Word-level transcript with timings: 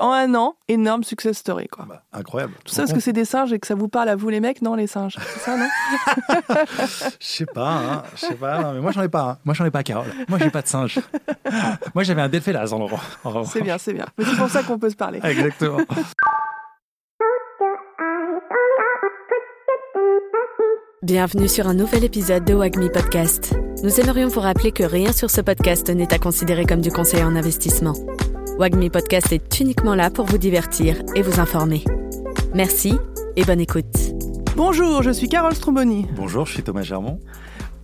en 0.00 0.12
un 0.12 0.34
an, 0.34 0.54
énorme 0.68 1.04
success 1.04 1.38
story, 1.38 1.68
quoi. 1.68 1.84
Bah, 1.88 2.02
incroyable. 2.12 2.52
Tout 2.64 2.72
ça 2.74 2.82
parce 2.82 2.92
que 2.92 3.00
c'est 3.00 3.12
des 3.12 3.24
singes 3.24 3.52
et 3.52 3.58
que 3.58 3.66
ça 3.66 3.74
vous 3.74 3.88
parle 3.88 4.08
à 4.08 4.16
vous 4.16 4.28
les 4.28 4.40
mecs, 4.40 4.62
non 4.62 4.74
les 4.74 4.86
singes, 4.86 5.16
c'est 5.34 5.40
ça 5.40 5.56
non? 5.56 5.66
Je 7.20 7.26
sais 7.26 7.46
pas, 7.46 7.70
hein. 7.72 8.02
je 8.14 8.20
sais 8.26 8.34
pas. 8.34 8.60
Non, 8.62 8.72
mais 8.72 8.80
moi 8.80 8.92
j'en 8.92 9.02
ai 9.02 9.08
pas. 9.08 9.22
hein. 9.22 9.38
Moi 9.44 9.54
j'en 9.54 9.64
ai 9.64 9.70
pas, 9.70 9.82
Carole. 9.82 10.06
Moi 10.28 10.38
j'ai 10.38 10.50
pas 10.50 10.62
de 10.62 10.68
singe. 10.68 10.98
moi 11.94 12.04
j'avais 12.04 12.22
un 12.22 12.28
delphélas 12.28 12.72
en 12.72 12.78
revanche. 12.84 13.48
C'est 13.52 13.62
bien, 13.62 13.78
c'est 13.78 13.92
bien. 13.92 14.06
Mais 14.18 14.24
c'est 14.24 14.36
pour 14.36 14.48
ça 14.50 14.62
qu'on 14.62 14.78
peut 14.78 14.90
se 14.90 14.96
parler. 14.96 15.20
Exactement. 15.22 15.78
Bienvenue 21.02 21.48
sur 21.48 21.68
un 21.68 21.74
nouvel 21.74 22.04
épisode 22.04 22.44
de 22.44 22.54
Wagmi 22.54 22.88
Podcast. 22.90 23.54
Nous 23.82 24.00
aimerions 24.00 24.28
vous 24.28 24.40
rappeler 24.40 24.72
que 24.72 24.82
rien 24.82 25.12
sur 25.12 25.30
ce 25.30 25.40
podcast 25.40 25.88
n'est 25.90 26.12
à 26.12 26.18
considérer 26.18 26.64
comme 26.64 26.80
du 26.80 26.90
conseil 26.90 27.22
en 27.22 27.36
investissement. 27.36 27.92
Wagmi 28.58 28.88
Podcast 28.88 29.32
est 29.32 29.60
uniquement 29.60 29.94
là 29.94 30.08
pour 30.08 30.24
vous 30.24 30.38
divertir 30.38 30.96
et 31.14 31.20
vous 31.20 31.40
informer. 31.40 31.84
Merci 32.54 32.94
et 33.36 33.44
bonne 33.44 33.60
écoute. 33.60 33.84
Bonjour, 34.56 35.02
je 35.02 35.10
suis 35.10 35.28
Carole 35.28 35.54
Stromboni. 35.54 36.06
Bonjour, 36.16 36.46
je 36.46 36.54
suis 36.54 36.62
Thomas 36.62 36.82
Germont. 36.82 37.20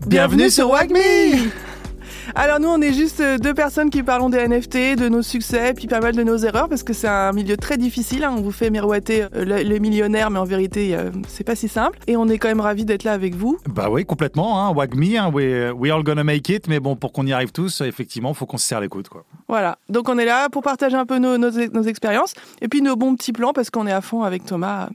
Bienvenue 0.06 0.48
sur 0.48 0.70
WAGMI 0.70 1.50
Alors 2.34 2.60
nous, 2.60 2.68
on 2.68 2.80
est 2.80 2.92
juste 2.92 3.20
euh, 3.20 3.38
deux 3.38 3.54
personnes 3.54 3.90
qui 3.90 4.02
parlons 4.02 4.28
des 4.30 4.38
NFT, 4.46 4.96
de 4.98 5.08
nos 5.08 5.22
succès, 5.22 5.74
puis 5.74 5.86
pas 5.86 6.00
mal 6.00 6.14
de 6.14 6.22
nos 6.22 6.36
erreurs, 6.38 6.68
parce 6.68 6.82
que 6.82 6.92
c'est 6.92 7.08
un 7.08 7.32
milieu 7.32 7.56
très 7.56 7.76
difficile. 7.76 8.24
hein. 8.24 8.34
On 8.36 8.40
vous 8.42 8.50
fait 8.52 8.70
miroiter 8.70 9.22
euh, 9.22 9.44
le- 9.44 9.62
les 9.62 9.80
millionnaires, 9.80 10.30
mais 10.30 10.38
en 10.38 10.44
vérité, 10.44 10.94
euh, 10.94 11.10
c'est 11.28 11.44
pas 11.44 11.54
si 11.56 11.68
simple. 11.68 11.98
Et 12.06 12.16
on 12.16 12.28
est 12.28 12.38
quand 12.38 12.48
même 12.48 12.60
ravis 12.60 12.84
d'être 12.84 13.04
là 13.04 13.12
avec 13.12 13.34
vous. 13.34 13.58
Bah 13.68 13.88
oui, 13.90 14.04
complètement. 14.04 14.60
Hein. 14.60 14.72
Wagme, 14.72 15.02
hein. 15.16 15.30
we, 15.32 15.72
we 15.74 15.90
all 15.92 16.02
gonna 16.02 16.24
make 16.24 16.48
it. 16.48 16.68
Mais 16.68 16.80
bon, 16.80 16.96
pour 16.96 17.12
qu'on 17.12 17.26
y 17.26 17.32
arrive 17.32 17.52
tous, 17.52 17.80
effectivement, 17.82 18.32
faut 18.34 18.46
qu'on 18.46 18.58
se 18.58 18.66
serre 18.66 18.80
les 18.80 18.88
coudes. 18.88 19.08
Quoi. 19.08 19.24
Voilà, 19.48 19.78
donc 19.88 20.08
on 20.08 20.16
est 20.18 20.24
là 20.24 20.48
pour 20.48 20.62
partager 20.62 20.96
un 20.96 21.04
peu 21.06 21.18
nos, 21.18 21.36
nos, 21.38 21.50
nos 21.50 21.82
expériences, 21.82 22.34
et 22.60 22.68
puis 22.68 22.80
nos 22.82 22.96
bons 22.96 23.14
petits 23.16 23.32
plans, 23.32 23.52
parce 23.52 23.68
qu'on 23.70 23.86
est 23.86 23.92
à 23.92 24.00
fond 24.00 24.22
avec 24.22 24.44
Thomas 24.46 24.88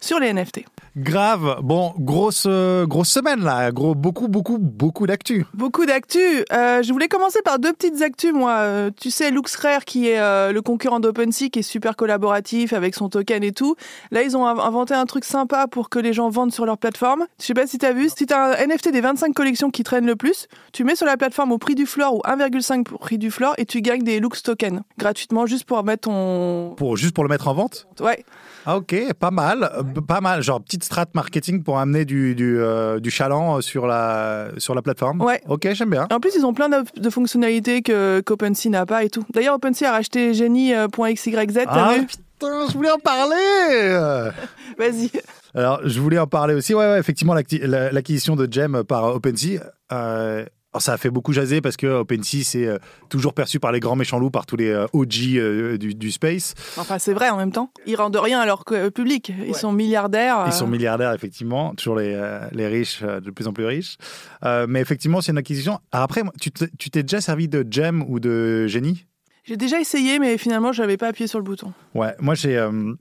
sur 0.00 0.20
les 0.20 0.32
NFT. 0.32 0.64
Grave. 0.96 1.58
Bon, 1.62 1.92
grosse, 1.98 2.44
euh, 2.46 2.86
grosse 2.86 3.08
semaine 3.08 3.40
là. 3.42 3.72
Gros, 3.72 3.96
beaucoup, 3.96 4.28
beaucoup, 4.28 4.58
beaucoup 4.58 5.06
d'actu. 5.08 5.44
Beaucoup 5.52 5.86
d'actu. 5.86 6.18
Euh, 6.52 6.82
je 6.84 6.92
voulais 6.92 7.08
commencer 7.08 7.40
par 7.44 7.58
deux 7.58 7.72
petites 7.72 8.00
actus, 8.00 8.32
moi. 8.32 8.52
Euh, 8.58 8.90
tu 9.00 9.10
sais, 9.10 9.32
LuxRare, 9.32 9.84
qui 9.84 10.08
est 10.08 10.18
le 10.52 10.60
concurrent 10.60 11.00
d'OpenSea, 11.00 11.48
qui 11.50 11.58
est 11.58 11.62
super 11.62 11.96
collaboratif 11.96 12.72
avec 12.72 12.94
son 12.94 13.08
token 13.08 13.42
et 13.42 13.50
tout. 13.52 13.74
Là, 14.12 14.22
ils 14.22 14.36
ont 14.36 14.46
inv- 14.46 14.60
inventé 14.60 14.94
un 14.94 15.04
truc 15.06 15.24
sympa 15.24 15.66
pour 15.66 15.90
que 15.90 15.98
les 15.98 16.12
gens 16.12 16.28
vendent 16.28 16.52
sur 16.52 16.64
leur 16.64 16.78
plateforme. 16.78 17.24
Je 17.40 17.46
sais 17.46 17.54
pas 17.54 17.66
si 17.66 17.78
tu 17.78 17.86
as 17.86 17.92
vu, 17.92 18.08
si 18.08 18.26
tu 18.26 18.32
as 18.32 18.60
un 18.62 18.66
NFT 18.66 18.92
des 18.92 19.00
25 19.00 19.34
collections 19.34 19.70
qui 19.70 19.82
traînent 19.82 20.06
le 20.06 20.16
plus, 20.16 20.46
tu 20.72 20.84
mets 20.84 20.94
sur 20.94 21.06
la 21.06 21.16
plateforme 21.16 21.50
au 21.50 21.58
prix 21.58 21.74
du 21.74 21.86
floor 21.86 22.14
ou 22.14 22.20
1,5 22.20 22.84
prix 22.98 23.18
du 23.18 23.32
floor 23.32 23.54
et 23.58 23.66
tu 23.66 23.80
gagnes 23.82 24.02
des 24.04 24.20
Lux 24.20 24.42
tokens 24.44 24.80
gratuitement 24.98 25.46
juste 25.46 25.64
pour 25.64 25.82
mettre 25.82 26.02
ton... 26.02 26.74
Pour, 26.76 26.96
juste 26.96 27.14
pour 27.14 27.24
le 27.24 27.30
mettre 27.30 27.48
en 27.48 27.54
vente? 27.54 27.88
Ouais, 28.00 28.24
Ah 28.64 28.76
ok, 28.76 28.94
pas 29.18 29.30
mal, 29.32 29.70
pas 30.06 30.20
mal. 30.20 30.42
Genre 30.42 30.60
petite 30.62 30.83
strat 30.84 31.06
marketing 31.14 31.62
pour 31.62 31.78
amener 31.78 32.04
du, 32.04 32.34
du, 32.34 32.58
euh, 32.58 33.00
du 33.00 33.10
chaland 33.10 33.60
sur 33.60 33.86
la, 33.86 34.48
sur 34.58 34.74
la 34.74 34.82
plateforme. 34.82 35.20
Ouais. 35.20 35.40
Ok, 35.48 35.68
j'aime 35.72 35.90
bien. 35.90 36.06
En 36.12 36.20
plus, 36.20 36.34
ils 36.36 36.44
ont 36.44 36.54
plein 36.54 36.68
de, 36.68 36.84
de 37.00 37.10
fonctionnalités 37.10 37.82
que 37.82 38.20
qu'OpenSea 38.20 38.70
n'a 38.70 38.86
pas 38.86 39.04
et 39.04 39.10
tout. 39.10 39.24
D'ailleurs, 39.32 39.54
OpenSea 39.56 39.84
a 39.88 39.92
racheté 39.92 40.34
Genie.xyz, 40.34 41.34
t'as 41.54 41.66
Ah 41.68 41.94
vu 41.98 42.06
putain, 42.06 42.66
je 42.68 42.74
voulais 42.74 42.90
en 42.90 42.98
parler 42.98 43.98
Vas-y. 44.78 45.10
Alors, 45.54 45.80
je 45.84 46.00
voulais 46.00 46.18
en 46.18 46.26
parler 46.26 46.54
aussi. 46.54 46.74
Ouais, 46.74 46.86
ouais 46.86 46.98
effectivement, 46.98 47.34
l'acquisition 47.34 48.36
de 48.36 48.48
Gem 48.50 48.82
par 48.84 49.14
OpenSea, 49.14 49.60
euh, 49.92 50.44
alors 50.74 50.82
ça 50.82 50.92
a 50.94 50.96
fait 50.96 51.10
beaucoup 51.10 51.32
jaser 51.32 51.60
parce 51.60 51.76
que 51.76 51.86
OpenSea, 51.86 52.42
c'est 52.42 52.66
euh, 52.66 52.78
toujours 53.08 53.32
perçu 53.32 53.60
par 53.60 53.70
les 53.70 53.78
grands 53.78 53.94
méchants 53.94 54.18
loups, 54.18 54.30
par 54.30 54.44
tous 54.44 54.56
les 54.56 54.70
euh, 54.70 54.86
OG 54.92 55.36
euh, 55.36 55.78
du, 55.78 55.94
du 55.94 56.10
space. 56.10 56.54
Enfin, 56.76 56.98
c'est 56.98 57.12
vrai 57.12 57.30
en 57.30 57.36
même 57.36 57.52
temps. 57.52 57.70
Ils 57.86 57.94
rendent 57.94 58.16
rien 58.16 58.40
à 58.40 58.44
leur 58.46 58.64
public. 58.92 59.32
Ils 59.46 59.54
sont 59.54 59.70
milliardaires. 59.70 60.42
Ils 60.46 60.52
sont 60.52 60.66
euh, 60.66 60.68
milliardaires, 60.70 61.12
effectivement, 61.12 61.76
toujours 61.76 61.94
les, 61.94 62.12
euh, 62.12 62.40
les 62.50 62.66
riches, 62.66 63.02
euh, 63.04 63.20
de 63.20 63.30
plus 63.30 63.46
en 63.46 63.52
plus 63.52 63.64
riches. 63.66 63.98
Euh, 64.44 64.66
mais 64.68 64.80
effectivement, 64.80 65.20
c'est 65.20 65.30
une 65.30 65.38
acquisition. 65.38 65.78
Alors 65.92 66.06
après, 66.06 66.22
tu 66.40 66.50
t'es 66.90 67.02
déjà 67.04 67.20
servi 67.20 67.46
de 67.46 67.64
Gem 67.70 68.04
ou 68.08 68.18
de 68.18 68.66
Genie 68.66 69.06
J'ai 69.44 69.56
déjà 69.56 69.78
essayé, 69.78 70.18
mais 70.18 70.36
finalement, 70.38 70.72
je 70.72 70.82
n'avais 70.82 70.96
pas 70.96 71.06
appuyé 71.06 71.28
sur 71.28 71.38
le 71.38 71.44
bouton. 71.44 71.72
Ouais, 71.94 72.14
moi 72.18 72.34
j'ai 72.34 72.58
euh, 72.58 72.92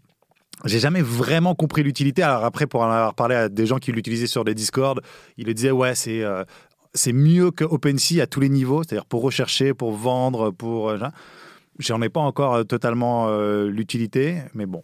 j'ai 0.66 0.80
jamais 0.80 1.02
vraiment 1.02 1.56
compris 1.56 1.84
l'utilité. 1.84 2.22
Alors 2.22 2.46
après, 2.46 2.68
pour 2.68 2.82
en 2.82 2.90
avoir 2.92 3.16
parlé 3.16 3.36
à 3.36 3.50
des 3.50 3.66
gens 3.66 3.80
qui 3.80 3.92
l'utilisaient 3.92 4.28
sur 4.28 4.46
des 4.46 4.54
Discord, 4.54 5.02
ils 5.38 5.48
le 5.48 5.54
disaient 5.54 5.72
ouais, 5.72 5.96
c'est 5.96 6.22
euh, 6.24 6.44
c'est 6.94 7.14
mieux 7.14 7.52
que 7.52 7.64
OpenSea 7.64 8.22
à 8.22 8.28
tous 8.28 8.40
les 8.40 8.50
niveaux, 8.50 8.84
c'est-à-dire 8.84 9.06
pour 9.06 9.22
rechercher, 9.22 9.74
pour 9.74 9.92
vendre, 9.92 10.52
pour 10.52 10.90
euh, 10.90 10.98
J'en 11.80 12.02
ai 12.04 12.10
pas 12.10 12.20
encore 12.20 12.54
euh, 12.54 12.64
totalement 12.64 13.30
euh, 13.30 13.68
l'utilité, 13.68 14.38
mais 14.54 14.68
bon. 14.68 14.84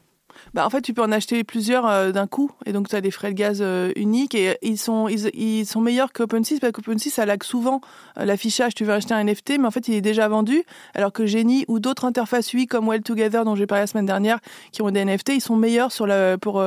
Bah, 0.53 0.66
en 0.66 0.69
fait, 0.69 0.81
tu 0.81 0.94
peux 0.94 1.03
en 1.03 1.12
acheter 1.12 1.44
plusieurs 1.44 2.14
d'un 2.14 2.25
coup, 2.25 2.50
et 2.66 2.72
donc 2.72 2.88
tu 2.88 2.96
as 2.96 3.02
des 3.02 3.12
frais 3.12 3.30
de 3.30 3.36
gaz 3.36 3.62
uniques, 3.98 4.34
et 4.36 4.58
ils 4.62 4.78
sont, 4.78 5.09
ils, 5.09 5.30
ils 5.36 5.66
sont 5.66 5.81
meilleurs 5.81 6.14
qu'OpenSea, 6.14 6.59
parce 6.62 6.72
qu'OpenSea, 6.72 7.09
ça 7.09 7.25
lag 7.25 7.44
souvent 7.44 7.81
l'affichage. 8.16 8.74
Tu 8.74 8.86
veux 8.86 8.94
acheter 8.94 9.14
un 9.14 9.24
NFT, 9.24 9.59
mais 9.59 9.68
en 9.68 9.72
fait, 9.72 9.90
il 9.90 9.96
est 9.96 10.02
déjà 10.02 10.30
vendu, 10.30 10.64
alors 10.96 11.12
que 11.12 11.25
Genie 11.25 11.66
ou 11.68 11.80
d'autres 11.80 12.06
interfaces 12.06 12.53
UI 12.53 12.68
comme 12.68 12.88
Well 12.88 13.02
Together, 13.02 13.44
dont 13.44 13.56
j'ai 13.56 13.68
parlé 13.68 13.84
la 13.84 13.88
semaine 13.88 14.06
dernière, 14.06 14.40
qui 14.72 14.81
ont 14.81 14.90
des 14.90 15.03
NFT, 15.03 15.30
ils 15.36 15.42
sont 15.42 15.58
meilleurs 15.58 15.92
sur 15.92 16.08
le, 16.08 16.38
pour... 16.38 16.64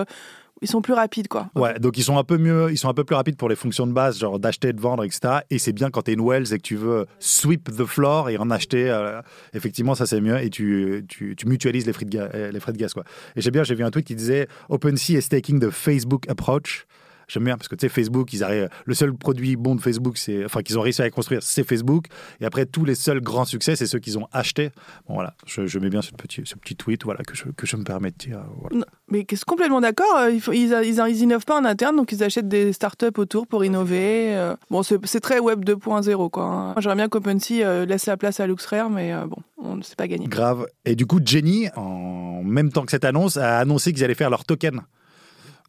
ils 0.62 0.68
sont 0.68 0.80
plus 0.80 0.94
rapides, 0.94 1.28
quoi. 1.28 1.50
Ouais, 1.54 1.78
donc 1.78 1.98
ils 1.98 2.02
sont 2.04 2.16
un 2.16 2.24
peu 2.24 2.38
mieux, 2.38 2.70
ils 2.70 2.78
sont 2.78 2.88
un 2.88 2.94
peu 2.94 3.04
plus 3.04 3.14
rapides 3.16 3.36
pour 3.36 3.48
les 3.48 3.56
fonctions 3.56 3.86
de 3.86 3.92
base, 3.92 4.18
genre 4.18 4.38
d'acheter, 4.38 4.72
de 4.72 4.80
vendre, 4.80 5.04
etc. 5.04 5.40
Et 5.50 5.58
c'est 5.58 5.72
bien 5.72 5.90
quand 5.90 6.02
tu 6.02 6.12
es 6.12 6.14
une 6.14 6.26
Wells 6.26 6.52
et 6.52 6.56
que 6.56 6.62
tu 6.62 6.76
veux 6.76 7.06
sweep 7.18 7.76
the 7.76 7.84
floor 7.84 8.30
et 8.30 8.38
en 8.38 8.50
acheter. 8.50 8.88
euh, 8.90 9.20
effectivement, 9.52 9.94
ça 9.94 10.06
c'est 10.06 10.20
mieux 10.20 10.38
et 10.40 10.50
tu, 10.50 11.04
tu, 11.08 11.34
tu 11.36 11.46
mutualises 11.46 11.86
les 11.86 11.92
frais 11.92 12.04
de 12.04 12.50
les 12.52 12.60
frais 12.60 12.72
de 12.72 12.78
gaz 12.78 12.94
quoi. 12.94 13.04
Et 13.36 13.40
j'ai 13.40 13.50
bien, 13.50 13.64
j'ai 13.64 13.74
vu 13.74 13.84
un 13.84 13.90
tweet 13.90 14.06
qui 14.06 14.14
disait 14.14 14.48
OpenSea 14.68 15.18
is 15.18 15.28
taking 15.28 15.60
the 15.60 15.70
Facebook 15.70 16.28
approach. 16.28 16.86
J'aime 17.32 17.44
bien 17.44 17.56
parce 17.56 17.68
que 17.68 17.74
tu 17.76 17.80
sais 17.86 17.88
Facebook, 17.88 18.32
ils 18.34 18.44
arrivent. 18.44 18.68
Le 18.84 18.94
seul 18.94 19.14
produit 19.14 19.56
bon 19.56 19.74
de 19.74 19.80
Facebook, 19.80 20.18
c'est 20.18 20.44
enfin 20.44 20.60
qu'ils 20.62 20.78
ont 20.78 20.82
réussi 20.82 21.00
à 21.00 21.08
construire, 21.10 21.42
c'est 21.42 21.64
Facebook. 21.64 22.06
Et 22.40 22.44
après 22.44 22.66
tous 22.66 22.84
les 22.84 22.94
seuls 22.94 23.20
grands 23.22 23.46
succès, 23.46 23.74
c'est 23.74 23.86
ceux 23.86 23.98
qu'ils 24.00 24.18
ont 24.18 24.26
achetés. 24.32 24.70
Bon 25.08 25.14
voilà, 25.14 25.34
je, 25.46 25.66
je 25.66 25.78
mets 25.78 25.88
bien 25.88 26.02
ce 26.02 26.10
petit, 26.12 26.42
ce 26.44 26.56
petit 26.56 26.76
tweet, 26.76 27.04
voilà 27.04 27.22
que 27.22 27.34
je, 27.34 27.44
que 27.56 27.66
je 27.66 27.76
me 27.76 27.84
permets 27.84 28.10
de 28.10 28.16
dire. 28.16 28.40
Voilà. 28.60 28.76
Non, 28.76 28.84
Mais 29.08 29.24
c'est 29.30 29.44
complètement 29.44 29.80
d'accord. 29.80 30.14
euh, 30.18 30.30
ils, 30.30 30.42
ils, 30.54 31.02
ils 31.08 31.22
innovent 31.22 31.46
pas 31.46 31.58
en 31.58 31.64
interne, 31.64 31.96
donc 31.96 32.12
ils 32.12 32.22
achètent 32.22 32.48
des 32.48 32.72
startups 32.74 33.06
autour 33.16 33.46
pour 33.46 33.64
innover. 33.64 34.34
euh. 34.36 34.54
Bon, 34.70 34.82
c'est 34.82 35.20
très 35.20 35.38
web 35.38 35.64
2.0, 35.64 36.30
quoi. 36.30 36.44
hein. 36.44 36.74
J'aimerais 36.80 36.96
bien 36.96 37.08
qu'OpenSea 37.08 37.62
euh, 37.62 37.86
laisse 37.86 38.04
la 38.06 38.16
place 38.18 38.40
à 38.40 38.46
LuxRare, 38.46 38.90
mais 38.90 39.12
euh, 39.14 39.26
bon, 39.26 39.36
on 39.58 39.76
ne 39.76 39.82
sait 39.82 39.96
pas 39.96 40.06
gagner. 40.06 40.26
Grave. 40.26 40.66
Et 40.84 40.96
du 40.96 41.06
coup, 41.06 41.18
Jenny, 41.24 41.68
en 41.76 42.42
même 42.44 42.70
temps 42.70 42.84
que 42.84 42.90
cette 42.90 43.04
annonce, 43.06 43.36
a 43.38 43.58
annoncé 43.58 43.92
qu'ils 43.92 44.04
allaient 44.04 44.14
faire 44.14 44.28
leur 44.30 44.44
token. 44.44 44.82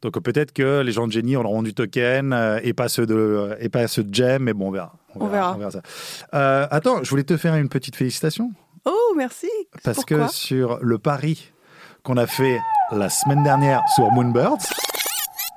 Donc 0.03 0.17
euh, 0.17 0.19
peut-être 0.19 0.51
que 0.51 0.81
les 0.81 0.91
gens 0.91 1.07
de 1.07 1.11
Jenny 1.13 1.35
auront 1.37 1.63
du 1.63 1.73
token 1.73 2.33
euh, 2.33 2.59
et 2.61 2.73
pas 2.73 2.89
ceux 2.89 3.05
de 3.05 3.55
et 3.59 3.69
pas 3.69 3.87
ceux 3.87 4.03
de 4.03 4.13
Gem, 4.13 4.43
mais 4.43 4.53
bon, 4.53 4.67
on 4.67 4.71
verra. 4.71 4.93
On 5.15 5.27
verra. 5.27 5.71
ça. 5.71 5.81
Euh, 6.33 6.67
attends, 6.69 7.03
je 7.03 7.09
voulais 7.09 7.23
te 7.23 7.37
faire 7.37 7.55
une 7.55 7.69
petite 7.69 7.95
félicitation 7.95 8.51
Oh, 8.85 9.13
merci. 9.15 9.49
parce 9.83 9.95
Pourquoi 9.95 10.27
que 10.27 10.33
sur 10.33 10.77
le 10.81 10.99
pari 10.99 11.51
qu'on 12.03 12.17
a 12.17 12.27
fait 12.27 12.59
la 12.91 13.09
semaine 13.09 13.43
dernière 13.43 13.81
sur 13.95 14.11
Moonbirds. 14.11 14.57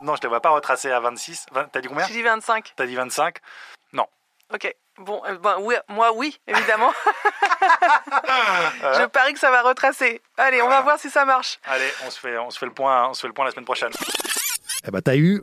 Non, 0.02 0.14
je 0.14 0.20
te 0.20 0.28
vois 0.28 0.40
pas 0.40 0.50
retracer 0.50 0.92
à 0.92 1.00
26. 1.00 1.46
T'as 1.72 1.80
dit 1.80 1.88
combien? 1.88 2.06
Je 2.06 2.12
dis 2.12 2.22
25. 2.22 2.72
T'as 2.76 2.86
dit 2.86 2.94
25 2.94 3.38
Ok. 4.52 4.74
Bon, 4.98 5.20
euh, 5.26 5.36
ben, 5.38 5.56
oui, 5.60 5.74
moi, 5.88 6.12
oui, 6.14 6.38
évidemment. 6.46 6.92
Je 8.82 9.06
parie 9.06 9.34
que 9.34 9.38
ça 9.38 9.50
va 9.50 9.62
retracer. 9.62 10.22
Allez, 10.36 10.62
on 10.62 10.68
va 10.68 10.80
voir 10.82 10.98
si 10.98 11.10
ça 11.10 11.24
marche. 11.24 11.58
Allez, 11.64 11.88
on 12.06 12.10
se 12.10 12.18
fait, 12.18 12.38
on 12.38 12.50
se 12.50 12.58
fait 12.58 12.66
le 12.66 12.72
point, 12.72 13.08
on 13.08 13.14
se 13.14 13.20
fait 13.22 13.26
le 13.26 13.32
point 13.32 13.44
la 13.44 13.50
semaine 13.50 13.64
prochaine. 13.64 13.90
Eh 14.86 14.90
ben, 14.90 15.00
t'as 15.00 15.16
eu 15.16 15.42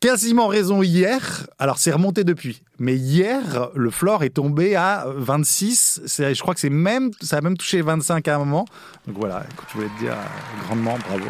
quasiment 0.00 0.46
raison 0.46 0.82
hier. 0.82 1.46
Alors, 1.58 1.78
c'est 1.78 1.92
remonté 1.92 2.24
depuis. 2.24 2.62
Mais 2.78 2.96
hier, 2.96 3.68
le 3.74 3.90
floor 3.90 4.22
est 4.24 4.30
tombé 4.30 4.74
à 4.74 5.04
26. 5.14 6.00
C'est- 6.06 6.34
Je 6.34 6.40
crois 6.40 6.54
que 6.54 6.60
c'est 6.60 6.70
même, 6.70 7.10
ça 7.20 7.36
a 7.36 7.40
même 7.42 7.56
touché 7.58 7.82
25 7.82 8.26
à 8.28 8.36
un 8.36 8.38
moment. 8.38 8.64
Donc 9.06 9.18
voilà, 9.18 9.44
écoute, 9.52 9.66
je 9.70 9.74
voulais 9.76 9.90
te 9.98 10.02
dire 10.04 10.12
euh, 10.12 10.64
grandement 10.66 10.96
bravo. 11.06 11.24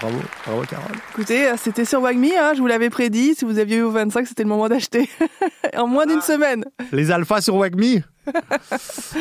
Bravo, 0.00 0.18
bravo, 0.44 0.62
Carole. 0.68 0.96
Écoutez, 1.12 1.48
euh, 1.48 1.54
c'était 1.56 1.86
sur 1.86 2.02
Wagme, 2.02 2.26
hein, 2.38 2.52
je 2.54 2.60
vous 2.60 2.66
l'avais 2.66 2.90
prédit. 2.90 3.34
Si 3.34 3.44
vous 3.46 3.58
aviez 3.58 3.78
eu 3.78 3.82
au 3.82 3.90
25, 3.90 4.26
c'était 4.26 4.42
le 4.42 4.50
moment 4.50 4.68
d'acheter. 4.68 5.08
en 5.76 5.86
moins 5.86 6.04
d'une 6.06 6.20
semaine. 6.20 6.64
Les 6.92 7.10
alphas 7.10 7.40
sur 7.40 7.56
Wagme 7.56 7.80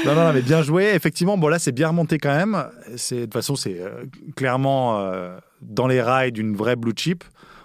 Non, 0.05 0.13
non, 0.13 0.25
non, 0.25 0.33
mais 0.33 0.41
bien 0.41 0.61
joué. 0.61 0.91
Effectivement, 0.93 1.37
bon, 1.37 1.47
là, 1.47 1.57
c'est 1.57 1.71
bien 1.71 1.87
remonté 1.87 2.17
quand 2.17 2.35
même. 2.35 2.65
De 2.89 3.21
toute 3.23 3.33
façon, 3.33 3.55
c'est 3.55 3.79
euh, 3.79 4.03
clairement 4.35 4.99
euh, 4.99 5.37
dans 5.61 5.87
les 5.87 6.01
rails 6.01 6.33
d'une 6.33 6.55
vraie 6.55 6.75
blue 6.75 6.91
chip. 6.95 7.23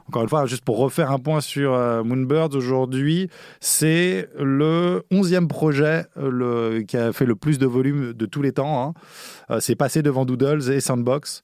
Encore 0.08 0.22
une 0.22 0.28
fois, 0.28 0.44
juste 0.46 0.64
pour 0.64 0.76
refaire 0.78 1.10
un 1.10 1.18
point 1.18 1.40
sur 1.40 1.72
euh, 1.72 2.04
Moonbirds 2.04 2.54
aujourd'hui, 2.54 3.30
c'est 3.60 4.28
le 4.38 5.02
11e 5.10 5.46
projet 5.48 6.04
euh, 6.18 6.84
qui 6.84 6.96
a 6.98 7.12
fait 7.12 7.24
le 7.24 7.34
plus 7.34 7.58
de 7.58 7.66
volume 7.66 8.12
de 8.12 8.26
tous 8.26 8.42
les 8.42 8.52
temps. 8.52 8.82
hein. 8.88 8.94
Euh, 9.50 9.60
c'est 9.60 9.76
passé 9.76 10.02
devant 10.02 10.26
Doodles 10.26 10.70
et 10.70 10.80
Sandbox. 10.80 11.42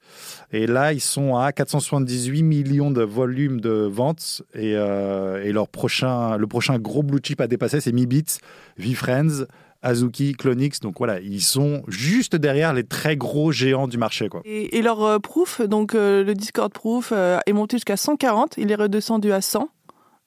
Et 0.53 0.67
là, 0.67 0.93
ils 0.93 1.01
sont 1.01 1.37
à 1.37 1.53
478 1.53 2.43
millions 2.43 2.91
de 2.91 3.03
volume 3.03 3.61
de 3.61 3.89
ventes. 3.91 4.43
Et, 4.55 4.73
et 4.73 5.53
leur 5.53 5.69
prochain, 5.69 6.37
le 6.37 6.47
prochain 6.47 6.79
gros 6.79 7.03
blue 7.03 7.21
chip 7.23 7.41
à 7.41 7.47
dépasser, 7.47 7.81
c'est 7.81 7.93
Mi 7.93 8.07
Beats, 8.07 8.39
VFriends, 8.79 9.45
Azuki, 9.83 10.33
Clonix. 10.33 10.81
Donc 10.81 10.97
voilà, 10.99 11.21
ils 11.21 11.43
sont 11.43 11.83
juste 11.89 12.37
derrière 12.37 12.73
les 12.73 12.85
très 12.85 13.17
gros 13.17 13.53
géants 13.53 13.89
du 13.89 13.99
marché. 13.99 14.29
Quoi. 14.29 14.43
Et, 14.45 14.79
et 14.79 14.83
leur 14.83 15.03
euh, 15.03 15.19
proof, 15.19 15.61
donc 15.63 15.95
euh, 15.95 16.23
le 16.25 16.35
Discord 16.35 16.73
proof, 16.73 17.13
euh, 17.13 17.39
est 17.47 17.53
monté 17.53 17.77
jusqu'à 17.77 17.97
140. 17.97 18.55
Il 18.59 18.71
est 18.71 18.77
redescendu 18.77 19.33
à 19.33 19.41
100. 19.41 19.69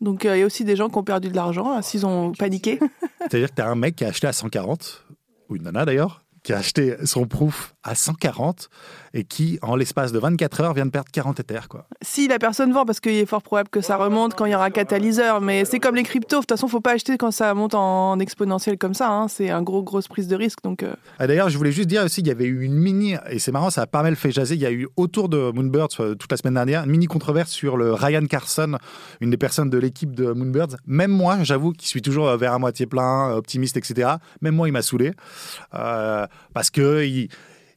Donc 0.02 0.26
euh, 0.26 0.36
il 0.36 0.40
y 0.42 0.44
a 0.44 0.46
aussi 0.46 0.66
des 0.66 0.76
gens 0.76 0.90
qui 0.90 0.98
ont 0.98 1.04
perdu 1.04 1.30
de 1.30 1.36
l'argent 1.36 1.72
hein, 1.72 1.82
s'ils 1.82 2.06
ont 2.06 2.34
paniqué. 2.34 2.80
C'est-à-dire 3.20 3.50
que 3.50 3.56
tu 3.56 3.62
as 3.62 3.70
un 3.70 3.76
mec 3.76 3.96
qui 3.96 4.06
a 4.06 4.10
acheté 4.10 4.28
à 4.28 4.34
140, 4.34 5.06
ou 5.50 5.56
une 5.56 5.64
nana 5.64 5.86
d'ailleurs, 5.86 6.24
qui 6.44 6.52
a 6.52 6.58
acheté 6.58 6.96
son 7.06 7.26
proof 7.26 7.74
à 7.84 7.96
140 7.96 8.70
et 9.13 9.24
qui, 9.24 9.60
en 9.62 9.75
l'espace 9.75 10.12
de 10.12 10.19
24 10.19 10.62
heures, 10.62 10.74
vient 10.74 10.86
de 10.86 10.92
perdre 10.92 11.10
40 11.12 11.39
Ethers. 11.39 11.68
Quoi. 11.68 11.86
si 12.01 12.27
la 12.27 12.39
personne 12.39 12.71
vend, 12.74 12.86
parce 12.86 13.00
qu'il 13.00 13.13
est 13.13 13.25
fort 13.25 13.42
probable 13.44 13.69
que 13.69 13.81
ça 13.81 13.95
remonte 13.98 14.33
quand 14.36 14.45
il 14.45 14.51
y 14.51 14.56
aura 14.56 14.65
un 14.65 14.71
catalyseur. 14.71 15.39
Mais 15.42 15.65
c'est 15.65 15.80
comme 15.80 15.95
les 15.95 16.04
cryptos. 16.04 16.38
De 16.38 16.42
toute 16.42 16.50
façon, 16.50 16.68
faut 16.68 16.81
pas 16.81 16.94
acheter 16.94 17.18
quand 17.18 17.31
ça 17.31 17.54
monte 17.54 17.75
en 17.75 18.19
exponentiel 18.19 18.77
comme 18.77 18.94
ça. 18.94 19.10
hein. 19.10 19.27
C'est 19.27 19.50
un 19.50 19.62
gros 19.62 19.83
grosse 19.83 20.07
prise 20.07 20.27
de 20.27 20.36
risque. 20.36 20.60
Donc 20.63 20.83
euh, 20.83 20.94
Ah, 21.19 21.27
D'ailleurs, 21.27 21.50
je 21.50 21.57
voulais 21.57 21.71
juste 21.71 21.89
dire 21.89 22.04
aussi, 22.04 22.21
il 22.21 22.27
y 22.27 22.31
avait 22.31 22.45
eu 22.45 22.63
une 22.63 22.74
mini, 22.75 23.15
et 23.30 23.39
c'est 23.39 23.51
marrant, 23.51 23.69
ça 23.69 23.83
a 23.83 23.88
pas 23.88 24.01
mal 24.04 24.15
fait 24.15 24.31
jaser, 24.31 24.56
il 24.56 24.62
y 24.62 24.65
a 24.65 24.71
eu 24.71 24.88
autour 24.95 25.30
de 25.30 25.51
Moonbirds 25.51 25.89
euh, 26.00 26.16
toute 26.16 26.31
la 26.31 26.38
semaine 26.38 26.56
dernière, 26.56 26.83
une 26.83 26.92
mini 26.92 27.06
controverse 27.06 27.51
sur 27.51 27.77
le 27.77 27.94
Ryan 27.94 28.25
Carson, 28.25 28.77
une 29.21 29.30
des 29.30 29.38
personnes 29.38 29.69
de 29.69 29.77
l'équipe 29.77 30.16
de 30.16 30.31
Moonbirds. 30.31 30.77
Même 30.88 31.12
moi, 31.12 31.38
j'avoue, 31.44 31.71
qui 31.71 31.88
suis 31.88 32.01
toujours 32.01 32.27
euh, 32.30 32.38
vers 32.38 32.54
à 32.54 32.59
moitié 32.59 32.86
plein, 32.88 33.31
optimiste, 33.31 33.77
etc., 33.77 34.13
même 34.42 34.56
moi, 34.56 34.68
il 34.68 34.71
m'a 34.71 34.81
saoulé. 34.81 35.12
Euh, 35.75 36.25
parce 36.54 36.69
que 36.69 37.04
il, 37.04 37.30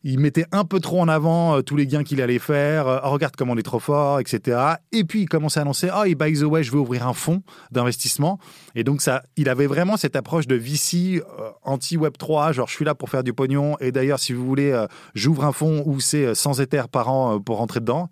il 0.09 0.21
mettait 0.21 0.47
un 0.53 0.65
peu 0.65 0.79
trop 0.79 1.01
en 1.01 1.09
avant 1.09 1.57
euh, 1.57 1.63
tous 1.63 1.75
les 1.75 1.87
gains 1.87 2.05
qu'il 2.05 2.23
allait 2.23 2.39
faire. 2.39 2.87
Euh, 2.87 3.01
Oh, 3.03 3.11
regarde 3.11 3.37
comme 3.37 3.51
on 3.51 3.57
est 3.57 3.63
trop 3.63 3.81
fort, 3.81 4.21
etc. 4.21 4.59
Et 4.93 5.05
puis, 5.05 5.23
il 5.23 5.29
commençait 5.29 5.59
à 5.59 5.63
annoncer 5.63 5.91
Oh, 5.95 6.05
by 6.05 6.33
the 6.33 6.43
way, 6.43 6.63
je 6.63 6.71
veux 6.71 6.79
ouvrir 6.79 7.07
un 7.07 7.13
fonds 7.13 7.43
d'investissement. 7.73 8.39
Et 8.75 8.85
donc, 8.85 9.03
ça, 9.03 9.23
il 9.37 9.49
avait 9.49 9.67
vraiment 9.67 9.97
cette 9.97 10.17
approche 10.17 10.47
de 10.47 10.55
VC 10.55 11.21
euh, 11.21 11.51
anti-Web3. 11.63 12.53
Genre, 12.53 12.69
je 12.69 12.73
suis 12.73 12.85
là 12.85 12.95
pour 12.95 13.11
faire 13.11 13.25
du 13.25 13.33
pognon. 13.33 13.77
Et 13.81 13.91
d'ailleurs, 13.93 14.19
si 14.21 14.33
vous 14.33 14.47
voulez, 14.47 14.87
j'ouvre 15.15 15.45
un 15.45 15.53
fonds 15.53 15.83
où 15.87 16.01
c'est 16.01 16.25
euh, 16.25 16.35
100 16.35 16.61
Ethers 16.61 16.89
par 16.89 17.09
an 17.09 17.41
pour 17.41 17.59
rentrer 17.59 17.81
dedans. 17.81 18.09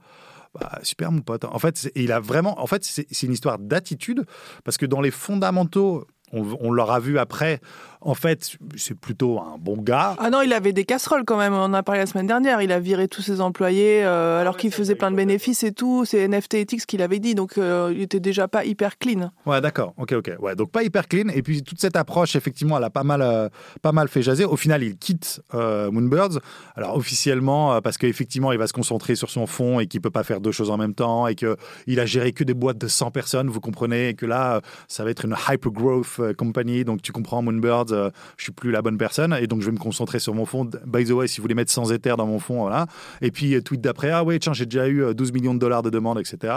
Bah, 0.59 0.79
super 0.83 1.11
mon 1.11 1.21
pote. 1.21 1.45
En 1.45 1.59
fait, 1.59 1.91
il 1.97 2.13
a 2.13 2.21
vraiment. 2.21 2.61
En 2.61 2.67
fait, 2.67 2.85
c'est 2.85 3.27
une 3.27 3.33
histoire 3.33 3.59
d'attitude 3.59 4.25
parce 4.63 4.77
que 4.77 4.87
dans 4.87 5.01
les 5.01 5.11
fondamentaux, 5.11 6.07
on, 6.35 6.45
on 6.61 6.71
l'aura 6.71 7.01
vu 7.01 7.19
après. 7.19 7.61
En 8.05 8.15
fait, 8.15 8.59
c'est 8.77 8.95
plutôt 8.95 9.41
un 9.41 9.57
bon 9.59 9.79
gars. 9.79 10.15
Ah 10.19 10.29
non, 10.29 10.43
il 10.43 10.53
avait 10.53 10.75
des 10.75 10.85
casseroles 10.85 11.25
quand 11.25 11.39
même. 11.39 11.55
On 11.55 11.63
en 11.63 11.73
a 11.73 11.83
parlé 11.83 12.03
la 12.03 12.07
semaine 12.07 12.27
dernière. 12.27 12.61
Il 12.61 12.71
a 12.71 12.79
viré 12.79 13.09
tous 13.09 13.23
ses 13.23 13.41
employés 13.41 14.05
euh, 14.05 14.43
alors 14.43 14.59
qu'il 14.59 14.71
faisait 14.73 14.95
plein 14.95 15.11
de 15.11 15.17
bénéfices 15.17 15.63
et 15.63 15.73
tout. 15.73 16.05
C'est 16.05 16.29
NFT 16.29 16.55
Ethics 16.55 16.85
qu'il 16.85 17.01
avait 17.01 17.19
dit. 17.19 17.35
Donc 17.35 17.57
euh, 17.57 17.91
il 17.95 18.03
était 18.03 18.21
déjà 18.21 18.47
pas 18.47 18.67
hyper 18.67 18.99
clean. 18.99 19.31
Ouais, 19.47 19.63
d'accord. 19.63 19.95
Ok, 19.97 20.13
ok. 20.13 20.33
Ouais, 20.39 20.55
donc 20.55 20.71
pas 20.71 20.83
hyper 20.83 21.09
clean. 21.09 21.29
Et 21.35 21.41
puis 21.41 21.63
toute 21.63 21.81
cette 21.81 21.97
approche, 21.97 22.37
effectivement, 22.37 22.77
elle 22.77 22.85
a 22.85 22.91
pas 22.91 23.05
mal, 23.05 23.23
euh, 23.23 23.49
pas 23.81 23.93
mal 23.93 24.09
fait 24.09 24.21
jaser. 24.21 24.45
Au 24.45 24.57
final, 24.57 24.83
il 24.83 24.99
quitte 24.99 25.41
euh, 25.55 25.91
Moonbirds. 25.91 26.41
Alors 26.77 26.95
officiellement, 26.97 27.81
parce 27.81 27.97
qu'effectivement, 27.97 28.53
il 28.53 28.59
va 28.59 28.67
se 28.67 28.75
concentrer 28.75 29.15
sur 29.15 29.31
son 29.31 29.47
fond 29.47 29.81
et 29.81 29.87
qu'il 29.87 30.03
peut 30.03 30.11
pas 30.11 30.25
faire 30.25 30.43
deux 30.43 30.53
choses 30.53 30.71
en 30.71 30.77
même 30.77 30.95
temps 30.95 31.27
et 31.27 31.37
que 31.37 31.57
il 31.87 32.01
a 32.01 32.07
géré 32.07 32.33
que 32.33 32.45
des 32.45 32.55
boîtes 32.55 32.79
de 32.79 32.89
100 32.89 33.11
personnes. 33.13 33.49
Vous 33.49 33.61
comprenez 33.61 34.11
et 34.11 34.15
que 34.15 34.27
là, 34.27 34.61
ça 34.89 35.05
va 35.05 35.11
être 35.11 35.25
une 35.25 35.35
hyper 35.51 35.73
growth 35.73 36.21
euh, 36.25 36.33
company. 36.35 36.85
Donc 36.85 37.03
tu 37.03 37.13
comprends, 37.13 37.43
Moonbirds, 37.43 37.93
euh, 37.93 38.11
je 38.37 38.45
suis 38.45 38.53
plus 38.53 38.71
la 38.71 38.83
bonne 38.83 38.99
personne 38.99 39.37
et 39.41 39.47
donc 39.47 39.61
je 39.61 39.67
vais 39.67 39.73
me 39.73 39.79
concentrer 39.79 40.19
sur 40.19 40.35
mon 40.35 40.47
fond. 40.47 40.69
By 40.87 41.05
the 41.05 41.11
way, 41.11 41.27
si 41.27 41.39
vous 41.39 41.43
voulez 41.43 41.55
mettre 41.55 41.71
100 41.71 41.91
Ethers 41.93 42.17
dans 42.17 42.27
mon 42.27 42.39
fond, 42.39 42.63
voilà. 42.63 42.87
Et 43.21 43.31
puis 43.31 43.55
euh, 43.55 43.61
tweet 43.61 43.81
d'après, 43.81 44.11
ah 44.11 44.25
ouais, 44.25 44.39
tiens, 44.39 44.53
j'ai 44.53 44.67
déjà 44.67 44.89
eu 44.89 45.03
euh, 45.03 45.15
12 45.15 45.33
millions 45.33 45.55
de 45.55 45.59
dollars 45.59 45.83
de 45.83 45.91
demandes, 45.91 46.19
etc. 46.19 46.55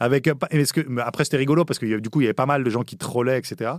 Avec, 0.00 0.26
euh, 0.28 0.34
est-ce 0.50 0.72
que, 0.72 1.00
après, 1.00 1.24
c'était 1.24 1.36
rigolo 1.36 1.64
parce 1.64 1.78
que 1.78 1.86
euh, 1.86 2.00
du 2.00 2.10
coup, 2.10 2.20
il 2.20 2.24
y 2.24 2.26
avait 2.26 2.34
pas 2.34 2.46
mal 2.46 2.64
de 2.64 2.70
gens 2.70 2.82
qui 2.82 2.96
trollaient, 2.96 3.38
etc. 3.38 3.72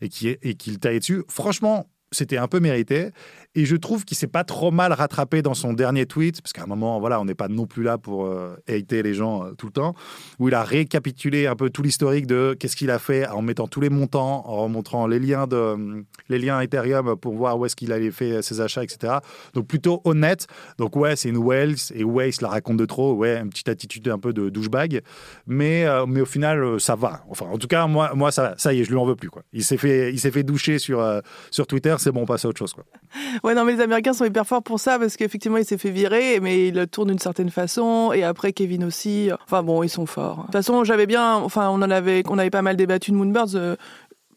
et 0.00 0.08
qui, 0.08 0.28
et 0.28 0.54
qui 0.54 0.70
le 0.70 0.76
taillaient 0.78 1.00
dessus. 1.00 1.24
Franchement, 1.28 1.86
c'était 2.12 2.38
un 2.38 2.48
peu 2.48 2.60
mérité. 2.60 3.10
Et 3.56 3.64
je 3.64 3.74
trouve 3.74 4.04
qu'il 4.04 4.16
s'est 4.16 4.26
pas 4.26 4.44
trop 4.44 4.70
mal 4.70 4.92
rattrapé 4.92 5.42
dans 5.42 5.54
son 5.54 5.72
dernier 5.72 6.06
tweet, 6.06 6.40
parce 6.42 6.52
qu'à 6.52 6.62
un 6.62 6.66
moment, 6.66 7.00
voilà, 7.00 7.20
on 7.20 7.24
n'est 7.24 7.34
pas 7.34 7.48
non 7.48 7.66
plus 7.66 7.82
là 7.82 7.98
pour 7.98 8.26
euh, 8.26 8.54
hater 8.68 9.02
les 9.02 9.14
gens 9.14 9.44
euh, 9.44 9.50
tout 9.52 9.66
le 9.66 9.72
temps, 9.72 9.94
où 10.38 10.48
il 10.48 10.54
a 10.54 10.62
récapitulé 10.62 11.46
un 11.46 11.56
peu 11.56 11.70
tout 11.70 11.82
l'historique 11.82 12.26
de 12.26 12.54
qu'est-ce 12.58 12.76
qu'il 12.76 12.90
a 12.90 12.98
fait 12.98 13.26
en 13.26 13.42
mettant 13.42 13.66
tous 13.66 13.80
les 13.80 13.90
montants, 13.90 14.46
en 14.46 14.64
remontrant 14.64 15.06
les 15.06 15.18
liens, 15.18 15.46
de, 15.46 15.56
euh, 15.56 16.02
les 16.28 16.38
liens 16.38 16.60
Ethereum 16.60 17.16
pour 17.16 17.34
voir 17.34 17.58
où 17.58 17.66
est-ce 17.66 17.74
qu'il 17.74 17.92
avait 17.92 18.10
fait 18.10 18.42
ses 18.42 18.60
achats, 18.60 18.84
etc. 18.84 19.14
Donc 19.54 19.66
plutôt 19.66 20.02
honnête. 20.04 20.46
Donc 20.78 20.94
ouais, 20.94 21.16
c'est 21.16 21.30
une 21.30 21.42
Wells, 21.42 21.76
et 21.94 22.04
se 22.32 22.42
la 22.42 22.48
raconte 22.48 22.76
de 22.76 22.86
trop, 22.86 23.14
ouais, 23.14 23.38
une 23.38 23.50
petite 23.50 23.68
attitude 23.68 24.08
un 24.08 24.18
peu 24.18 24.32
de 24.32 24.50
douchebag. 24.50 25.02
Mais, 25.46 25.84
euh, 25.84 26.06
mais 26.06 26.20
au 26.20 26.26
final, 26.26 26.62
euh, 26.62 26.78
ça 26.78 26.94
va. 26.94 27.22
Enfin, 27.28 27.46
en 27.46 27.58
tout 27.58 27.66
cas, 27.66 27.86
moi, 27.86 28.12
moi 28.14 28.30
ça, 28.30 28.54
y 28.72 28.80
est, 28.80 28.84
je 28.84 28.90
lui 28.90 28.96
en 28.96 29.06
veux 29.06 29.16
plus. 29.16 29.30
Il 29.52 29.64
s'est 29.64 29.76
fait, 29.76 30.12
il 30.12 30.20
s'est 30.20 30.30
fait 30.30 30.42
doucher 30.42 30.78
sur, 30.78 31.00
euh, 31.00 31.20
sur 31.50 31.66
Twitter, 31.66 31.94
c'est 31.98 32.12
bon, 32.12 32.22
on 32.22 32.26
passe 32.26 32.44
à 32.44 32.48
autre 32.48 32.58
chose. 32.58 32.74
Ouais, 33.46 33.54
non, 33.54 33.64
mais 33.64 33.74
les 33.74 33.80
Américains 33.80 34.12
sont 34.12 34.24
hyper 34.24 34.44
forts 34.44 34.62
pour 34.64 34.80
ça 34.80 34.98
parce 34.98 35.16
qu'effectivement, 35.16 35.56
il 35.56 35.64
s'est 35.64 35.78
fait 35.78 35.90
virer, 35.92 36.40
mais 36.40 36.66
il 36.68 36.86
tourne 36.88 37.10
d'une 37.10 37.18
certaine 37.20 37.48
façon. 37.50 38.12
Et 38.12 38.24
après, 38.24 38.52
Kevin 38.52 38.82
aussi. 38.82 39.30
Enfin 39.44 39.62
bon, 39.62 39.84
ils 39.84 39.88
sont 39.88 40.04
forts. 40.04 40.38
De 40.38 40.42
toute 40.42 40.52
façon, 40.52 40.82
j'avais 40.82 41.06
bien. 41.06 41.36
Enfin, 41.36 41.68
on 41.70 41.74
en 41.74 41.90
avait, 41.92 42.24
on 42.28 42.38
avait 42.38 42.50
pas 42.50 42.62
mal 42.62 42.76
débattu 42.76 43.12
de 43.12 43.16
Moonbirds. 43.16 43.54
euh, 43.54 43.76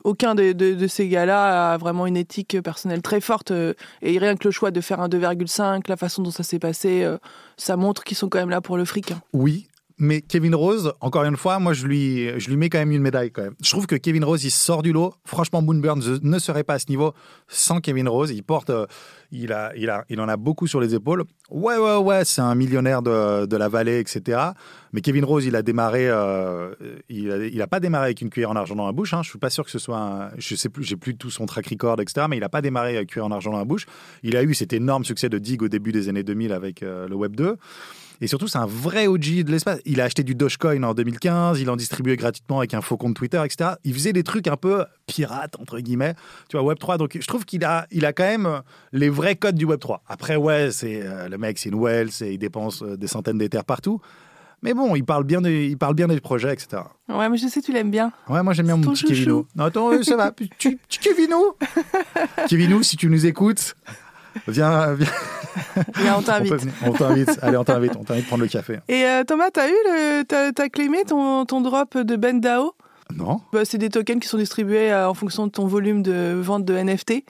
aucun 0.04 0.34
de, 0.36 0.54
de- 0.54 0.76
de 0.76 0.88
ces 0.88 1.10
gars-là 1.10 1.74
a 1.74 1.78
vraiment 1.78 2.06
une 2.08 2.16
éthique 2.16 2.62
personnelle 2.62 3.02
très 3.02 3.20
forte. 3.20 3.52
euh, 3.52 3.74
et 4.04 4.18
rien 4.20 4.36
que 4.38 4.48
le 4.48 4.52
choix 4.52 4.72
de 4.72 4.80
faire 4.80 5.02
un 5.02 5.10
2,5, 5.10 5.90
la 5.90 5.98
façon 5.98 6.22
dont 6.22 6.32
ça 6.32 6.44
s'est 6.44 6.60
passé, 6.60 7.04
euh, 7.04 7.18
ça 7.58 7.76
montre 7.78 8.04
qu'ils 8.06 8.16
sont 8.16 8.30
quand 8.30 8.40
même 8.40 8.50
là 8.52 8.62
pour 8.62 8.78
le 8.78 8.86
fric. 8.86 9.12
hein. 9.12 9.22
Oui, 9.34 9.68
mais 10.00 10.22
Kevin 10.22 10.56
Rose, 10.56 10.94
encore 11.02 11.26
une 11.26 11.36
fois, 11.36 11.60
moi 11.60 11.74
je 11.74 11.86
lui, 11.86 12.40
je 12.40 12.50
lui 12.50 12.56
mets 12.56 12.70
quand 12.70 12.80
même 12.80 12.92
une 12.92 13.02
médaille 13.02 13.32
quand 13.32 13.44
même. 13.44 13.56
Je 13.62 13.70
trouve 13.70 13.86
que 13.86 13.96
Kevin 13.96 14.24
Rose, 14.24 14.46
il 14.46 14.52
sort 14.52 14.82
du 14.82 14.94
lot. 14.94 15.14
Franchement, 15.26 15.62
Moonburn 15.62 16.02
ne 16.22 16.40
serait 16.40 16.64
pas 16.64 16.76
à 16.76 16.80
ce 16.80 16.86
niveau 16.88 17.14
sans 17.50 17.82
Kevin 17.82 18.08
Rose. 18.08 18.32
Il 18.32 18.44
porte, 18.44 18.70
euh, 18.70 18.86
il, 19.32 19.52
a, 19.52 19.74
il, 19.76 19.90
a, 19.90 20.06
il 20.10 20.22
en 20.22 20.30
a 20.30 20.38
beaucoup 20.38 20.68
sur 20.68 20.80
les 20.80 20.96
épaules. 20.96 21.26
Ouais, 21.50 21.78
ouais, 21.78 21.98
ouais, 21.98 22.24
c'est 22.24 22.42
un 22.42 22.56
millionnaire 22.56 23.02
de, 23.02 23.46
de 23.46 23.58
la 23.58 23.68
vallée, 23.68 24.00
etc. 24.00 24.40
Mais 24.94 25.02
Kevin 25.02 25.26
Rose, 25.26 25.46
il 25.46 25.56
a 25.58 25.62
démarré, 25.62 26.08
euh, 26.08 26.74
il, 27.10 27.32
a, 27.32 27.46
il 27.46 27.62
a 27.62 27.68
pas 27.68 27.82
démarré 27.82 28.06
avec 28.06 28.22
une 28.22 28.30
cuillère 28.30 28.52
en 28.52 28.56
argent 28.56 28.76
dans 28.76 28.86
la 28.86 28.94
bouche. 28.94 29.14
Hein. 29.14 29.22
Je 29.24 29.30
suis 29.30 29.40
pas 29.40 29.50
sûr 29.50 29.66
que 29.66 29.72
ce 29.72 29.80
soit, 29.80 30.32
je 30.38 30.56
sais 30.56 30.70
plus, 30.70 30.84
j'ai 30.84 30.96
plus 30.96 31.18
tout 31.18 31.30
son 31.30 31.46
track 31.46 31.68
record, 31.68 32.00
etc. 32.00 32.28
Mais 32.30 32.38
il 32.38 32.44
a 32.44 32.50
pas 32.50 32.62
démarré 32.62 32.96
avec 32.96 33.10
cuillère 33.10 33.26
en 33.26 33.32
argent 33.32 33.52
dans 33.52 33.60
la 33.60 33.66
bouche. 33.66 33.86
Il 34.24 34.38
a 34.38 34.44
eu 34.44 34.54
cet 34.54 34.72
énorme 34.72 35.04
succès 35.04 35.28
de 35.28 35.38
Dig 35.38 35.62
au 35.62 35.68
début 35.68 35.92
des 35.92 36.08
années 36.08 36.24
2000 36.24 36.54
avec 36.54 36.84
euh, 36.84 37.08
le 37.08 37.16
Web 37.16 37.36
2. 37.36 37.58
Et 38.22 38.28
surtout, 38.28 38.48
c'est 38.48 38.58
un 38.58 38.66
vrai 38.66 39.08
OG 39.08 39.44
de 39.44 39.52
l'espace. 39.52 39.80
Il 39.86 40.02
a 40.02 40.04
acheté 40.04 40.24
du 40.24 40.36
Dogecoin 40.36 40.84
en 40.84 40.94
2015, 40.94 41.60
il 41.62 41.70
en 41.70 41.76
distribuait 41.76 42.18
gratuitement 42.18 42.60
avec 42.60 42.74
un 42.74 42.82
faux 42.82 42.98
compte 42.98 43.16
Twitter, 43.16 43.42
etc. 43.44 43.72
Il 43.84 43.94
faisait 43.94 44.14
des 44.14 44.24
trucs 44.24 44.48
un 44.48 44.58
peu 44.58 44.86
pirates, 45.08 45.56
entre 45.60 45.80
guillemets, 45.80 46.16
tu 46.50 46.58
vois, 46.58 46.74
Web3. 46.74 46.98
Donc, 46.98 47.18
je 47.20 47.28
trouve 47.28 47.46
qu'il 47.46 47.64
a, 47.64 47.88
il 47.92 48.06
a 48.06 48.14
quand 48.14 48.24
même 48.24 48.62
les 48.92 49.10
vrais 49.10 49.36
codes 49.36 49.56
du 49.56 49.66
Web3. 49.66 50.00
Après, 50.08 50.36
ouais, 50.36 50.72
c'est 50.72 51.02
euh, 51.02 51.30
le 51.30 51.38
mec, 51.38 51.58
c'est 51.58 51.70
une 51.70 51.82
Wells, 51.82 52.12
et 52.22 52.34
il 52.34 52.38
dépense 52.38 52.82
euh, 52.82 52.98
des 52.98 53.08
centaines 53.08 53.38
d'éthers 53.38 53.64
partout. 53.66 54.02
Mais 54.62 54.74
bon, 54.74 54.96
il 54.96 55.06
parle 55.06 55.24
bien 55.24 55.40
des, 55.40 55.68
il 55.68 55.78
parle 55.78 55.94
bien 55.94 56.08
des 56.08 56.20
projets, 56.20 56.52
etc. 56.52 56.84
Ouais, 57.08 57.30
mais 57.30 57.38
je 57.38 57.48
sais, 57.48 57.62
tu 57.62 57.72
l'aimes 57.72 57.92
bien. 57.92 58.12
Ouais, 58.28 58.44
moi 58.44 58.52
j'aime 58.54 58.66
bien 58.66 58.76
mon 58.76 58.92
petit 58.92 59.02
chouchou. 59.02 59.14
Kevino. 59.14 59.48
Non, 59.56 59.64
attends, 59.66 59.92
euh, 59.94 60.04
ça 60.04 60.18
va. 60.18 60.34
Tu, 60.58 60.78
tu 60.90 61.00
Kevino? 61.00 61.56
Kevino, 62.50 62.84
si 62.84 62.98
tu 62.98 63.10
nous 63.10 63.26
écoutes, 63.26 63.76
viens, 64.48 64.94
viens. 64.94 65.08
Viens, 65.98 66.18
on 66.18 66.22
t'invite. 66.24 66.54
On 66.86 66.92
t'invite. 66.94 67.40
Allez, 67.42 67.58
on 67.58 67.64
t'invite. 67.64 67.96
On 68.00 68.04
t'invite 68.04 68.28
prendre 68.28 68.44
le 68.44 68.50
café. 68.50 68.80
Et 68.88 69.04
euh, 69.06 69.24
Thomas, 69.24 69.50
t'as 69.52 69.68
eu 69.68 69.72
le, 69.86 70.24
t'as, 70.24 70.52
t'as 70.52 70.70
claimé 70.70 71.04
ton, 71.08 71.46
ton 71.46 71.62
drop 71.62 71.98
de 71.98 72.16
Ben 72.16 72.40
Dao 72.40 72.74
Non 73.16 73.42
Bah, 73.54 73.66
c'est 73.66 73.78
des 73.78 73.90
tokens 73.90 74.22
qui 74.22 74.28
sont 74.28 74.38
distribués 74.38 74.92
euh, 74.92 75.10
en 75.10 75.14
fonction 75.14 75.48
de 75.48 75.52
ton 75.52 75.66
volume 75.68 76.04
de 76.04 76.34
vente 76.40 76.66
de 76.66 76.76
NFT. 76.76 77.24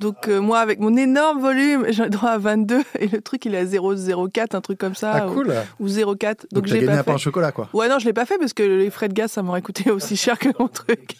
Donc 0.00 0.28
euh, 0.28 0.40
moi, 0.40 0.58
avec 0.60 0.80
mon 0.80 0.96
énorme 0.96 1.40
volume, 1.40 1.84
j'ai 1.90 2.04
le 2.04 2.10
droit 2.10 2.30
à 2.30 2.38
22 2.38 2.80
et 2.98 3.06
le 3.08 3.20
truc, 3.20 3.44
il 3.44 3.54
est 3.54 3.58
à 3.58 3.64
0,04, 3.64 4.56
un 4.56 4.60
truc 4.62 4.78
comme 4.78 4.94
ça. 4.94 5.12
Ah, 5.12 5.26
cool. 5.32 5.52
Ou, 5.78 5.84
ou 5.84 5.88
0,4. 5.88 6.00
Donc, 6.00 6.16
Donc, 6.52 6.68
l'ai 6.70 6.80
gagné 6.80 6.86
pas 6.86 6.92
un 7.00 7.02
pain 7.04 7.14
au 7.14 7.18
chocolat, 7.18 7.52
quoi. 7.52 7.68
Ouais, 7.74 7.88
non, 7.88 7.98
je 7.98 8.06
l'ai 8.06 8.12
pas 8.14 8.24
fait 8.24 8.38
parce 8.38 8.54
que 8.54 8.62
les 8.62 8.88
frais 8.90 9.08
de 9.08 9.12
gaz, 9.14 9.30
ça 9.32 9.42
m'aurait 9.42 9.60
coûté 9.62 9.90
aussi 9.90 10.16
cher 10.16 10.38
que 10.38 10.48
mon 10.58 10.68
truc. 10.68 11.16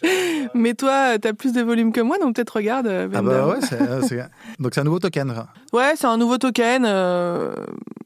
Mais 0.55 0.73
toi, 0.73 1.19
t'as 1.21 1.33
plus 1.33 1.53
de 1.53 1.61
volume 1.61 1.91
que 1.91 2.01
moi, 2.01 2.17
donc 2.17 2.35
peut-être 2.35 2.55
regarde. 2.57 2.87
euh, 2.87 3.07
Ben 3.07 3.19
Ah 3.19 3.21
bah 3.21 3.47
ouais, 3.47 3.61
c'est, 3.61 3.81
euh, 3.81 4.01
c'est- 4.01 4.19
donc 4.59 4.73
c'est 4.73 4.81
un 4.81 4.85
nouveau 4.85 4.99
token. 4.99 5.31
Ouais, 5.73 5.93
c'est 5.95 6.07
un 6.07 6.17
nouveau 6.17 6.37
token 6.39 6.83
euh, 6.85 7.53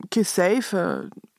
qui 0.10 0.20
est 0.20 0.24
safe. 0.24 0.76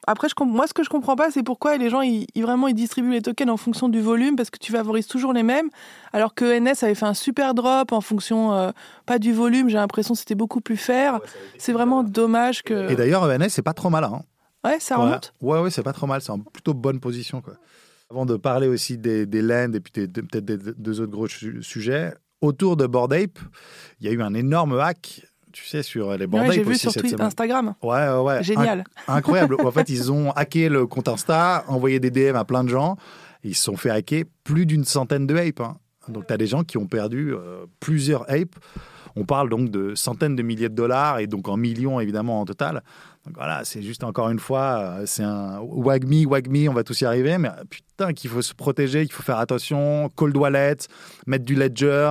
Après, 0.06 0.28
je 0.28 0.34
moi, 0.44 0.66
ce 0.66 0.72
que 0.74 0.84
je 0.84 0.88
comprends 0.88 1.16
pas, 1.16 1.30
c'est 1.30 1.42
pourquoi 1.42 1.76
les 1.76 1.90
gens, 1.90 2.00
ils, 2.00 2.26
ils- 2.34 2.42
vraiment, 2.42 2.68
ils 2.68 2.74
distribuent 2.74 3.10
les 3.12 3.22
tokens 3.22 3.50
en 3.50 3.56
fonction 3.56 3.88
du 3.88 4.00
volume, 4.00 4.36
parce 4.36 4.50
que 4.50 4.58
tu 4.58 4.70
favorises 4.72 5.06
toujours 5.08 5.32
les 5.32 5.42
mêmes, 5.42 5.68
alors 6.12 6.34
que 6.34 6.44
NS 6.44 6.84
avait 6.84 6.94
fait 6.94 7.06
un 7.06 7.14
super 7.14 7.54
drop 7.54 7.90
en 7.92 8.00
fonction, 8.00 8.52
euh, 8.54 8.70
pas 9.04 9.18
du 9.18 9.32
volume, 9.32 9.68
j'ai 9.68 9.76
l'impression 9.78 10.14
que 10.14 10.20
c'était 10.20 10.34
beaucoup 10.36 10.60
plus 10.60 10.76
fair. 10.76 11.18
C'est 11.58 11.72
vraiment 11.72 12.02
dommage 12.04 12.62
que... 12.62 12.90
Et 12.90 12.94
d'ailleurs, 12.96 13.24
ENS, 13.24 13.48
c'est 13.48 13.62
pas 13.62 13.74
trop 13.74 13.90
mal. 13.90 14.04
Hein. 14.04 14.22
Ouais, 14.64 14.78
ça 14.80 14.96
ouais, 14.98 15.04
remonte? 15.04 15.32
ouais, 15.40 15.60
ouais, 15.60 15.70
c'est 15.70 15.82
pas 15.82 15.92
trop 15.92 16.06
mal. 16.06 16.20
C'est 16.20 16.30
en 16.30 16.38
plutôt 16.38 16.74
bonne 16.74 17.00
position. 17.00 17.40
Quoi. 17.40 17.54
Avant 18.10 18.26
de 18.26 18.36
parler 18.36 18.68
aussi 18.68 18.98
des, 18.98 19.26
des 19.26 19.42
lands 19.42 19.72
et 19.72 19.80
puis 19.80 19.92
des- 19.92 20.06
des- 20.06 20.22
peut-être 20.22 20.44
des 20.44 20.56
deux 20.76 21.00
autres 21.00 21.10
gros 21.12 21.26
su- 21.28 21.62
sujets, 21.62 22.14
autour 22.40 22.76
de 22.76 22.86
Bored 22.86 23.12
Ape, 23.12 23.38
il 24.00 24.06
y 24.06 24.08
a 24.08 24.12
eu 24.12 24.22
un 24.22 24.34
énorme 24.34 24.78
hack, 24.78 25.25
tu 25.56 25.64
sais, 25.66 25.82
sur 25.82 26.16
les 26.16 26.26
Bored 26.26 26.46
Ouais, 26.48 26.54
j'ai 26.54 26.62
vu 26.62 26.76
sur 26.76 26.92
Twitter. 26.92 27.20
Instagram. 27.22 27.74
Ouais, 27.82 28.08
ouais, 28.08 28.18
ouais. 28.20 28.42
Génial. 28.42 28.80
Inc- 28.80 28.84
incroyable. 29.16 29.56
en 29.64 29.70
fait, 29.70 29.88
ils 29.88 30.12
ont 30.12 30.30
hacké 30.32 30.68
le 30.68 30.86
compte 30.86 31.08
Insta, 31.08 31.64
envoyé 31.68 31.98
des 31.98 32.10
DM 32.10 32.36
à 32.36 32.44
plein 32.44 32.62
de 32.62 32.68
gens. 32.68 32.96
Ils 33.42 33.54
se 33.54 33.62
sont 33.64 33.76
fait 33.76 33.90
hacker 33.90 34.24
plus 34.44 34.66
d'une 34.66 34.84
centaine 34.84 35.26
de 35.26 35.34
apes. 35.36 35.60
hein. 35.60 35.76
Donc, 36.08 36.26
tu 36.26 36.32
as 36.32 36.36
des 36.36 36.46
gens 36.46 36.62
qui 36.62 36.76
ont 36.78 36.86
perdu 36.86 37.32
euh, 37.32 37.64
plusieurs 37.80 38.30
apes. 38.30 38.54
On 39.16 39.24
parle 39.24 39.48
donc 39.48 39.70
de 39.70 39.94
centaines 39.94 40.36
de 40.36 40.42
milliers 40.42 40.68
de 40.68 40.74
dollars 40.74 41.20
et 41.20 41.26
donc 41.26 41.48
en 41.48 41.56
millions 41.56 42.00
évidemment 42.00 42.40
en 42.42 42.44
total. 42.44 42.82
Donc 43.24 43.34
voilà, 43.34 43.64
c'est 43.64 43.80
juste 43.80 44.04
encore 44.04 44.28
une 44.28 44.38
fois, 44.38 44.78
euh, 45.00 45.02
c'est 45.06 45.22
un 45.22 45.58
wagmi, 45.62 46.26
wagmi, 46.26 46.68
on 46.68 46.74
va 46.74 46.84
tous 46.84 47.00
y 47.00 47.06
arriver, 47.06 47.38
mais 47.38 47.48
putain 47.70 48.12
qu'il 48.12 48.28
faut 48.28 48.42
se 48.42 48.52
protéger, 48.52 49.04
qu'il 49.06 49.12
faut 49.14 49.22
faire 49.22 49.38
attention, 49.38 50.10
cold 50.14 50.36
wallet, 50.36 50.76
mettre 51.26 51.46
du 51.46 51.54
ledger, 51.54 52.10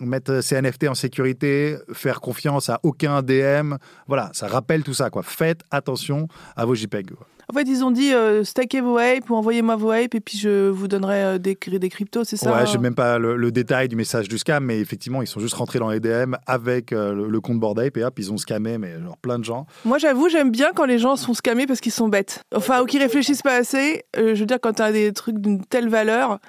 mettre 0.00 0.40
ses 0.42 0.60
NFT 0.60 0.88
en 0.88 0.94
sécurité, 0.94 1.76
faire 1.92 2.20
confiance 2.20 2.68
à 2.68 2.80
aucun 2.82 3.22
DM. 3.22 3.74
Voilà, 4.06 4.30
ça 4.32 4.46
rappelle 4.46 4.82
tout 4.82 4.94
ça. 4.94 5.10
Quoi. 5.10 5.22
Faites 5.22 5.62
attention 5.70 6.28
à 6.56 6.64
vos 6.64 6.74
JPEG. 6.74 7.12
En 7.50 7.54
fait, 7.54 7.66
ils 7.66 7.82
ont 7.82 7.90
dit 7.90 8.12
euh, 8.12 8.44
stackez 8.44 8.82
vos 8.82 9.00
hypes 9.00 9.30
ou 9.30 9.34
envoyez-moi 9.34 9.74
vos 9.76 9.94
hypes 9.94 10.14
et 10.14 10.20
puis 10.20 10.36
je 10.36 10.68
vous 10.68 10.86
donnerai 10.86 11.24
euh, 11.24 11.38
des, 11.38 11.54
des 11.54 11.88
cryptos, 11.88 12.24
c'est 12.24 12.36
ça? 12.36 12.54
Ouais, 12.54 12.66
je 12.66 12.72
n'ai 12.72 12.78
même 12.78 12.94
pas 12.94 13.18
le, 13.18 13.50
détail 13.50 13.88
du 13.88 13.96
message 13.96 14.28
du 14.28 14.36
scam, 14.36 14.62
mais 14.62 14.78
effectivement, 14.80 15.22
ils 15.22 15.26
sont 15.26 15.40
juste 15.40 15.54
rentrés 15.54 15.78
dans 15.78 15.88
les 15.88 15.98
DM 15.98 16.34
avec 16.46 16.92
euh, 16.92 17.14
le, 17.14 17.40
compte 17.40 17.58
Board 17.58 17.80
Ape 17.80 17.96
et 17.96 18.04
hop, 18.04 18.18
ils 18.18 18.30
ont 18.30 18.36
scamé, 18.36 18.76
mais 18.76 19.00
genre 19.00 19.16
plein 19.16 19.38
de 19.38 19.44
gens. 19.44 19.66
Moi, 19.86 19.96
j'avoue, 19.96 20.28
j'aime 20.28 20.50
bien 20.50 20.72
quand 20.74 20.84
les 20.84 20.98
gens 20.98 21.16
sont 21.16 21.32
scammés 21.32 21.66
parce 21.66 21.80
qu'ils 21.80 21.92
sont 21.92 22.08
bêtes. 22.08 22.42
Enfin, 22.54 22.82
ou 22.82 22.84
qu'ils 22.84 23.00
réfléchissent 23.00 23.40
pas 23.40 23.56
assez. 23.56 24.04
je 24.14 24.34
veux 24.34 24.46
dire, 24.46 24.58
quand 24.60 24.74
tu 24.74 24.82
as 24.82 24.92
des 24.92 25.10
trucs 25.14 25.38
d'une 25.38 25.64
telle 25.64 25.88
valeur, 25.88 26.40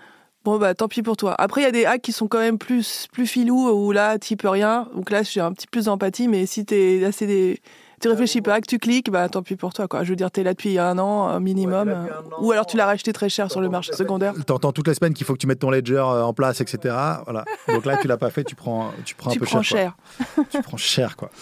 Bon, 0.45 0.57
bah 0.57 0.73
tant 0.73 0.87
pis 0.87 1.03
pour 1.03 1.17
toi. 1.17 1.35
Après, 1.37 1.61
il 1.61 1.63
y 1.65 1.67
a 1.67 1.71
des 1.71 1.85
hacks 1.85 2.01
qui 2.01 2.13
sont 2.13 2.27
quand 2.27 2.39
même 2.39 2.57
plus, 2.57 3.07
plus 3.11 3.27
filous, 3.27 3.69
où 3.69 3.91
là, 3.91 4.17
tu 4.17 4.37
peux 4.37 4.49
rien. 4.49 4.87
Donc 4.95 5.09
là, 5.09 5.21
j'ai 5.23 5.41
un 5.41 5.51
petit 5.51 5.67
plus 5.67 5.85
d'empathie, 5.85 6.29
mais 6.29 6.45
si 6.45 6.65
es 6.71 7.03
assez 7.03 7.27
des... 7.27 7.59
tu 8.01 8.07
réfléchis 8.07 8.41
pas, 8.41 8.61
que 8.61 8.65
tu 8.65 8.79
cliques, 8.79 9.11
bah 9.11 9.27
tant 9.27 9.43
pis 9.43 9.57
pour 9.57 9.73
toi. 9.73 9.89
Quoi. 9.89 10.03
Je 10.05 10.11
veux 10.11 10.15
dire, 10.15 10.31
tu 10.31 10.39
es 10.39 10.43
là 10.43 10.53
depuis 10.53 10.79
un 10.79 10.97
an, 10.97 11.27
un 11.27 11.41
minimum. 11.41 11.93
ou 12.39 12.53
alors 12.53 12.65
tu 12.65 12.77
l'as 12.77 12.85
racheté 12.85 13.11
très 13.11 13.27
cher 13.27 13.51
sur 13.51 13.59
le 13.59 13.67
marché 13.67 13.91
secondaire. 13.91 14.33
T'entends 14.45 14.71
toutes 14.71 14.87
les 14.87 14.93
semaines 14.93 15.13
qu'il 15.13 15.25
faut 15.25 15.33
que 15.33 15.39
tu 15.39 15.47
mettes 15.47 15.59
ton 15.59 15.71
ledger 15.71 15.95
euh, 15.95 16.23
en 16.23 16.33
place, 16.33 16.61
etc. 16.61 16.95
Voilà. 17.25 17.43
Donc 17.67 17.85
là, 17.85 17.97
tu 17.97 18.07
l'as 18.07 18.17
pas 18.17 18.29
fait, 18.29 18.45
tu 18.45 18.55
prends, 18.55 18.91
tu 19.03 19.15
prends 19.15 19.31
un 19.31 19.35
peu 19.35 19.45
cher. 19.45 19.63
cher. 19.63 19.97
tu 20.49 20.61
prends 20.61 20.77
cher, 20.77 21.17
quoi. 21.17 21.29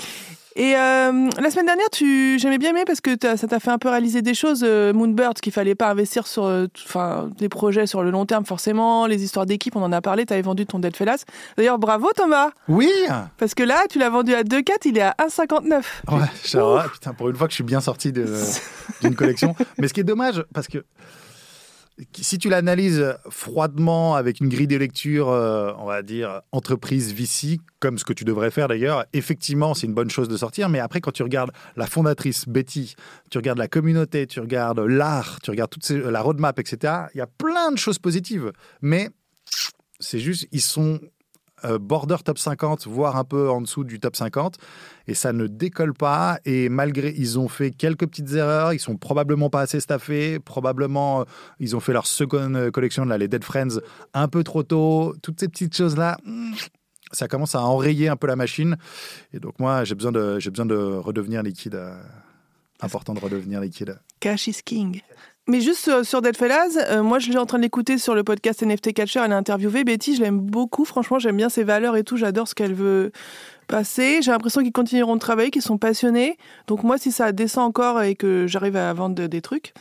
Et 0.57 0.75
euh, 0.75 1.29
la 1.39 1.51
semaine 1.51 1.67
dernière, 1.67 1.89
tu, 1.91 2.39
j'aimais 2.39 2.57
bien 2.57 2.71
aimé 2.71 2.81
parce 2.83 2.99
que 2.99 3.11
ça 3.21 3.47
t'a 3.47 3.59
fait 3.59 3.69
un 3.69 3.77
peu 3.77 3.89
réaliser 3.89 4.23
des 4.23 4.33
choses, 4.33 4.61
euh, 4.63 4.91
Moonbird, 4.91 5.39
qu'il 5.39 5.53
fallait 5.53 5.75
pas 5.75 5.91
investir 5.91 6.25
sur 6.25 6.45
euh, 6.45 6.65
enfin, 6.83 7.29
des 7.37 7.47
projets 7.47 7.85
sur 7.85 8.01
le 8.01 8.09
long 8.09 8.25
terme 8.25 8.43
forcément, 8.43 9.05
les 9.05 9.23
histoires 9.23 9.45
d'équipe, 9.45 9.75
on 9.75 9.83
en 9.83 9.91
a 9.91 10.01
parlé, 10.01 10.25
tu 10.25 10.33
avais 10.33 10.41
vendu 10.41 10.65
ton 10.65 10.79
Dead 10.79 10.95
Fellas. 10.95 11.25
D'ailleurs, 11.57 11.77
bravo 11.77 12.09
Thomas 12.15 12.49
Oui 12.67 12.89
Parce 13.37 13.53
que 13.53 13.61
là, 13.61 13.83
tu 13.87 13.99
l'as 13.99 14.09
vendu 14.09 14.33
à 14.33 14.41
2,4, 14.41 14.71
il 14.85 14.97
est 14.97 15.01
à 15.01 15.15
1,59. 15.19 15.83
Ouais, 16.09 16.83
putain, 16.91 17.13
pour 17.13 17.29
une 17.29 17.35
fois 17.35 17.45
que 17.45 17.51
je 17.51 17.57
suis 17.57 17.63
bien 17.63 17.79
sorti 17.79 18.11
d'une 19.01 19.15
collection. 19.15 19.55
Mais 19.77 19.87
ce 19.87 19.93
qui 19.93 19.99
est 19.99 20.05
dommage, 20.05 20.43
parce 20.55 20.67
que 20.67 20.83
si 22.13 22.37
tu 22.37 22.49
l'analyses 22.49 23.15
froidement 23.29 24.15
avec 24.15 24.39
une 24.39 24.49
grille 24.49 24.67
de 24.67 24.77
lecture, 24.77 25.29
euh, 25.29 25.71
on 25.77 25.85
va 25.85 26.03
dire 26.03 26.41
entreprise 26.51 27.13
VC, 27.13 27.59
comme 27.79 27.97
ce 27.97 28.05
que 28.05 28.13
tu 28.13 28.23
devrais 28.23 28.51
faire 28.51 28.67
d'ailleurs, 28.67 29.05
effectivement, 29.13 29.73
c'est 29.73 29.87
une 29.87 29.93
bonne 29.93 30.09
chose 30.09 30.29
de 30.29 30.37
sortir. 30.37 30.69
Mais 30.69 30.79
après, 30.79 31.01
quand 31.01 31.11
tu 31.11 31.23
regardes 31.23 31.51
la 31.75 31.87
fondatrice 31.87 32.47
Betty, 32.47 32.95
tu 33.31 33.37
regardes 33.37 33.57
la 33.57 33.67
communauté, 33.67 34.27
tu 34.27 34.39
regardes 34.39 34.79
l'art, 34.79 35.39
tu 35.41 35.49
regardes 35.49 35.71
toute 35.71 35.89
la 35.89 36.21
roadmap, 36.21 36.59
etc., 36.59 36.93
il 37.15 37.17
y 37.17 37.21
a 37.21 37.27
plein 37.27 37.71
de 37.71 37.77
choses 37.77 37.99
positives. 37.99 38.51
Mais 38.81 39.09
c'est 39.99 40.19
juste, 40.19 40.47
ils 40.51 40.61
sont 40.61 40.99
border 41.79 42.17
top 42.23 42.37
50, 42.37 42.87
voire 42.87 43.15
un 43.15 43.23
peu 43.23 43.49
en 43.49 43.61
dessous 43.61 43.83
du 43.83 43.99
top 43.99 44.15
50. 44.15 44.57
Et 45.07 45.13
ça 45.13 45.33
ne 45.33 45.47
décolle 45.47 45.93
pas. 45.93 46.39
Et 46.45 46.69
malgré, 46.69 47.13
ils 47.17 47.39
ont 47.39 47.47
fait 47.47 47.71
quelques 47.71 48.05
petites 48.07 48.33
erreurs. 48.33 48.73
Ils 48.73 48.79
sont 48.79 48.97
probablement 48.97 49.49
pas 49.49 49.61
assez 49.61 49.79
staffés. 49.79 50.39
Probablement, 50.39 51.21
euh, 51.21 51.23
ils 51.59 51.75
ont 51.75 51.79
fait 51.79 51.93
leur 51.93 52.07
seconde 52.07 52.71
collection, 52.71 53.05
là, 53.05 53.17
les 53.17 53.27
Dead 53.27 53.43
Friends, 53.43 53.79
un 54.13 54.27
peu 54.27 54.43
trop 54.43 54.63
tôt. 54.63 55.15
Toutes 55.21 55.39
ces 55.39 55.47
petites 55.47 55.75
choses-là. 55.75 56.17
Ça 57.13 57.27
commence 57.27 57.55
à 57.55 57.61
enrayer 57.61 58.09
un 58.09 58.17
peu 58.17 58.27
la 58.27 58.35
machine. 58.35 58.77
Et 59.33 59.39
donc, 59.39 59.59
moi, 59.59 59.85
j'ai 59.85 59.95
besoin 59.95 60.11
de, 60.11 60.39
j'ai 60.39 60.49
besoin 60.49 60.65
de 60.65 60.75
redevenir 60.75 61.41
liquide. 61.41 61.75
Euh, 61.75 61.97
important 62.81 63.13
de 63.13 63.19
redevenir 63.19 63.61
liquide. 63.61 63.99
Cash 64.19 64.47
is 64.47 64.61
king. 64.63 65.01
Mais 65.49 65.61
juste 65.61 66.03
sur, 66.03 66.21
Dead 66.21 66.35
euh, 66.41 67.01
moi 67.03 67.19
je 67.19 67.25
suis 67.25 67.37
en 67.37 67.45
train 67.45 67.57
de 67.57 67.63
l'écouter 67.63 67.97
sur 67.97 68.13
le 68.13 68.25
podcast 68.25 68.61
NFT 68.63 68.93
Catcher, 68.93 69.21
elle 69.23 69.31
a 69.31 69.37
interviewé 69.37 69.85
Betty, 69.85 70.17
je 70.17 70.21
l'aime 70.21 70.41
beaucoup, 70.41 70.83
franchement 70.83 71.19
j'aime 71.19 71.37
bien 71.37 71.47
ses 71.47 71.63
valeurs 71.63 71.95
et 71.95 72.03
tout, 72.03 72.17
j'adore 72.17 72.49
ce 72.49 72.53
qu'elle 72.53 72.73
veut 72.73 73.13
passer. 73.67 74.21
J'ai 74.21 74.31
l'impression 74.31 74.61
qu'ils 74.61 74.73
continueront 74.73 75.15
de 75.15 75.21
travailler, 75.21 75.49
qu'ils 75.49 75.61
sont 75.61 75.77
passionnés. 75.77 76.37
Donc 76.67 76.83
moi 76.83 76.97
si 76.97 77.13
ça 77.13 77.31
descend 77.31 77.63
encore 77.63 78.01
et 78.01 78.15
que 78.15 78.45
j'arrive 78.45 78.75
à 78.75 78.91
vendre 78.91 79.27
des 79.27 79.41
trucs, 79.41 79.73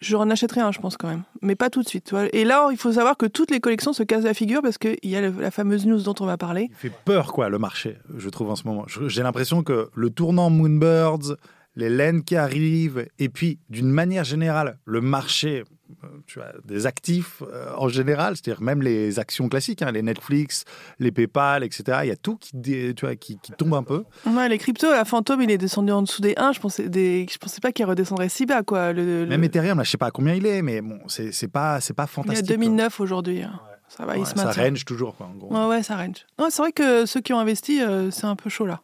je 0.00 0.16
en 0.16 0.30
achèterai 0.30 0.62
un 0.62 0.72
je 0.72 0.80
pense 0.80 0.96
quand 0.96 1.08
même. 1.08 1.24
Mais 1.42 1.56
pas 1.56 1.68
tout 1.68 1.82
de 1.82 1.88
suite. 1.88 2.14
Et 2.32 2.46
là 2.46 2.68
il 2.70 2.78
faut 2.78 2.92
savoir 2.92 3.18
que 3.18 3.26
toutes 3.26 3.50
les 3.50 3.60
collections 3.60 3.92
se 3.92 4.02
cassent 4.02 4.24
la 4.24 4.32
figure 4.32 4.62
parce 4.62 4.78
qu'il 4.78 4.96
y 5.02 5.16
a 5.16 5.20
la 5.20 5.50
fameuse 5.50 5.84
news 5.84 6.00
dont 6.00 6.14
on 6.20 6.26
va 6.26 6.38
parler. 6.38 6.68
Il 6.70 6.76
fait 6.76 6.92
peur 7.04 7.34
quoi 7.34 7.50
le 7.50 7.58
marché, 7.58 7.98
je 8.16 8.30
trouve 8.30 8.48
en 8.48 8.56
ce 8.56 8.66
moment. 8.66 8.86
J'ai 9.08 9.22
l'impression 9.22 9.62
que 9.62 9.90
le 9.94 10.08
tournant 10.08 10.48
Moonbirds 10.48 11.36
les 11.76 11.88
laines 11.88 12.22
qui 12.22 12.36
arrivent, 12.36 13.06
et 13.18 13.28
puis 13.28 13.58
d'une 13.68 13.90
manière 13.90 14.24
générale, 14.24 14.78
le 14.84 15.00
marché 15.00 15.64
euh, 16.04 16.06
tu 16.26 16.40
des 16.64 16.86
actifs 16.86 17.42
euh, 17.42 17.72
en 17.76 17.88
général, 17.88 18.36
c'est-à-dire 18.36 18.62
même 18.62 18.82
les 18.82 19.18
actions 19.18 19.48
classiques, 19.48 19.82
hein, 19.82 19.90
les 19.92 20.02
Netflix, 20.02 20.64
les 20.98 21.12
PayPal, 21.12 21.64
etc. 21.64 22.00
Il 22.02 22.08
y 22.08 22.12
a 22.12 22.16
tout 22.16 22.36
qui, 22.36 22.52
tu 22.62 22.94
vois, 23.00 23.16
qui, 23.16 23.38
tombe 23.58 23.74
un 23.74 23.82
peu. 23.82 24.04
Ouais, 24.26 24.48
les 24.48 24.58
cryptos, 24.58 24.90
la 24.90 25.04
fantôme, 25.04 25.42
il 25.42 25.50
est 25.50 25.58
descendu 25.58 25.92
en 25.92 26.02
dessous 26.02 26.22
des 26.22 26.34
1. 26.36 26.52
Je 26.52 26.60
pensais, 26.60 26.88
des, 26.88 27.26
je 27.30 27.38
pensais 27.38 27.60
pas 27.60 27.72
qu'il 27.72 27.84
redescendrait 27.84 28.28
si 28.28 28.46
bas. 28.46 28.62
Quoi. 28.62 28.92
Le, 28.92 29.26
Même 29.26 29.44
Ethereum, 29.44 29.78
là, 29.78 29.84
je 29.84 29.90
sais 29.90 29.98
pas 29.98 30.10
combien 30.10 30.34
il 30.34 30.46
est, 30.46 30.62
mais 30.62 30.80
bon, 30.80 30.98
c'est 31.08 31.48
pas, 31.48 31.78
pas 31.96 32.06
fantastique. 32.06 32.46
Il 32.46 32.50
est 32.50 32.54
à 32.54 32.56
2009 32.56 33.00
aujourd'hui. 33.00 33.42
Hein. 33.42 33.60
Ça 33.88 34.06
va, 34.06 34.16
il 34.16 34.26
se 34.26 34.34
Ça 34.34 34.52
range 34.52 34.84
toujours, 34.86 35.14
quoi, 35.16 35.26
en 35.26 35.34
gros. 35.34 35.54
Ouais, 35.54 35.66
ouais, 35.66 35.82
ça 35.82 35.96
range. 35.96 36.26
c'est 36.48 36.62
vrai 36.62 36.72
que 36.72 37.04
ceux 37.04 37.20
qui 37.20 37.34
ont 37.34 37.38
investi, 37.38 37.82
euh, 37.82 38.10
c'est 38.10 38.24
un 38.24 38.36
peu 38.36 38.48
chaud 38.48 38.64
là. 38.64 38.80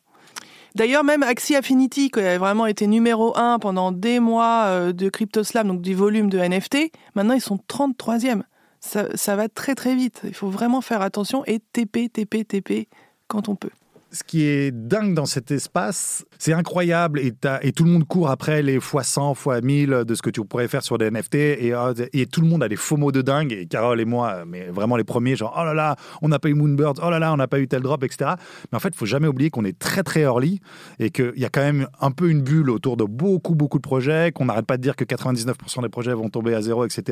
D'ailleurs, 0.75 1.05
même 1.05 1.23
Axie 1.23 1.57
Affinity, 1.57 2.11
qui 2.11 2.21
a 2.21 2.39
vraiment 2.39 2.67
été 2.67 2.87
numéro 2.87 3.37
1 3.37 3.59
pendant 3.59 3.93
des 3.93 4.21
mois 4.21 4.65
euh, 4.67 4.93
de 4.93 5.09
CryptoSlam, 5.09 5.69
donc 5.69 5.81
du 5.81 5.95
volume 5.95 6.29
de 6.29 6.39
NFT, 6.39 6.93
maintenant 7.15 7.35
ils 7.35 7.41
sont 7.41 7.59
33e. 7.69 8.43
Ça, 8.81 9.07
ça 9.17 9.35
va 9.35 9.49
très 9.49 9.75
très 9.75 9.95
vite. 9.95 10.21
Il 10.25 10.35
faut 10.35 10.49
vraiment 10.49 10.81
faire 10.81 11.03
attention 11.03 11.45
et 11.47 11.59
TP, 11.59 12.13
TP, 12.13 12.47
TP 12.47 12.89
quand 13.27 13.49
on 13.49 13.57
peut 13.57 13.71
ce 14.11 14.23
qui 14.25 14.45
est 14.45 14.71
dingue 14.71 15.15
dans 15.15 15.27
cet 15.27 15.51
espace, 15.51 16.25
c'est 16.39 16.53
incroyable 16.53 17.21
et, 17.21 17.33
tout 17.73 17.85
le 17.85 17.91
monde 17.91 18.07
court 18.07 18.31
après 18.31 18.63
les 18.63 18.81
fois 18.81 19.03
100, 19.03 19.35
fois 19.35 19.61
1000 19.61 20.05
de 20.07 20.15
ce 20.15 20.23
que 20.23 20.31
tu 20.31 20.43
pourrais 20.45 20.69
faire 20.69 20.83
sur 20.83 20.97
des 20.99 21.11
NFT 21.11 21.35
et, 21.35 21.75
euh, 21.75 21.93
et, 22.13 22.27
tout 22.27 22.41
le 22.41 22.49
monde 22.49 22.63
a 22.63 22.69
des 22.69 22.77
faux 22.77 22.97
mots 22.97 23.13
de 23.13 23.23
dingue 23.23 23.53
et 23.53 23.67
Carole 23.67 24.01
et 24.01 24.05
moi, 24.05 24.45
mais 24.47 24.69
vraiment 24.69 24.97
les 24.97 25.05
premiers, 25.05 25.37
genre 25.37 25.55
oh 25.59 25.65
là 25.65 25.75
là, 25.75 25.97
on 26.23 26.29
n'a 26.29 26.39
pas 26.39 26.49
eu 26.49 26.55
Moonbirds, 26.55 26.95
oh 27.03 27.11
là 27.11 27.19
là, 27.19 27.33
on 27.33 27.37
n'a 27.37 27.49
pas 27.49 27.61
eu 27.61 27.69
tel 27.69 27.83
drop, 27.83 28.03
etc. 28.03 28.33
Mais 28.73 28.77
en 28.77 28.81
fait, 28.81 28.91
il 28.91 28.97
faut 28.97 29.07
jamais 29.07 29.29
oublier 29.29 29.51
qu'on 29.51 29.65
est 29.65 29.79
très 29.79 30.03
très 30.03 30.21
early 30.21 30.61
et 30.99 31.11
qu'il 31.11 31.35
y 31.37 31.45
a 31.45 31.51
quand 31.51 31.63
même 31.63 31.87
un 32.01 32.11
peu 32.11 32.31
une 32.31 32.43
bulle 32.43 32.71
autour 32.71 32.97
de 32.97 33.05
beaucoup 33.05 33.55
beaucoup 33.55 33.79
de 33.79 33.83
projets, 33.83 34.33
qu'on 34.33 34.47
n'arrête 34.47 34.67
pas 34.67 34.77
de 34.77 34.83
dire 34.83 34.97
que 34.97 35.05
99% 35.05 35.83
des 35.83 35.89
projets 35.89 36.15
vont 36.15 36.31
tomber 36.31 36.55
à 36.55 36.63
zéro, 36.63 36.85
etc. 36.85 37.03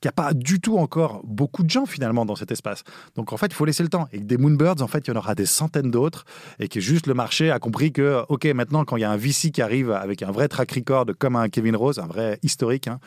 Qu'il 0.00 0.06
n'y 0.06 0.08
a 0.08 0.12
pas 0.12 0.34
du 0.34 0.60
tout 0.60 0.78
encore 0.78 1.20
beaucoup 1.24 1.62
de 1.62 1.70
gens 1.70 1.86
finalement 1.86 2.26
dans 2.26 2.36
cet 2.36 2.50
espace. 2.50 2.82
Donc 3.14 3.32
en 3.32 3.36
fait, 3.36 3.46
il 3.46 3.54
faut 3.54 3.64
laisser 3.64 3.82
le 3.82 3.88
temps 3.88 4.08
et 4.12 4.18
que 4.18 4.24
des 4.24 4.38
Moonbirds, 4.38 4.82
en 4.82 4.88
fait, 4.88 5.06
il 5.06 5.10
y 5.10 5.12
en 5.12 5.16
aura 5.16 5.34
des 5.34 5.46
centaines 5.46 5.90
d'autres 5.90 6.24
et 6.58 6.68
que 6.68 6.80
juste 6.80 7.06
le 7.06 7.14
marché 7.14 7.50
a 7.50 7.58
compris 7.58 7.92
que, 7.92 8.24
OK, 8.28 8.44
maintenant, 8.46 8.84
quand 8.84 8.96
il 8.96 9.00
y 9.00 9.04
a 9.04 9.10
un 9.10 9.16
VC 9.16 9.50
qui 9.50 9.62
arrive 9.62 9.90
avec 9.90 10.22
un 10.22 10.30
vrai 10.30 10.48
track 10.48 10.72
record 10.72 11.06
comme 11.18 11.36
un 11.36 11.48
Kevin 11.48 11.76
Rose, 11.76 11.98
un 11.98 12.06
vrai 12.06 12.38
historique, 12.42 12.88
hein, 12.88 12.98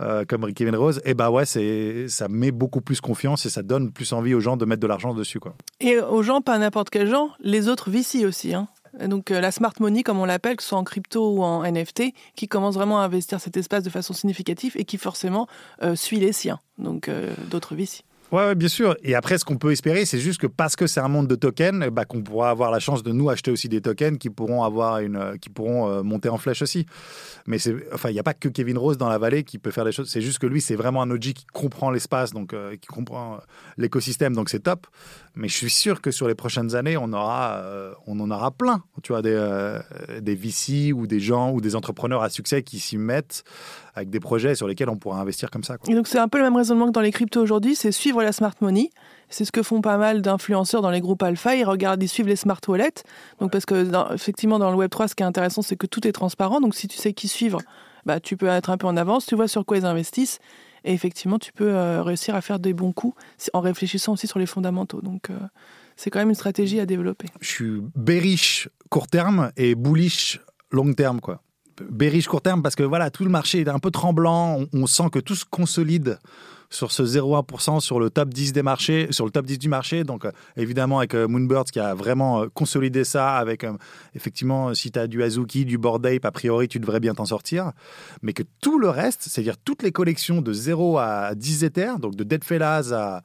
euh, 0.00 0.24
comme 0.26 0.52
Kevin 0.52 0.76
Rose, 0.76 0.98
et 0.98 1.10
eh 1.10 1.14
bah 1.14 1.30
ouais, 1.30 1.44
c'est, 1.44 2.08
ça 2.08 2.28
met 2.28 2.50
beaucoup 2.50 2.80
plus 2.80 3.00
confiance 3.00 3.46
et 3.46 3.50
ça 3.50 3.62
donne 3.62 3.90
plus 3.92 4.12
envie 4.12 4.34
aux 4.34 4.40
gens 4.40 4.56
de 4.56 4.64
mettre 4.64 4.80
de 4.80 4.86
l'argent 4.86 5.14
dessus. 5.14 5.40
Quoi. 5.40 5.54
Et 5.80 5.98
aux 5.98 6.22
gens, 6.22 6.40
pas 6.40 6.58
n'importe 6.58 6.90
quel 6.90 7.08
gens, 7.08 7.30
les 7.40 7.68
autres 7.68 7.90
VC 7.90 8.24
aussi. 8.24 8.54
Hein. 8.54 8.68
Donc 9.00 9.30
euh, 9.30 9.40
la 9.40 9.50
smart 9.50 9.74
money, 9.80 10.02
comme 10.02 10.18
on 10.18 10.24
l'appelle, 10.24 10.56
que 10.56 10.62
ce 10.62 10.70
soit 10.70 10.78
en 10.78 10.84
crypto 10.84 11.36
ou 11.36 11.42
en 11.42 11.62
NFT, 11.70 12.12
qui 12.34 12.48
commence 12.48 12.74
vraiment 12.74 13.00
à 13.00 13.04
investir 13.04 13.40
cet 13.40 13.56
espace 13.56 13.82
de 13.82 13.90
façon 13.90 14.14
significative 14.14 14.72
et 14.76 14.84
qui 14.84 14.96
forcément 14.96 15.46
euh, 15.82 15.96
suit 15.96 16.18
les 16.18 16.32
siens, 16.32 16.60
donc 16.78 17.10
d'autres 17.50 17.74
VC. 17.74 18.04
Ouais, 18.32 18.56
bien 18.56 18.68
sûr. 18.68 18.96
Et 19.04 19.14
après, 19.14 19.38
ce 19.38 19.44
qu'on 19.44 19.56
peut 19.56 19.70
espérer, 19.70 20.04
c'est 20.04 20.18
juste 20.18 20.40
que 20.40 20.48
parce 20.48 20.74
que 20.74 20.88
c'est 20.88 20.98
un 20.98 21.06
monde 21.06 21.28
de 21.28 21.36
tokens, 21.36 21.86
bah, 21.90 22.04
qu'on 22.04 22.22
pourra 22.22 22.50
avoir 22.50 22.72
la 22.72 22.80
chance 22.80 23.04
de 23.04 23.12
nous 23.12 23.30
acheter 23.30 23.52
aussi 23.52 23.68
des 23.68 23.80
tokens 23.80 24.18
qui 24.18 24.30
pourront 24.30 24.64
avoir 24.64 24.98
une, 24.98 25.16
euh, 25.16 25.36
qui 25.36 25.48
pourront 25.48 25.88
euh, 25.88 26.02
monter 26.02 26.28
en 26.28 26.36
flèche 26.36 26.60
aussi. 26.60 26.86
Mais 27.46 27.58
enfin, 27.92 28.10
il 28.10 28.14
n'y 28.14 28.18
a 28.18 28.24
pas 28.24 28.34
que 28.34 28.48
Kevin 28.48 28.78
Rose 28.78 28.98
dans 28.98 29.08
la 29.08 29.18
vallée 29.18 29.44
qui 29.44 29.58
peut 29.58 29.70
faire 29.70 29.84
des 29.84 29.92
choses. 29.92 30.10
C'est 30.10 30.22
juste 30.22 30.40
que 30.40 30.46
lui, 30.48 30.60
c'est 30.60 30.74
vraiment 30.74 31.02
un 31.02 31.10
OG 31.10 31.20
qui 31.20 31.46
comprend 31.52 31.92
l'espace, 31.92 32.32
donc 32.32 32.52
euh, 32.52 32.76
qui 32.76 32.88
comprend 32.88 33.38
l'écosystème, 33.76 34.34
donc 34.34 34.48
c'est 34.48 34.60
top. 34.60 34.88
Mais 35.36 35.46
je 35.46 35.54
suis 35.54 35.70
sûr 35.70 36.00
que 36.00 36.10
sur 36.10 36.26
les 36.26 36.34
prochaines 36.34 36.74
années, 36.74 36.96
on 36.96 37.12
aura, 37.12 37.62
on 38.06 38.18
en 38.20 38.30
aura 38.30 38.50
plein. 38.50 38.82
Tu 39.02 39.12
vois, 39.12 39.20
des, 39.20 39.78
des 40.22 40.34
VC 40.34 40.94
ou 40.94 41.06
des 41.06 41.20
gens 41.20 41.52
ou 41.52 41.60
des 41.60 41.76
entrepreneurs 41.76 42.22
à 42.22 42.30
succès 42.30 42.62
qui 42.62 42.78
s'y 42.78 42.96
mettent 42.96 43.44
avec 43.96 44.10
des 44.10 44.20
projets 44.20 44.54
sur 44.54 44.68
lesquels 44.68 44.90
on 44.90 44.96
pourra 44.96 45.20
investir 45.20 45.50
comme 45.50 45.64
ça. 45.64 45.78
Et 45.88 45.94
donc 45.94 46.06
c'est 46.06 46.18
un 46.18 46.28
peu 46.28 46.38
le 46.38 46.44
même 46.44 46.56
raisonnement 46.56 46.86
que 46.86 46.92
dans 46.92 47.00
les 47.00 47.10
cryptos 47.10 47.40
aujourd'hui, 47.40 47.74
c'est 47.74 47.92
suivre 47.92 48.22
la 48.22 48.30
smart 48.30 48.54
money. 48.60 48.90
C'est 49.30 49.44
ce 49.44 49.50
que 49.50 49.62
font 49.62 49.80
pas 49.80 49.96
mal 49.96 50.22
d'influenceurs 50.22 50.82
dans 50.82 50.90
les 50.90 51.00
groupes 51.00 51.22
alpha. 51.22 51.56
Ils 51.56 51.64
regardent, 51.64 52.02
ils 52.02 52.08
suivent 52.08 52.28
les 52.28 52.36
smart 52.36 52.60
wallets. 52.68 53.02
Donc 53.40 53.50
parce 53.50 53.64
que 53.64 54.14
effectivement 54.14 54.58
dans 54.58 54.70
le 54.70 54.76
Web 54.76 54.90
3, 54.90 55.08
ce 55.08 55.14
qui 55.14 55.22
est 55.22 55.26
intéressant, 55.26 55.62
c'est 55.62 55.76
que 55.76 55.86
tout 55.86 56.06
est 56.06 56.12
transparent. 56.12 56.60
Donc 56.60 56.74
si 56.74 56.88
tu 56.88 56.98
sais 56.98 57.14
qui 57.14 57.26
suivre, 57.26 57.62
bah 58.04 58.20
tu 58.20 58.36
peux 58.36 58.46
être 58.46 58.68
un 58.68 58.76
peu 58.76 58.86
en 58.86 58.96
avance. 58.98 59.24
Tu 59.24 59.34
vois 59.34 59.48
sur 59.48 59.64
quoi 59.64 59.78
ils 59.78 59.86
investissent. 59.86 60.38
Et 60.84 60.92
effectivement, 60.92 61.38
tu 61.38 61.52
peux 61.52 61.74
euh, 61.74 62.02
réussir 62.02 62.34
à 62.34 62.40
faire 62.42 62.60
des 62.60 62.74
bons 62.74 62.92
coups 62.92 63.16
en 63.52 63.60
réfléchissant 63.60 64.12
aussi 64.12 64.28
sur 64.28 64.38
les 64.38 64.46
fondamentaux. 64.46 65.00
Donc, 65.00 65.30
euh, 65.30 65.38
c'est 65.96 66.10
quand 66.10 66.20
même 66.20 66.28
une 66.28 66.36
stratégie 66.36 66.78
à 66.78 66.86
développer. 66.86 67.26
Je 67.40 67.48
suis 67.48 67.82
bearish 67.96 68.68
court 68.88 69.08
terme 69.08 69.50
et 69.56 69.74
bullish 69.74 70.40
long 70.70 70.92
terme, 70.92 71.20
quoi. 71.20 71.42
Bearish 71.82 72.26
court 72.26 72.42
terme 72.42 72.62
parce 72.62 72.74
que 72.74 72.82
voilà, 72.82 73.10
tout 73.10 73.24
le 73.24 73.30
marché 73.30 73.60
est 73.60 73.68
un 73.68 73.78
peu 73.78 73.90
tremblant. 73.90 74.60
On, 74.72 74.86
sent 74.86 75.10
que 75.12 75.18
tout 75.18 75.34
se 75.34 75.44
consolide 75.44 76.18
sur 76.70 76.90
ce 76.90 77.02
0,1% 77.02 77.80
sur 77.80 78.00
le 78.00 78.10
top 78.10 78.30
10 78.30 78.52
des 78.52 78.62
marchés, 78.62 79.06
sur 79.10 79.24
le 79.24 79.30
top 79.30 79.46
10 79.46 79.58
du 79.58 79.68
marché. 79.68 80.04
Donc, 80.04 80.24
euh, 80.24 80.32
évidemment, 80.56 80.98
avec 80.98 81.14
euh, 81.14 81.28
Moonbirds 81.28 81.64
qui 81.64 81.78
a 81.78 81.94
vraiment 81.94 82.42
euh, 82.42 82.46
consolidé 82.52 83.04
ça, 83.04 83.36
avec 83.36 83.64
effectivement, 84.14 84.74
si 84.74 84.90
tu 84.90 84.98
as 84.98 85.06
du 85.06 85.22
Azuki, 85.22 85.64
du 85.64 85.78
Bored 85.78 86.06
a 86.06 86.30
priori, 86.30 86.68
tu 86.68 86.80
devrais 86.80 87.00
bien 87.00 87.14
t'en 87.14 87.26
sortir. 87.26 87.72
Mais 88.22 88.32
que 88.32 88.42
tout 88.60 88.78
le 88.78 88.88
reste, 88.88 89.22
c'est-à-dire 89.22 89.56
toutes 89.58 89.82
les 89.82 89.92
collections 89.92 90.42
de 90.42 90.52
0 90.52 90.98
à 90.98 91.34
10 91.34 91.64
Ethers, 91.64 91.98
donc 91.98 92.16
de 92.16 92.24
Deadfellas 92.24 92.92
à 92.92 93.22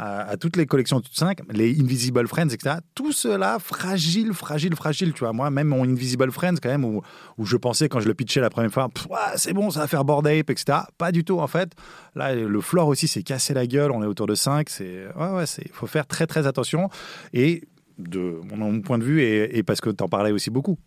à, 0.00 0.36
toutes 0.36 0.56
les 0.56 0.66
collections 0.66 1.00
de 1.00 1.06
5, 1.10 1.40
les 1.50 1.80
Invisible 1.80 2.28
Friends, 2.28 2.50
etc. 2.50 2.76
Tout 2.94 3.10
cela 3.10 3.58
fragile, 3.58 4.32
fragile, 4.32 4.76
fragile. 4.76 5.12
Tu 5.12 5.20
vois, 5.20 5.32
moi, 5.32 5.50
même 5.50 5.66
mon 5.66 5.82
Invisible 5.82 6.30
Friends, 6.30 6.54
quand 6.62 6.68
même, 6.68 6.84
où, 6.84 7.02
je 7.44 7.56
pensais 7.56 7.88
quand 7.88 7.98
je 7.98 8.06
le 8.06 8.14
pitchais 8.14 8.40
la 8.40 8.48
première 8.48 8.70
fois, 8.70 8.88
c'est 9.34 9.52
bon, 9.52 9.70
ça 9.70 9.80
va 9.80 9.86
faire 9.88 10.04
board 10.04 10.26
ape, 10.28 10.50
etc. 10.50 10.78
Pas 10.98 11.10
du 11.10 11.24
tout, 11.24 11.40
en 11.40 11.48
fait. 11.48 11.72
Là, 12.14 12.32
le 12.34 12.60
floor 12.60 12.86
aussi 12.86 13.08
s'est 13.08 13.24
cassé 13.24 13.54
la 13.54 13.66
gueule. 13.66 13.90
On 13.90 14.02
est 14.04 14.06
autour 14.06 14.28
de 14.28 14.36
5. 14.36 14.68
C'est, 14.70 15.06
ouais, 15.16 15.44
il 15.64 15.72
faut 15.72 15.88
faire 15.88 16.06
très, 16.06 16.28
très 16.28 16.46
attention. 16.46 16.90
Et 17.32 17.64
de 17.98 18.40
mon 18.54 18.80
point 18.80 18.98
de 18.98 19.04
vue, 19.04 19.22
et, 19.22 19.58
et 19.58 19.64
parce 19.64 19.80
que 19.80 19.90
tu 19.90 20.04
en 20.04 20.08
parlais 20.08 20.30
aussi 20.30 20.50
beaucoup, 20.50 20.78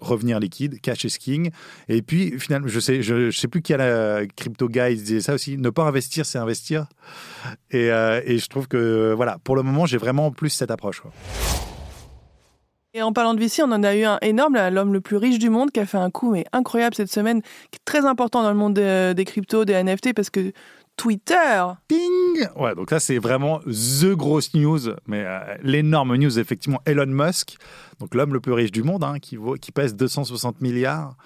revenir 0.00 0.40
liquide, 0.40 0.80
cash 0.80 1.04
is 1.04 1.18
king. 1.18 1.50
Et 1.88 2.02
puis, 2.02 2.38
finalement, 2.38 2.68
je 2.68 2.80
sais, 2.80 3.02
je, 3.02 3.30
sais 3.30 3.48
plus 3.48 3.62
quel 3.62 3.80
a 3.80 4.26
crypto 4.26 4.68
guy 4.68 4.96
disait 4.96 5.20
ça 5.20 5.34
aussi. 5.34 5.56
Ne 5.56 5.70
pas 5.70 5.84
investir, 5.84 6.26
c'est 6.26 6.38
investir. 6.38 6.86
Et, 7.70 7.90
euh, 7.90 8.20
et, 8.24 8.38
je 8.38 8.46
trouve 8.48 8.68
que, 8.68 9.12
voilà, 9.14 9.38
pour 9.44 9.56
le 9.56 9.62
moment, 9.62 9.86
j'ai 9.86 9.98
vraiment 9.98 10.30
plus 10.30 10.50
cette 10.50 10.70
approche. 10.70 11.02
Et 12.92 13.02
en 13.02 13.12
parlant 13.12 13.34
de 13.34 13.40
VC, 13.40 13.62
on 13.62 13.70
en 13.70 13.84
a 13.84 13.94
eu 13.94 14.02
un 14.02 14.18
énorme, 14.20 14.58
l'homme 14.68 14.92
le 14.92 15.00
plus 15.00 15.16
riche 15.16 15.38
du 15.38 15.48
monde, 15.48 15.70
qui 15.70 15.78
a 15.78 15.86
fait 15.86 15.96
un 15.96 16.10
coup 16.10 16.32
mais 16.32 16.44
incroyable 16.52 16.96
cette 16.96 17.12
semaine, 17.12 17.40
qui 17.42 17.76
est 17.76 17.84
très 17.84 18.04
important 18.04 18.42
dans 18.42 18.50
le 18.50 18.56
monde 18.56 18.74
des 18.74 19.24
cryptos, 19.24 19.64
des 19.64 19.80
NFT, 19.80 20.12
parce 20.12 20.28
que 20.28 20.52
Twitter. 21.00 21.64
Ding 21.88 22.46
Ouais, 22.56 22.74
donc 22.74 22.90
ça 22.90 23.00
c'est 23.00 23.16
vraiment 23.16 23.60
the 23.60 24.12
grosse 24.12 24.52
news, 24.52 24.80
mais 25.06 25.24
euh, 25.24 25.56
l'énorme 25.62 26.14
news 26.16 26.38
effectivement 26.38 26.82
Elon 26.84 27.06
Musk, 27.06 27.56
donc 28.00 28.14
l'homme 28.14 28.34
le 28.34 28.40
plus 28.40 28.52
riche 28.52 28.70
du 28.70 28.82
monde, 28.82 29.02
hein, 29.02 29.18
qui, 29.18 29.38
pèse 29.72 29.96
260 29.96 30.60
milliards. 30.60 31.16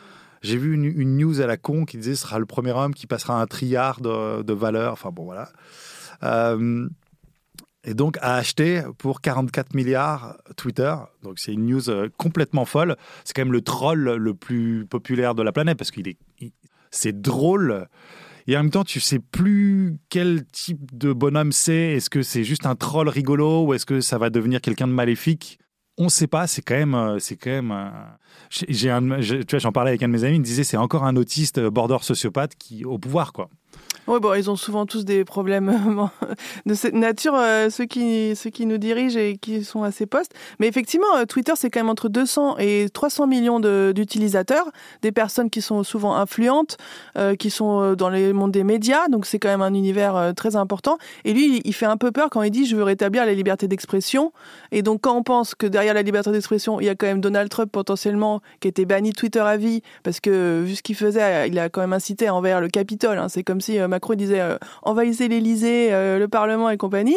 J'ai 0.42 0.58
vu 0.58 0.74
une, 0.74 1.16
news 1.16 1.40
à 1.40 1.48
la 1.48 1.56
con 1.56 1.86
qui 1.86 1.96
disait 1.96 2.14
ce 2.14 2.22
sera 2.22 2.38
le 2.38 2.46
premier 2.46 2.70
homme 2.70 2.94
qui 2.94 3.08
passera 3.08 3.40
un 3.40 3.46
triard 3.48 4.00
de, 4.00 4.42
de 4.42 4.52
valeur. 4.52 4.92
Enfin 4.92 5.10
bon 5.10 5.24
voilà. 5.24 5.48
Euh, 6.22 6.88
et 7.82 7.94
donc 7.94 8.16
a 8.20 8.36
acheté 8.36 8.84
pour 8.98 9.22
44 9.22 9.74
milliards 9.74 10.36
Twitter. 10.56 10.94
Donc 11.24 11.40
c'est 11.40 11.52
une 11.52 11.66
news 11.66 11.90
euh, 11.90 12.08
complètement 12.16 12.64
folle. 12.64 12.94
C'est 13.24 13.34
quand 13.34 13.42
même 13.42 13.52
le 13.52 13.62
troll 13.62 13.98
le 13.98 14.34
plus 14.34 14.86
populaire 14.86 15.34
de 15.34 15.42
la 15.42 15.50
planète 15.50 15.78
parce 15.78 15.90
qu'il 15.90 16.06
est, 16.06 16.18
c'est 16.92 17.20
drôle. 17.20 17.88
Et 18.46 18.56
en 18.56 18.62
même 18.62 18.70
temps, 18.70 18.84
tu 18.84 19.00
sais 19.00 19.18
plus 19.18 19.98
quel 20.10 20.44
type 20.46 20.96
de 20.96 21.12
bonhomme 21.12 21.52
c'est. 21.52 21.92
Est-ce 21.92 22.10
que 22.10 22.22
c'est 22.22 22.44
juste 22.44 22.66
un 22.66 22.74
troll 22.74 23.08
rigolo 23.08 23.64
ou 23.64 23.74
est-ce 23.74 23.86
que 23.86 24.00
ça 24.00 24.18
va 24.18 24.30
devenir 24.30 24.60
quelqu'un 24.60 24.86
de 24.86 24.92
maléfique? 24.92 25.58
On 25.96 26.04
ne 26.04 26.08
sait 26.08 26.26
pas, 26.26 26.46
c'est 26.46 26.60
quand 26.60 26.74
même, 26.74 26.94
euh, 26.94 27.18
c'est 27.20 27.36
quand 27.36 27.50
même. 27.50 27.94
J'ai 28.50 28.90
un, 28.90 29.20
tu 29.20 29.44
vois, 29.48 29.58
j'en 29.60 29.72
parlais 29.72 29.90
avec 29.90 30.02
un 30.02 30.08
de 30.08 30.12
mes 30.12 30.24
amis, 30.24 30.36
il 30.36 30.40
me 30.40 30.44
disait 30.44 30.64
c'est 30.64 30.76
encore 30.76 31.04
un 31.04 31.16
autiste 31.16 31.58
euh, 31.58 31.70
border 31.70 31.98
sociopathe 32.02 32.56
qui 32.56 32.84
au 32.84 32.98
pouvoir, 32.98 33.32
quoi. 33.32 33.48
Oui, 34.06 34.20
bon, 34.20 34.34
ils 34.34 34.50
ont 34.50 34.56
souvent 34.56 34.84
tous 34.84 35.06
des 35.06 35.24
problèmes 35.24 36.10
de 36.66 36.74
cette 36.74 36.92
nature, 36.92 37.34
euh, 37.36 37.70
ceux, 37.70 37.86
qui, 37.86 38.36
ceux 38.36 38.50
qui 38.50 38.66
nous 38.66 38.76
dirigent 38.76 39.18
et 39.18 39.38
qui 39.40 39.64
sont 39.64 39.82
à 39.82 39.92
ces 39.92 40.04
postes. 40.04 40.34
Mais 40.58 40.66
effectivement, 40.68 41.16
euh, 41.16 41.24
Twitter, 41.24 41.54
c'est 41.56 41.70
quand 41.70 41.80
même 41.80 41.88
entre 41.88 42.10
200 42.10 42.56
et 42.58 42.88
300 42.92 43.26
millions 43.26 43.60
d'utilisateurs, 43.92 44.66
des 45.00 45.10
personnes 45.10 45.48
qui 45.48 45.62
sont 45.62 45.82
souvent 45.84 46.16
influentes, 46.16 46.76
euh, 47.16 47.34
qui 47.34 47.48
sont 47.48 47.94
dans 47.94 48.10
les 48.10 48.34
mondes 48.34 48.52
des 48.52 48.62
médias, 48.62 49.08
donc 49.08 49.24
c'est 49.24 49.38
quand 49.38 49.48
même 49.48 49.62
un 49.62 49.72
univers 49.72 50.34
très 50.36 50.54
important. 50.54 50.98
Et 51.24 51.32
lui, 51.32 51.62
il 51.64 51.72
fait 51.72 51.86
un 51.86 51.96
peu 51.96 52.12
peur 52.12 52.28
quand 52.28 52.42
il 52.42 52.50
dit 52.50 52.66
«je 52.66 52.76
veux 52.76 52.82
rétablir 52.82 53.24
la 53.24 53.32
liberté 53.32 53.68
d'expression». 53.68 54.32
Et 54.70 54.82
donc, 54.82 55.00
quand 55.00 55.16
on 55.16 55.22
pense 55.22 55.54
que 55.54 55.66
derrière 55.66 55.94
la 55.94 56.02
liberté 56.02 56.30
d'expression, 56.30 56.78
il 56.78 56.84
y 56.86 56.90
a 56.90 56.94
quand 56.94 57.06
même 57.06 57.22
Donald 57.22 57.48
Trump 57.48 57.72
potentiellement 57.72 58.42
qui 58.60 58.68
était 58.68 58.84
banni 58.84 59.10
de 59.10 59.16
Twitter 59.16 59.40
à 59.40 59.56
vie, 59.56 59.80
parce 60.02 60.20
que 60.20 60.62
vu 60.62 60.74
ce 60.74 60.82
qu'il 60.82 60.96
faisait, 60.96 61.48
il 61.48 61.58
a 61.58 61.70
quand 61.70 61.80
même 61.80 61.94
incité 61.94 62.28
envers 62.28 62.60
le 62.60 62.68
Capitole. 62.68 63.18
Hein. 63.18 63.28
C'est 63.30 63.42
comme 63.42 63.62
si 63.62 63.78
Macron 63.94 64.14
disait 64.14 64.40
euh, 64.40 64.58
envahissez 64.82 65.28
l'Élysée, 65.28 65.92
euh, 65.92 66.18
le 66.18 66.26
Parlement 66.26 66.68
et 66.68 66.76
compagnie. 66.76 67.16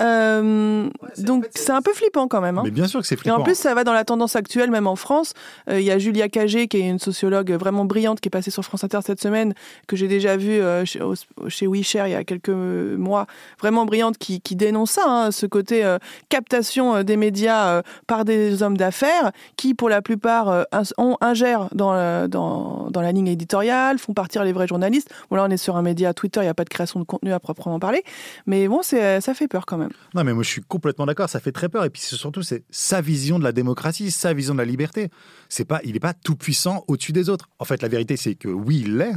Euh, 0.00 0.88
donc 1.18 1.46
c'est 1.54 1.70
un 1.70 1.82
peu 1.82 1.92
flippant 1.92 2.28
quand 2.28 2.40
même. 2.40 2.58
Hein. 2.58 2.62
Mais 2.64 2.70
bien 2.70 2.86
sûr 2.86 3.00
que 3.00 3.06
c'est 3.06 3.16
flippant. 3.16 3.36
Et 3.36 3.40
en 3.40 3.44
plus, 3.44 3.56
ça 3.56 3.74
va 3.74 3.84
dans 3.84 3.92
la 3.92 4.04
tendance 4.04 4.36
actuelle, 4.36 4.70
même 4.70 4.86
en 4.86 4.96
France. 4.96 5.34
Il 5.70 5.80
y 5.80 5.90
a 5.90 5.98
Julia 5.98 6.28
Cagé, 6.28 6.68
qui 6.68 6.78
est 6.78 6.88
une 6.88 6.98
sociologue 6.98 7.52
vraiment 7.52 7.84
brillante, 7.84 8.20
qui 8.20 8.28
est 8.28 8.30
passée 8.30 8.50
sur 8.50 8.64
France 8.64 8.84
Inter 8.84 9.00
cette 9.04 9.20
semaine, 9.20 9.54
que 9.86 9.96
j'ai 9.96 10.08
déjà 10.08 10.36
vue 10.36 10.60
chez, 10.84 11.00
chez 11.48 11.66
WeShare 11.66 12.08
il 12.08 12.12
y 12.12 12.14
a 12.14 12.24
quelques 12.24 12.48
mois, 12.48 13.26
vraiment 13.60 13.86
brillante, 13.86 14.18
qui, 14.18 14.40
dénonce 14.56 14.92
ça, 14.92 15.02
hein, 15.06 15.30
ce 15.30 15.46
côté 15.46 15.84
captation 16.28 17.02
des 17.02 17.16
médias 17.16 17.82
par 18.06 18.24
des 18.24 18.62
hommes 18.62 18.76
d'affaires, 18.76 19.32
qui 19.56 19.74
pour 19.74 19.88
la 19.88 20.02
plupart 20.02 20.66
ont, 20.98 21.16
ingèrent 21.20 21.68
dans, 21.72 22.28
dans, 22.28 22.88
dans 22.90 23.00
la 23.00 23.12
ligne 23.12 23.28
éditoriale, 23.28 23.98
font 23.98 24.14
partir 24.14 24.44
les 24.44 24.52
vrais 24.52 24.66
journalistes. 24.66 25.10
Bon 25.30 25.36
là, 25.36 25.44
on 25.44 25.50
est 25.50 25.56
sur 25.56 25.76
un 25.76 25.82
média 25.82 26.14
Twitter, 26.14 26.40
il 26.40 26.44
n'y 26.44 26.48
a 26.48 26.54
pas 26.54 26.64
de 26.64 26.70
création 26.70 27.00
de 27.00 27.04
contenu 27.04 27.32
à 27.32 27.40
proprement 27.40 27.78
parler. 27.78 28.02
Mais 28.46 28.68
bon, 28.68 28.82
ça 28.82 29.34
fait 29.34 29.48
peur 29.48 29.66
quand 29.66 29.78
même. 29.78 29.83
Non, 30.14 30.24
mais 30.24 30.32
moi 30.32 30.42
je 30.42 30.48
suis 30.48 30.62
complètement 30.62 31.06
d'accord, 31.06 31.28
ça 31.28 31.40
fait 31.40 31.52
très 31.52 31.68
peur. 31.68 31.84
Et 31.84 31.90
puis 31.90 32.02
surtout, 32.02 32.42
c'est 32.42 32.64
sa 32.70 33.00
vision 33.00 33.38
de 33.38 33.44
la 33.44 33.52
démocratie, 33.52 34.10
sa 34.10 34.32
vision 34.32 34.54
de 34.54 34.58
la 34.58 34.64
liberté. 34.64 35.10
C'est 35.48 35.64
pas, 35.64 35.80
il 35.84 35.92
n'est 35.92 36.00
pas 36.00 36.14
tout 36.14 36.36
puissant 36.36 36.84
au-dessus 36.88 37.12
des 37.12 37.28
autres. 37.28 37.48
En 37.58 37.64
fait, 37.64 37.82
la 37.82 37.88
vérité, 37.88 38.16
c'est 38.16 38.34
que 38.34 38.48
oui, 38.48 38.82
il 38.84 38.96
l'est. 38.96 39.14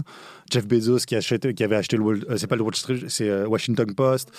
Jeff 0.50 0.68
Bezos 0.68 1.00
qui, 1.00 1.16
avait 1.16 1.76
acheté 1.76 1.98
le, 1.98 2.04
euh, 2.06 2.38
c'est 2.38 2.48
pas 2.48 2.56
le 2.56 2.62
Wall 2.62 2.76
Street, 2.76 3.00
c'est 3.08 3.30
euh, 3.30 3.48
Washington 3.48 3.94
Post. 3.94 4.32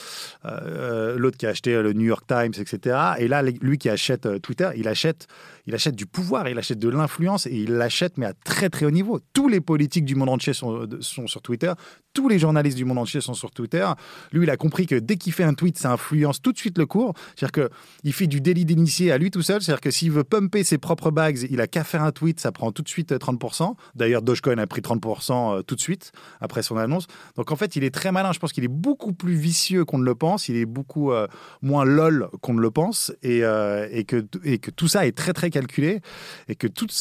Euh, 0.44 1.18
l'autre 1.18 1.36
qui 1.36 1.46
a 1.46 1.50
acheté 1.50 1.80
le 1.80 1.92
New 1.92 2.06
York 2.06 2.24
Times, 2.26 2.52
etc. 2.58 2.98
Et 3.18 3.28
là, 3.28 3.42
lui 3.42 3.78
qui 3.78 3.88
achète 3.88 4.40
Twitter, 4.40 4.70
il 4.76 4.88
achète, 4.88 5.26
il 5.66 5.74
achète 5.74 5.94
du 5.94 6.06
pouvoir, 6.06 6.48
il 6.48 6.58
achète 6.58 6.78
de 6.78 6.88
l'influence 6.88 7.46
et 7.46 7.54
il 7.54 7.72
l'achète 7.72 8.18
mais 8.18 8.26
à 8.26 8.32
très 8.32 8.70
très 8.70 8.86
haut 8.86 8.90
niveau. 8.90 9.20
Tous 9.32 9.48
les 9.48 9.60
politiques 9.60 10.04
du 10.04 10.14
monde 10.14 10.30
entier 10.30 10.52
sont, 10.52 10.86
sur 11.00 11.42
Twitter 11.42 11.72
tous 12.18 12.28
les 12.28 12.40
journalistes 12.40 12.76
du 12.76 12.84
monde 12.84 12.98
entier 12.98 13.20
sont 13.20 13.34
sur 13.34 13.52
Twitter. 13.52 13.86
Lui, 14.32 14.44
il 14.44 14.50
a 14.50 14.56
compris 14.56 14.86
que 14.86 14.96
dès 14.96 15.16
qu'il 15.16 15.32
fait 15.32 15.44
un 15.44 15.54
tweet, 15.54 15.78
ça 15.78 15.92
influence 15.92 16.42
tout 16.42 16.50
de 16.50 16.58
suite 16.58 16.76
le 16.76 16.84
cours. 16.84 17.14
C'est-à-dire 17.36 17.68
qu'il 17.68 18.12
fait 18.12 18.26
du 18.26 18.40
délit 18.40 18.64
d'initié 18.64 19.12
à 19.12 19.18
lui 19.18 19.30
tout 19.30 19.42
seul. 19.42 19.62
C'est-à-dire 19.62 19.80
que 19.80 19.92
s'il 19.92 20.10
veut 20.10 20.24
pumper 20.24 20.64
ses 20.64 20.78
propres 20.78 21.12
bags, 21.12 21.46
il 21.48 21.60
a 21.60 21.68
qu'à 21.68 21.84
faire 21.84 22.02
un 22.02 22.10
tweet, 22.10 22.40
ça 22.40 22.50
prend 22.50 22.72
tout 22.72 22.82
de 22.82 22.88
suite 22.88 23.12
30%. 23.12 23.62
Euh, 23.62 23.74
D'ailleurs, 23.94 24.22
Dogecoin 24.22 24.58
a 24.58 24.66
pris 24.66 24.80
30% 24.80 25.58
euh, 25.58 25.62
tout 25.62 25.76
de 25.76 25.80
suite 25.80 25.97
après 26.40 26.62
son 26.62 26.76
annonce. 26.76 27.06
Donc 27.36 27.52
en 27.52 27.56
fait, 27.56 27.76
il 27.76 27.84
est 27.84 27.94
très 27.94 28.12
malin. 28.12 28.32
Je 28.32 28.38
pense 28.38 28.52
qu'il 28.52 28.64
est 28.64 28.68
beaucoup 28.68 29.12
plus 29.12 29.34
vicieux 29.34 29.84
qu'on 29.84 29.98
ne 29.98 30.04
le 30.04 30.14
pense. 30.14 30.48
Il 30.48 30.56
est 30.56 30.66
beaucoup 30.66 31.12
euh, 31.12 31.26
moins 31.62 31.84
lol 31.84 32.28
qu'on 32.40 32.54
ne 32.54 32.60
le 32.60 32.70
pense. 32.70 33.12
Et, 33.22 33.38
et, 33.38 34.04
que, 34.04 34.70
tout 34.70 34.88
ça 34.88 35.06
est 35.06 35.16
très 35.16 35.32
très 35.32 35.50
calculé. 35.50 36.00
Et 36.48 36.54
que 36.54 36.66
toute, 36.66 36.92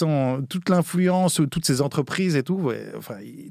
l'influence, 0.69 1.41
toutes 1.51 1.65
ces 1.65 1.81
entreprises 1.81 2.35
et 2.35 2.43
tout, 2.43 2.71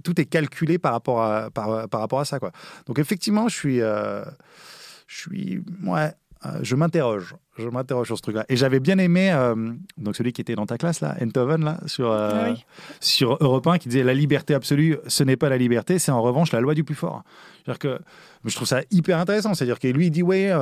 tout 0.04 0.20
est 0.20 0.24
calculé 0.24 0.78
par 0.78 0.92
rapport 0.92 1.22
à 1.22 2.24
ça. 2.24 2.38
Donc 2.86 2.98
effectivement, 2.98 3.48
je 3.48 3.54
suis, 3.54 3.80
euh, 3.80 4.24
je 5.06 5.18
suis, 5.18 5.62
ouais, 5.84 6.12
euh, 6.44 6.58
je 6.62 6.76
m'interroge. 6.76 7.34
Je 7.58 7.68
m'interroge 7.68 8.08
sur 8.08 8.16
ce 8.16 8.22
truc-là. 8.22 8.44
Et 8.48 8.56
j'avais 8.56 8.80
bien 8.80 8.98
aimé, 8.98 9.32
euh, 9.32 9.72
donc 9.96 10.16
celui 10.16 10.32
qui 10.34 10.42
était 10.42 10.54
dans 10.54 10.66
ta 10.66 10.76
classe, 10.76 11.00
là, 11.00 11.16
Enthoven, 11.22 11.64
là, 11.64 11.80
sur, 11.86 12.12
ah 12.12 12.48
sur 13.00 13.38
Europe 13.40 13.66
1, 13.66 13.78
qui 13.78 13.88
disait 13.88 14.02
la 14.02 14.12
liberté 14.12 14.52
absolue, 14.52 14.98
ce 15.06 15.24
n'est 15.24 15.36
pas 15.36 15.48
la 15.48 15.56
liberté, 15.56 15.98
c'est 15.98 16.12
en 16.12 16.20
revanche 16.20 16.52
la 16.52 16.60
loi 16.60 16.74
du 16.74 16.84
plus 16.84 16.94
fort. 16.94 17.22
C'est-à-dire 17.64 17.78
que 17.78 17.98
je 18.44 18.54
trouve 18.54 18.68
ça 18.68 18.82
hyper 18.90 19.18
intéressant. 19.18 19.54
C'est-à-dire 19.54 19.78
que 19.78 19.88
lui, 19.88 20.06
il 20.06 20.10
dit, 20.10 20.22
ouais, 20.22 20.52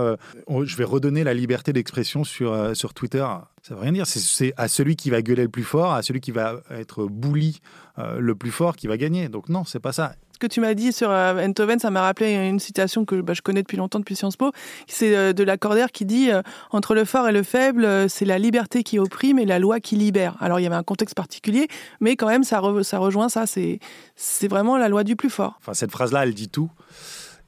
je 0.49 0.77
vais 0.77 0.85
redonner 0.85 1.25
la 1.25 1.35
liberté 1.35 1.73
d'expression 1.73 2.25
sur, 2.25 2.75
sur 2.75 2.95
Twitter. 2.95 3.27
Ça 3.63 3.75
veut 3.75 3.81
rien 3.81 3.93
dire. 3.93 4.07
C'est 4.07 4.55
à 4.57 4.69
celui 4.69 4.97
qui 4.97 5.11
va 5.11 5.21
gueuler 5.21 5.43
le 5.43 5.49
plus 5.51 5.65
fort, 5.65 5.93
à 5.93 6.03
celui 6.03 6.21
qui 6.21 6.31
va 6.31 6.61
être 6.71 7.05
bouli 7.05 7.61
le 7.99 8.35
plus 8.35 8.51
fort 8.53 8.77
qui 8.77 8.87
va 8.87 8.97
gagner. 8.97 9.29
Donc 9.29 9.51
non, 9.51 9.65
c'est 9.65 9.81
pas 9.81 9.93
ça. 9.93 10.15
Ce 10.35 10.39
que 10.41 10.49
tu 10.49 10.61
m'as 10.61 10.75
dit 10.75 10.93
sur 10.93 11.13
euh, 11.13 11.47
Enthoven, 11.47 11.79
ça 11.79 11.93
m'a 11.93 12.03
rappelé 12.03 12.33
une 12.33 12.59
citation 12.59 13.05
que 13.05 13.21
bah, 13.21 13.35
je 13.35 13.41
connais 13.41 13.63
depuis 13.63 13.77
longtemps, 13.77 14.01
depuis 14.01 14.17
Sciences 14.17 14.37
Po. 14.37 14.51
C'est 14.89 15.17
euh, 15.17 15.33
de 15.33 15.45
Lacordaire 15.45 15.93
qui 15.93 16.05
dit 16.05 16.33
euh, 16.33 16.43
Entre 16.73 16.97
le 16.97 17.05
fort 17.05 17.29
et 17.29 17.33
le 17.33 17.45
faible, 17.45 18.11
c'est 18.11 18.25
la 18.25 18.37
liberté 18.41 18.83
qui 18.83 18.99
opprime 18.99 19.39
et 19.39 19.45
la 19.45 19.61
loi 19.61 19.79
qui 19.79 19.95
libère. 19.95 20.37
Alors 20.41 20.59
il 20.59 20.65
y 20.65 20.67
avait 20.67 20.75
un 20.75 20.83
contexte 20.83 21.15
particulier, 21.15 21.69
mais 22.01 22.17
quand 22.17 22.27
même, 22.27 22.43
ça, 22.43 22.59
rejoint 22.59 23.29
ça. 23.29 23.45
C'est 23.47 24.49
vraiment 24.49 24.77
la 24.77 24.89
loi 24.89 25.05
du 25.05 25.15
plus 25.15 25.31
fort. 25.31 25.55
Enfin, 25.61 25.73
cette 25.73 25.93
phrase-là, 25.93 26.25
elle 26.25 26.35
dit 26.35 26.49
tout. 26.49 26.71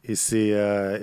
Et 0.05 0.14
c'est 0.14 0.55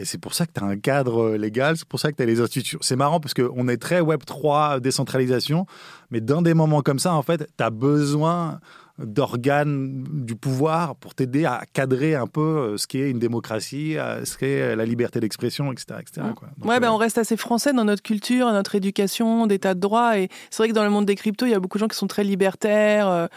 c'est 0.06 0.22
pour 0.22 0.34
ça 0.34 0.46
que 0.46 0.54
tu 0.54 0.64
as 0.64 0.66
un 0.66 0.78
cadre 0.78 1.36
légal, 1.36 1.76
c'est 1.76 1.88
pour 1.88 2.00
ça 2.00 2.14
que 2.14 2.16
tu 2.16 2.24
as 2.24 2.26
les 2.26 2.40
institutions. 2.40 2.80
C'est 2.82 2.96
marrant 2.96 3.20
parce 3.20 3.34
qu'on 3.34 3.68
est 3.68 3.76
très 3.76 4.00
Web3 4.00 4.80
décentralisation, 4.80 5.66
mais 6.12 6.22
dans 6.22 6.42
des 6.42 6.54
moments 6.54 6.82
comme 6.82 7.00
ça, 7.00 7.14
en 7.14 7.24
fait, 7.24 7.46
tu 7.58 7.64
as 7.64 7.70
besoin 7.70 8.62
d'organes 9.06 10.04
du 10.10 10.36
pouvoir 10.36 10.96
pour 10.96 11.16
t'aider 11.16 11.46
à 11.46 11.64
cadrer 11.74 12.16
un 12.16 12.28
peu 12.28 12.42
euh, 12.42 12.78
ce 12.78 12.88
qu'est 12.88 13.10
une 13.10 13.20
démocratie, 13.20 13.98
euh, 13.98 14.26
ce 14.26 14.38
qu'est 14.38 14.76
la 14.76 14.86
liberté 14.86 15.20
d'expression, 15.20 15.72
etc. 15.72 16.00
etc. 16.02 16.28
Quoi. 16.36 16.50
Donc, 16.58 16.70
ouais, 16.70 16.80
ben 16.80 16.88
euh, 16.88 16.94
on 16.94 16.98
reste 16.98 17.18
assez 17.18 17.38
français 17.38 17.74
dans 17.74 17.86
notre 17.86 18.04
culture, 18.04 18.52
notre 18.52 18.76
éducation, 18.76 19.48
d'état 19.48 19.74
de 19.74 19.80
droit. 19.80 20.18
Et 20.18 20.30
c'est 20.50 20.58
vrai 20.58 20.70
que 20.70 20.74
dans 20.74 20.84
le 20.84 20.90
monde 20.90 21.06
des 21.06 21.16
cryptos, 21.16 21.46
il 21.46 21.52
y 21.52 21.56
a 21.56 21.60
beaucoup 21.60 21.78
de 21.78 21.84
gens 21.84 21.88
qui 21.88 21.98
sont 21.98 22.08
très 22.08 22.24
libertaires, 22.24 23.30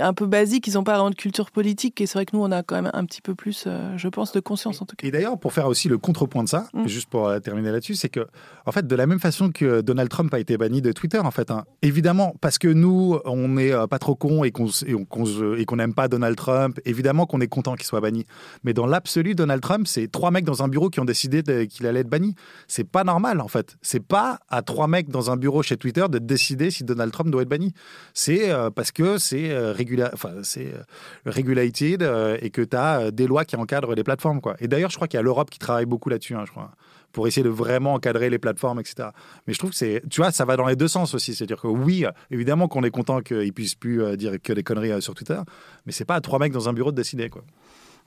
un 0.00 0.12
peu 0.12 0.26
basiques, 0.26 0.66
ils 0.66 0.74
n'ont 0.74 0.84
pas 0.84 0.94
vraiment 0.94 1.10
de 1.10 1.14
culture 1.14 1.50
politique. 1.50 2.00
Et 2.00 2.06
c'est 2.06 2.18
vrai 2.18 2.26
que 2.26 2.36
nous, 2.36 2.42
on 2.42 2.50
a 2.50 2.62
quand 2.62 2.74
même 2.74 2.90
un 2.92 3.04
petit 3.04 3.20
peu 3.20 3.34
plus, 3.34 3.64
euh, 3.66 3.96
je 3.96 4.08
pense, 4.08 4.32
de 4.32 4.40
conscience 4.40 4.82
en 4.82 4.86
tout 4.86 4.96
cas. 4.96 5.06
Et 5.06 5.10
d'ailleurs, 5.10 5.38
pour 5.38 5.52
faire 5.52 5.66
aussi 5.66 5.88
le 5.88 5.98
contrepoint 5.98 6.44
de 6.44 6.48
ça, 6.48 6.66
Mm. 6.74 6.88
juste 6.88 7.08
pour 7.08 7.28
euh, 7.28 7.38
terminer 7.38 7.70
là-dessus, 7.70 7.94
c'est 7.94 8.08
que, 8.08 8.26
en 8.66 8.72
fait, 8.72 8.86
de 8.86 8.96
la 8.96 9.06
même 9.06 9.20
façon 9.20 9.50
que 9.50 9.80
Donald 9.80 10.08
Trump 10.08 10.32
a 10.34 10.38
été 10.38 10.56
banni 10.56 10.82
de 10.82 10.92
Twitter, 10.92 11.18
en 11.18 11.30
fait, 11.30 11.50
hein, 11.50 11.64
évidemment, 11.82 12.34
parce 12.40 12.58
que 12.58 12.68
nous, 12.68 13.18
on 13.24 13.48
n'est 13.48 13.72
euh, 13.72 13.86
pas 13.86 13.98
trop 13.98 14.14
cons 14.14 14.44
et 14.44 14.50
qu'on 14.50 14.66
qu'on 15.08 15.76
n'aime 15.76 15.94
pas 15.94 16.08
Donald 16.08 16.36
Trump, 16.36 16.80
évidemment 16.84 17.26
qu'on 17.26 17.40
est 17.40 17.48
content 17.48 17.74
qu'il 17.74 17.86
soit 17.86 18.00
banni. 18.00 18.24
Mais 18.64 18.72
dans 18.72 18.86
l'absolu, 18.86 19.34
Donald 19.34 19.62
Trump, 19.62 19.86
c'est 19.86 20.10
trois 20.10 20.30
mecs 20.30 20.44
dans 20.44 20.62
un 20.62 20.68
bureau 20.68 20.90
qui 20.90 21.00
ont 21.00 21.04
décidé 21.04 21.42
qu'il 21.66 21.86
allait 21.86 22.00
être 22.00 22.08
banni. 22.08 22.34
C'est 22.66 22.84
pas 22.88 23.04
normal, 23.04 23.40
en 23.40 23.48
fait. 23.48 23.76
C'est 23.82 24.04
pas 24.04 24.40
à 24.48 24.62
trois 24.62 24.88
mecs 24.88 25.08
dans 25.08 25.30
un 25.30 25.36
bureau 25.36 25.62
chez 25.62 25.76
Twitter 25.76 26.04
de 26.10 26.18
décider 26.18 26.70
si 26.70 26.84
Donald 26.84 27.12
Trump 27.12 27.30
doit 27.30 27.42
être 27.42 27.48
banni. 27.48 27.72
C'est 28.12 28.50
euh, 28.50 28.70
parce 28.70 28.92
que 28.92 29.18
c'est 29.18 29.50
euh, 29.50 29.72
enfin, 30.12 30.30
c'est 30.42 30.74
euh, 30.74 30.82
regulated 31.26 32.02
euh, 32.02 32.36
et 32.40 32.50
que 32.50 32.62
tu 32.62 32.76
as 32.76 33.10
des 33.10 33.26
lois 33.26 33.44
qui 33.44 33.56
encadrent 33.56 33.94
les 33.94 34.04
plateformes. 34.04 34.40
Quoi. 34.40 34.56
Et 34.60 34.68
d'ailleurs, 34.68 34.90
je 34.90 34.96
crois 34.96 35.08
qu'il 35.08 35.18
y 35.18 35.20
a 35.20 35.22
l'Europe 35.22 35.50
qui 35.50 35.58
travaille 35.58 35.86
beaucoup 35.86 36.08
là-dessus, 36.08 36.34
hein, 36.34 36.44
je 36.46 36.50
crois, 36.50 36.70
pour 37.14 37.26
essayer 37.26 37.44
de 37.44 37.48
vraiment 37.48 37.94
encadrer 37.94 38.28
les 38.28 38.38
plateformes, 38.38 38.80
etc. 38.80 39.08
Mais 39.46 39.54
je 39.54 39.58
trouve 39.58 39.70
que 39.70 39.76
c'est, 39.76 40.02
tu 40.10 40.20
vois, 40.20 40.30
ça 40.32 40.44
va 40.44 40.56
dans 40.56 40.66
les 40.66 40.76
deux 40.76 40.88
sens 40.88 41.14
aussi. 41.14 41.34
C'est-à-dire 41.34 41.60
que 41.60 41.68
oui, 41.68 42.04
évidemment 42.30 42.68
qu'on 42.68 42.82
est 42.82 42.90
content 42.90 43.22
qu'ils 43.22 43.54
puissent 43.54 43.76
plus 43.76 44.02
euh, 44.02 44.16
dire 44.16 44.34
que 44.42 44.52
des 44.52 44.62
conneries 44.62 44.92
euh, 44.92 45.00
sur 45.00 45.14
Twitter, 45.14 45.38
mais 45.86 45.92
c'est 45.92 46.04
pas 46.04 46.16
à 46.16 46.20
trois 46.20 46.38
mecs 46.38 46.52
dans 46.52 46.68
un 46.68 46.74
bureau 46.74 46.90
de 46.90 46.96
décider. 46.96 47.30
Quoi. 47.30 47.42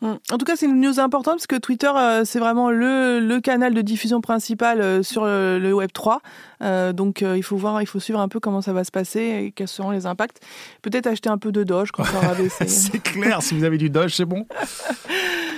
Mm. 0.01 0.13
En 0.31 0.37
tout 0.37 0.45
cas, 0.45 0.55
c'est 0.55 0.67
une 0.67 0.79
news 0.79 0.99
importante 0.99 1.35
parce 1.35 1.47
que 1.47 1.55
Twitter, 1.55 1.91
euh, 1.95 2.23
c'est 2.23 2.39
vraiment 2.39 2.69
le, 2.69 3.19
le 3.19 3.39
canal 3.39 3.73
de 3.73 3.81
diffusion 3.81 4.21
principal 4.21 4.81
euh, 4.81 5.03
sur 5.03 5.25
le, 5.25 5.59
le 5.59 5.73
Web 5.73 5.91
3. 5.91 6.21
Euh, 6.61 6.93
donc, 6.93 7.21
euh, 7.21 7.37
il 7.37 7.43
faut 7.43 7.57
voir, 7.57 7.81
il 7.81 7.87
faut 7.87 7.99
suivre 7.99 8.19
un 8.19 8.27
peu 8.27 8.39
comment 8.39 8.61
ça 8.61 8.73
va 8.73 8.83
se 8.83 8.91
passer 8.91 9.19
et 9.19 9.51
quels 9.51 9.67
seront 9.67 9.91
les 9.91 10.05
impacts. 10.05 10.39
Peut-être 10.81 11.07
acheter 11.07 11.29
un 11.29 11.37
peu 11.37 11.51
de 11.51 11.63
Doge 11.63 11.91
quand 11.91 12.03
ça 12.03 12.17
aura 12.17 12.33
baissé. 12.35 12.67
c'est 12.67 13.01
clair, 13.01 13.41
si 13.41 13.55
vous 13.55 13.63
avez 13.63 13.77
du 13.77 13.89
Doge, 13.89 14.15
c'est 14.15 14.25
bon. 14.25 14.45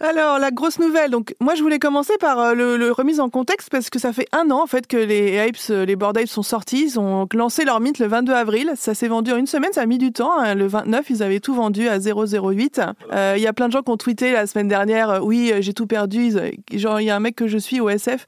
Alors, 0.00 0.38
la 0.38 0.50
grosse 0.50 0.80
nouvelle. 0.80 1.10
Donc, 1.10 1.34
moi, 1.40 1.54
je 1.54 1.62
voulais 1.62 1.78
commencer 1.78 2.14
par 2.18 2.38
euh, 2.40 2.54
le, 2.54 2.90
remise 2.90 3.20
en 3.20 3.30
contexte 3.30 3.70
parce 3.70 3.90
que 3.90 3.98
ça 3.98 4.12
fait 4.12 4.26
un 4.32 4.50
an, 4.50 4.62
en 4.62 4.66
fait, 4.66 4.86
que 4.86 4.96
les 4.96 5.38
apes, 5.38 5.56
euh, 5.70 5.84
les 5.86 5.94
board 5.94 6.18
apes 6.18 6.26
sont 6.26 6.42
sortis. 6.42 6.84
Ils 6.84 7.00
ont 7.00 7.28
lancé 7.32 7.64
leur 7.64 7.80
mint 7.80 7.98
le 8.00 8.06
22 8.08 8.32
avril. 8.32 8.72
Ça 8.76 8.94
s'est 8.94 9.06
vendu 9.06 9.32
en 9.32 9.36
une 9.36 9.46
semaine. 9.46 9.72
Ça 9.72 9.82
a 9.82 9.86
mis 9.86 9.98
du 9.98 10.12
temps. 10.12 10.36
hein. 10.38 10.54
Le 10.56 10.66
29, 10.66 11.10
ils 11.10 11.22
avaient 11.22 11.38
tout 11.38 11.54
vendu 11.54 11.88
à 11.88 11.98
0,08. 11.98 12.92
Euh, 13.12 13.34
Il 13.36 13.42
y 13.42 13.46
a 13.46 13.52
plein 13.52 13.68
de 13.68 13.72
gens 13.72 13.82
qui 13.82 13.90
ont 13.90 13.96
tweeté 13.96 14.32
la 14.32 14.46
semaine 14.48 14.68
dernière. 14.68 15.24
oui, 15.24 15.52
j'ai 15.60 15.72
tout 15.72 15.86
perdu. 15.86 16.32
Genre, 16.72 17.00
il 17.00 17.04
y 17.04 17.10
a 17.10 17.16
un 17.16 17.20
mec 17.20 17.36
que 17.36 17.46
je 17.46 17.58
suis 17.58 17.80
au 17.80 17.88
SF 17.88 18.26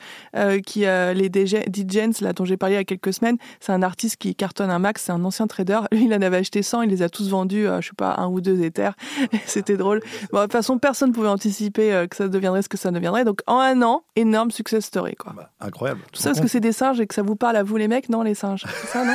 qui, 0.64 0.80
les 0.80 1.30
DJ 1.32 1.56
DJs, 1.68 2.22
là, 2.22 2.32
dont 2.32 2.44
j'ai 2.44 2.56
parlé 2.56 2.76
il 2.76 2.78
y 2.78 2.80
a 2.80 2.84
quelques 2.84 3.12
semaines. 3.12 3.38
C'est 3.60 3.72
un 3.72 3.82
artiste 3.82 4.16
qui 4.18 4.34
cartonne 4.34 4.70
un 4.70 4.78
max. 4.78 5.02
C'est 5.06 5.12
un 5.12 5.24
ancien 5.24 5.46
trader. 5.46 5.80
Lui, 5.90 6.04
il 6.06 6.14
en 6.14 6.22
avait 6.22 6.38
acheté 6.38 6.62
100. 6.62 6.82
Il 6.82 6.90
les 6.90 7.02
a 7.02 7.08
tous 7.08 7.28
vendus, 7.28 7.66
je 7.80 7.88
sais 7.88 7.92
pas, 7.96 8.14
un 8.18 8.28
ou 8.28 8.40
deux 8.40 8.62
éthers. 8.62 8.94
C'était 9.46 9.76
drôle. 9.76 10.00
De 10.32 10.38
toute 10.42 10.52
façon, 10.52 10.78
personne 10.78 11.10
ne 11.10 11.14
pouvait 11.14 11.28
anticiper 11.28 11.55
euh, 11.78 12.06
que 12.06 12.16
ça 12.16 12.28
deviendrait 12.28 12.62
ce 12.62 12.68
que 12.68 12.76
ça 12.76 12.90
deviendrait. 12.90 13.24
Donc, 13.24 13.40
en 13.46 13.58
un 13.58 13.82
an, 13.82 14.02
énorme 14.16 14.50
success 14.50 14.84
story, 14.84 15.14
quoi. 15.16 15.32
Bah, 15.36 15.50
incroyable. 15.60 16.00
Tout 16.12 16.20
ça 16.20 16.30
parce 16.30 16.40
que 16.40 16.48
c'est 16.48 16.60
des 16.60 16.72
singes 16.72 17.00
et 17.00 17.06
que 17.06 17.14
ça 17.14 17.22
vous 17.22 17.36
parle 17.36 17.56
à 17.56 17.62
vous, 17.62 17.76
les 17.76 17.88
mecs? 17.88 18.08
Non, 18.08 18.22
les 18.22 18.34
singes. 18.34 18.64
C'est 18.66 18.86
ça, 18.88 19.04
non? 19.04 19.14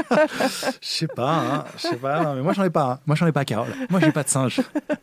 Je 0.80 0.88
sais 0.88 1.06
pas, 1.06 1.34
hein, 1.34 1.64
je 1.76 1.82
sais 1.88 1.96
pas. 1.96 2.22
non, 2.22 2.34
mais 2.34 2.42
moi, 2.42 2.52
j'en 2.52 2.64
ai 2.64 2.70
pas. 2.70 2.92
hein. 2.92 3.00
Moi, 3.06 3.16
j'en 3.16 3.26
ai 3.26 3.32
pas, 3.32 3.44
Carole. 3.44 3.68
Moi, 3.90 4.00
j'ai 4.00 4.12
pas 4.12 4.22
de 4.22 4.28
singe. 4.28 4.60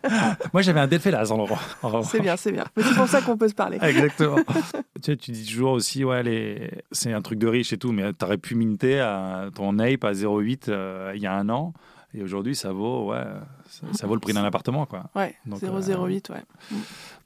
moi, 0.53 0.62
j'avais 0.62 0.80
un 0.80 0.88
Delphélas 0.88 1.32
en 1.32 1.38
revanche. 1.38 2.08
C'est 2.12 2.19
bien, 2.19 2.38
c'est 2.38 2.51
bien. 2.51 2.65
Mais 2.75 2.84
c'est 2.84 2.95
pour 2.95 3.08
ça 3.08 3.21
qu'on 3.21 3.38
peut 3.38 3.47
se 3.47 3.53
parler. 3.56 3.77
Exactement. 3.82 4.38
tu, 4.38 4.53
sais, 5.01 5.17
tu 5.17 5.32
dis 5.32 5.45
toujours 5.45 5.71
aussi, 5.71 6.03
ouais, 6.03 6.23
les... 6.23 6.71
c'est 6.91 7.13
un 7.13 7.21
truc 7.21 7.39
de 7.39 7.47
riche 7.47 7.73
et 7.73 7.77
tout, 7.77 7.91
mais 7.91 8.13
tu 8.13 8.25
aurais 8.25 8.38
pu 8.38 8.56
minter 8.56 8.99
à 8.99 9.45
ton 9.53 9.80
ape 9.80 10.03
à 10.03 10.12
0,8 10.13 10.65
euh, 10.69 11.12
il 11.15 11.21
y 11.21 11.27
a 11.27 11.34
un 11.34 11.49
an. 11.49 11.73
Et 12.13 12.23
aujourd'hui, 12.23 12.55
ça 12.55 12.71
vaut, 12.71 13.11
ouais, 13.11 13.23
ça, 13.69 13.85
ça 13.93 14.07
vaut 14.07 14.13
le 14.15 14.19
prix 14.21 14.33
d'un 14.33 14.43
appartement, 14.43 14.85
quoi. 14.85 15.09
Ouais, 15.15 15.35
Donc, 15.45 15.59
008, 15.61 16.29
ouais. 16.29 16.43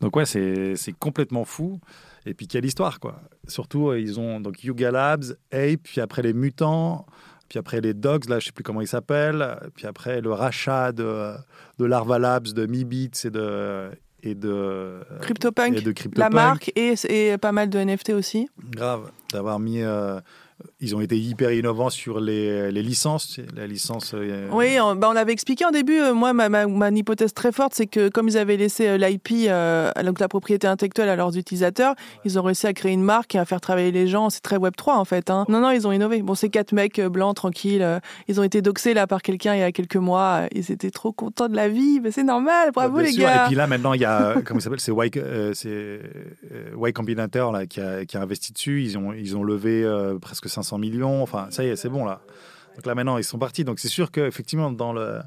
Donc 0.02 0.16
ouais, 0.16 0.26
c'est 0.26 0.76
c'est 0.76 0.92
complètement 0.94 1.46
fou. 1.46 1.80
Et 2.26 2.34
puis 2.34 2.48
quelle 2.48 2.66
histoire, 2.66 3.00
quoi. 3.00 3.22
Surtout, 3.48 3.90
euh, 3.90 4.00
ils 4.00 4.20
ont 4.20 4.40
donc 4.42 4.64
Yuga 4.64 4.92
Labs, 4.92 5.24
Ape, 5.52 5.82
puis 5.84 6.02
après 6.02 6.22
les 6.22 6.34
mutants, 6.34 7.06
puis 7.50 7.60
après 7.60 7.80
les 7.82 7.94
Dogs, 7.94 8.28
là, 8.30 8.40
je 8.40 8.48
sais 8.48 8.52
plus 8.52 8.64
comment 8.64 8.82
ils 8.82 8.88
s'appellent, 8.88 9.58
puis 9.76 9.86
après 9.88 10.22
le 10.22 10.32
rachat 10.34 10.92
de, 10.92 11.34
de 11.80 11.86
Larva 11.86 12.20
Labs, 12.20 12.48
de 12.54 12.66
Mibits 12.66 13.12
et 13.26 13.30
de 13.30 13.90
et 14.24 14.36
de 14.36 15.00
CryptoPunk, 15.22 15.76
et 15.78 15.82
de 15.82 15.88
la 15.90 15.94
CryptoPunk. 15.94 16.34
marque 16.34 16.72
et, 16.76 16.94
et 17.10 17.38
pas 17.40 17.52
mal 17.52 17.70
de 17.70 17.80
NFT 17.80 18.12
aussi. 18.12 18.48
Grave, 18.70 19.12
d'avoir 19.34 19.60
mis. 19.60 19.82
euh, 19.82 20.20
ils 20.80 20.96
ont 20.96 21.02
été 21.02 21.18
hyper 21.18 21.52
innovants 21.52 21.90
sur 21.90 22.20
les, 22.20 22.72
les 22.72 22.82
licences, 22.84 23.40
la 23.56 23.68
licence. 23.68 24.14
euh, 24.14 24.48
Oui, 24.52 24.78
on, 24.82 24.96
bah, 24.96 25.08
on 25.10 25.14
l'avait 25.14 25.32
expliqué 25.34 25.66
en 25.66 25.72
début. 25.72 26.00
euh, 26.00 26.14
moi, 26.14 26.34
ma, 26.34 26.50
ma, 26.50 26.68
ma 26.68 26.90
hypothèse 26.90 27.34
très 27.34 27.52
forte, 27.52 27.74
c'est 27.74 27.88
que 27.88 28.10
comme 28.10 28.28
ils 28.28 28.38
avaient 28.38 28.58
laissé 28.58 28.88
euh, 28.88 28.98
l'IP, 28.98 29.30
euh, 29.48 29.92
donc 30.04 30.20
la 30.20 30.28
propriété 30.28 30.68
intellectuelle 30.68 31.10
à 31.10 31.16
leurs 31.16 31.38
utilisateurs, 31.38 31.96
ils 32.26 32.40
ont 32.40 32.44
réussi 32.44 32.68
à 32.68 32.74
créer 32.74 32.92
une 32.92 33.04
marque 33.04 33.36
et 33.36 33.40
à 33.40 33.46
faire 33.46 33.62
travailler 33.62 33.92
les 33.92 34.08
gens. 34.08 34.30
C'est 34.30 34.42
très 34.42 34.58
Web 34.58 34.74
3 34.76 34.98
en 34.98 35.06
fait. 35.06 35.30
Hein. 35.30 35.46
Non, 35.50 35.60
non, 35.62 35.72
ils 35.72 35.88
ont 35.88 35.92
innové. 35.92 36.22
Bon, 36.22 36.36
c'est 36.36 36.50
quatre 36.50 36.72
mecs 36.74 37.00
euh, 37.00 37.10
blancs, 37.10 37.36
tranquilles. 37.36 37.82
euh, 37.82 38.00
ils 38.28 38.40
ont 38.40 38.44
été 38.44 38.62
doxés 38.62 38.94
là 38.94 39.08
par 39.08 39.22
quelqu'un 39.22 39.56
il 39.56 39.60
y 39.60 39.64
a 39.64 39.72
quelques 39.72 39.96
mois. 39.96 40.42
euh, 40.44 40.48
Ils 40.54 40.72
étaient 40.72 40.92
trop 40.92 41.12
contents 41.12 41.48
de 41.50 41.56
la 41.56 41.68
vie. 41.70 42.00
Mais 42.02 42.12
c'est 42.12 42.24
normal. 42.24 42.72
Bravo 42.74 42.96
Bien 42.98 43.06
les 43.06 43.12
sûr. 43.14 43.24
gars. 43.24 43.44
Et 43.46 43.48
puis 43.48 43.56
là, 43.56 43.68
maintenant, 43.68 43.94
il 43.94 44.02
y 44.02 44.06
a, 44.06 44.30
euh, 44.38 44.42
comment 44.46 44.60
il 44.60 44.64
s'appelle? 44.64 44.80
C'est 44.80 44.92
Y, 44.92 45.18
euh, 45.18 45.54
euh, 45.66 46.00
Y 46.90 46.94
Combinator 46.94 47.52
là, 47.52 47.66
qui, 47.66 47.80
a, 47.80 48.06
qui 48.06 48.18
a 48.18 48.22
investi 48.22 48.54
dessus. 48.54 48.84
Ils 48.84 48.98
ont, 48.98 49.14
ils 49.14 49.36
ont 49.38 49.44
levé 49.44 49.84
euh, 49.84 50.18
presque 50.20 50.50
500 50.52 50.78
millions. 50.78 51.24
Enfin, 51.24 51.48
ça 51.50 51.64
y 51.64 51.68
est, 51.68 51.76
c'est 51.76 51.90
bon 51.90 52.06
là. 52.06 52.22
Donc 52.76 52.86
là, 52.86 52.96
maintenant, 52.96 53.18
ils 53.18 53.24
sont 53.24 53.40
partis. 53.40 53.64
Donc 53.64 53.80
c'est 53.80 53.88
sûr 53.88 54.12
qu'effectivement, 54.12 54.72
dans 54.72 54.94
le. 54.94 55.20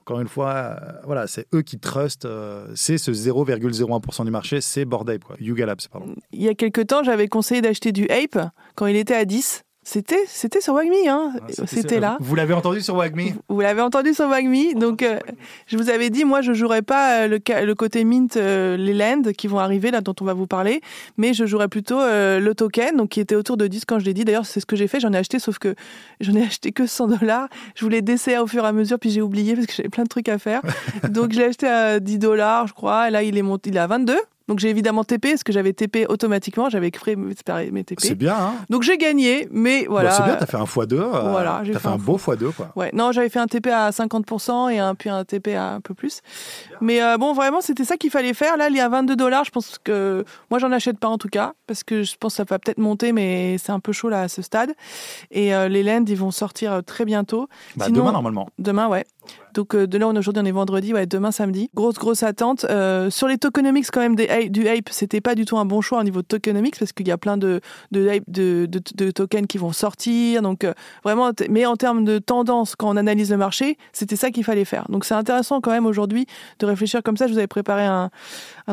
Encore 0.00 0.20
une 0.20 0.28
fois, 0.28 0.52
euh, 0.82 0.92
voilà, 1.04 1.26
c'est 1.26 1.46
eux 1.54 1.62
qui 1.62 1.78
trustent. 1.78 2.26
euh, 2.26 2.66
c'est 2.74 2.98
ce 2.98 3.10
0,01% 3.10 4.24
du 4.26 4.30
marché, 4.30 4.60
c'est 4.60 4.84
Bored 4.84 5.08
Ape, 5.08 5.24
quoi. 5.24 5.36
Yuga 5.40 5.64
Labs, 5.64 5.80
pardon. 5.90 6.14
Il 6.30 6.42
y 6.42 6.48
a 6.48 6.54
quelques 6.54 6.86
temps, 6.88 7.02
j'avais 7.02 7.26
conseillé 7.26 7.62
d'acheter 7.62 7.90
du 7.90 8.06
Ape 8.10 8.50
quand 8.74 8.84
il 8.86 8.96
était 8.96 9.14
à 9.14 9.24
10. 9.24 9.62
C'était, 9.86 10.24
c'était 10.26 10.62
sur 10.62 10.72
Wagme, 10.72 10.92
hein. 11.06 11.34
C'était 11.66 12.00
là. 12.00 12.16
Vous 12.18 12.34
l'avez 12.34 12.54
entendu 12.54 12.80
sur 12.80 12.96
Wagme 12.96 13.20
Vous 13.48 13.60
l'avez 13.60 13.82
entendu 13.82 14.14
sur 14.14 14.26
Wagme, 14.28 14.78
donc 14.78 15.02
euh, 15.02 15.18
je 15.66 15.76
vous 15.76 15.90
avais 15.90 16.08
dit, 16.08 16.24
moi 16.24 16.40
je 16.40 16.54
jouerai 16.54 16.80
pas 16.80 17.24
euh, 17.24 17.28
le, 17.28 17.38
le 17.66 17.74
côté 17.74 18.02
mint, 18.04 18.38
euh, 18.38 18.78
les 18.78 18.94
lands 18.94 19.32
qui 19.36 19.46
vont 19.46 19.58
arriver 19.58 19.90
là 19.90 20.00
dont 20.00 20.14
on 20.22 20.24
va 20.24 20.32
vous 20.32 20.46
parler, 20.46 20.80
mais 21.18 21.34
je 21.34 21.44
jouerai 21.44 21.68
plutôt 21.68 22.00
euh, 22.00 22.40
le 22.40 22.54
token, 22.54 22.96
donc 22.96 23.10
qui 23.10 23.20
était 23.20 23.34
autour 23.34 23.58
de 23.58 23.66
10 23.66 23.84
quand 23.84 23.98
je 23.98 24.06
l'ai 24.06 24.14
dit. 24.14 24.24
D'ailleurs 24.24 24.46
c'est 24.46 24.60
ce 24.60 24.66
que 24.66 24.74
j'ai 24.74 24.88
fait, 24.88 25.00
j'en 25.00 25.12
ai 25.12 25.18
acheté, 25.18 25.38
sauf 25.38 25.58
que 25.58 25.74
j'en 26.20 26.34
ai 26.34 26.42
acheté 26.42 26.72
que 26.72 26.86
100 26.86 27.08
dollars. 27.08 27.48
Je 27.74 27.84
voulais 27.84 28.00
DCA 28.00 28.42
au 28.42 28.46
fur 28.46 28.64
et 28.64 28.68
à 28.68 28.72
mesure, 28.72 28.98
puis 28.98 29.10
j'ai 29.10 29.20
oublié 29.20 29.54
parce 29.54 29.66
que 29.66 29.74
j'avais 29.74 29.90
plein 29.90 30.04
de 30.04 30.08
trucs 30.08 30.30
à 30.30 30.38
faire. 30.38 30.62
donc 31.10 31.32
je 31.32 31.38
l'ai 31.40 31.44
acheté 31.44 31.66
à 31.66 32.00
10 32.00 32.18
dollars, 32.18 32.66
je 32.68 32.72
crois, 32.72 33.08
et 33.08 33.10
là 33.10 33.22
il 33.22 33.36
est 33.36 33.42
monté, 33.42 33.68
il 33.68 33.76
est 33.76 33.80
à 33.80 33.86
22. 33.86 34.16
Donc 34.48 34.58
j'ai 34.58 34.68
évidemment 34.68 35.04
TP, 35.04 35.30
parce 35.30 35.42
que 35.42 35.52
j'avais 35.52 35.72
TP 35.72 36.06
automatiquement, 36.08 36.68
j'avais 36.68 36.90
créé 36.90 37.16
mes 37.16 37.34
TP. 37.34 37.98
C'est 38.00 38.14
bien, 38.14 38.34
hein 38.36 38.54
Donc 38.68 38.82
j'ai 38.82 38.98
gagné, 38.98 39.48
mais 39.50 39.86
voilà. 39.88 40.10
C'est 40.10 40.22
bien, 40.24 40.34
t'as 40.36 40.46
fait 40.46 40.56
un 40.58 40.64
x2. 40.64 40.92
euh, 40.94 41.30
Voilà, 41.30 41.60
t'as 41.64 41.72
fait 41.72 41.78
fait 41.78 41.88
un 41.88 41.92
un 41.92 41.96
beau 41.96 42.18
x2, 42.18 42.52
quoi. 42.52 42.70
Ouais, 42.76 42.90
non, 42.92 43.10
j'avais 43.12 43.28
fait 43.30 43.38
un 43.38 43.46
TP 43.46 43.68
à 43.68 43.90
50% 43.90 44.70
et 44.70 44.78
un, 44.78 44.94
puis 44.94 45.08
un 45.10 45.24
TP 45.24 45.48
à 45.54 45.72
un 45.74 45.80
peu 45.80 45.94
plus. 45.94 46.20
Mais 46.80 47.02
euh, 47.02 47.16
bon, 47.16 47.32
vraiment, 47.32 47.60
c'était 47.60 47.84
ça 47.84 47.96
qu'il 47.96 48.10
fallait 48.10 48.34
faire. 48.34 48.56
Là, 48.56 48.68
il 48.68 48.76
y 48.76 48.80
a 48.80 48.88
22 48.88 49.16
dollars. 49.16 49.44
Je 49.44 49.50
pense 49.50 49.78
que 49.82 50.24
moi, 50.50 50.58
j'en 50.58 50.72
achète 50.72 50.98
pas 50.98 51.08
en 51.08 51.18
tout 51.18 51.28
cas, 51.28 51.54
parce 51.66 51.82
que 51.82 52.02
je 52.02 52.14
pense 52.18 52.32
que 52.34 52.36
ça 52.38 52.44
va 52.44 52.58
peut-être 52.58 52.78
monter, 52.78 53.12
mais 53.12 53.56
c'est 53.58 53.72
un 53.72 53.80
peu 53.80 53.92
chaud 53.92 54.08
là 54.10 54.22
à 54.22 54.28
ce 54.28 54.42
stade. 54.42 54.72
Et 55.30 55.54
euh, 55.54 55.68
les 55.68 55.82
lands, 55.82 56.04
ils 56.06 56.16
vont 56.16 56.30
sortir 56.30 56.72
euh, 56.72 56.80
très 56.82 57.04
bientôt. 57.04 57.48
Bah, 57.76 57.86
Sinon- 57.86 58.00
demain, 58.00 58.12
normalement. 58.12 58.48
Demain, 58.58 58.88
ouais. 58.88 59.04
Donc 59.54 59.74
euh, 59.74 59.86
de 59.86 59.98
là, 59.98 60.08
on 60.08 60.16
aujourd'hui, 60.16 60.42
on 60.42 60.46
est 60.46 60.52
vendredi, 60.52 60.92
ouais, 60.92 61.06
demain 61.06 61.30
samedi. 61.30 61.70
Grosse, 61.74 61.94
grosse 61.94 62.22
attente. 62.22 62.66
Euh, 62.68 63.08
sur 63.08 63.28
les 63.28 63.38
tokenomics, 63.38 63.86
quand 63.90 64.00
même, 64.00 64.16
des, 64.16 64.48
du 64.48 64.68
Ape, 64.68 64.88
c'était 64.90 65.20
pas 65.20 65.34
du 65.34 65.44
tout 65.44 65.56
un 65.56 65.64
bon 65.64 65.80
choix 65.80 66.00
au 66.00 66.02
niveau 66.02 66.22
de 66.22 66.26
tokenomics 66.26 66.78
parce 66.78 66.92
qu'il 66.92 67.06
y 67.06 67.12
a 67.12 67.18
plein 67.18 67.36
de, 67.36 67.60
tokens 69.14 69.46
qui 69.46 69.58
vont 69.58 69.72
sortir. 69.72 70.42
Donc 70.42 70.64
euh, 70.64 70.74
vraiment, 71.04 71.30
mais 71.48 71.66
en 71.66 71.76
termes 71.76 72.04
de 72.04 72.18
tendance, 72.18 72.74
quand 72.74 72.90
on 72.90 72.96
analyse 72.96 73.30
le 73.30 73.36
marché, 73.36 73.78
c'était 73.92 74.16
ça 74.16 74.30
qu'il 74.30 74.44
fallait 74.44 74.64
faire. 74.64 74.86
Donc 74.88 75.04
c'est 75.04 75.14
intéressant 75.14 75.60
quand 75.60 75.70
même 75.70 75.86
aujourd'hui 75.86 76.26
de 76.58 76.66
réfléchir 76.66 77.02
comme 77.02 77.16
ça. 77.16 77.26
Je 77.28 77.32
vous 77.32 77.38
avais 77.38 77.46
préparé 77.46 77.84
un, 77.84 78.10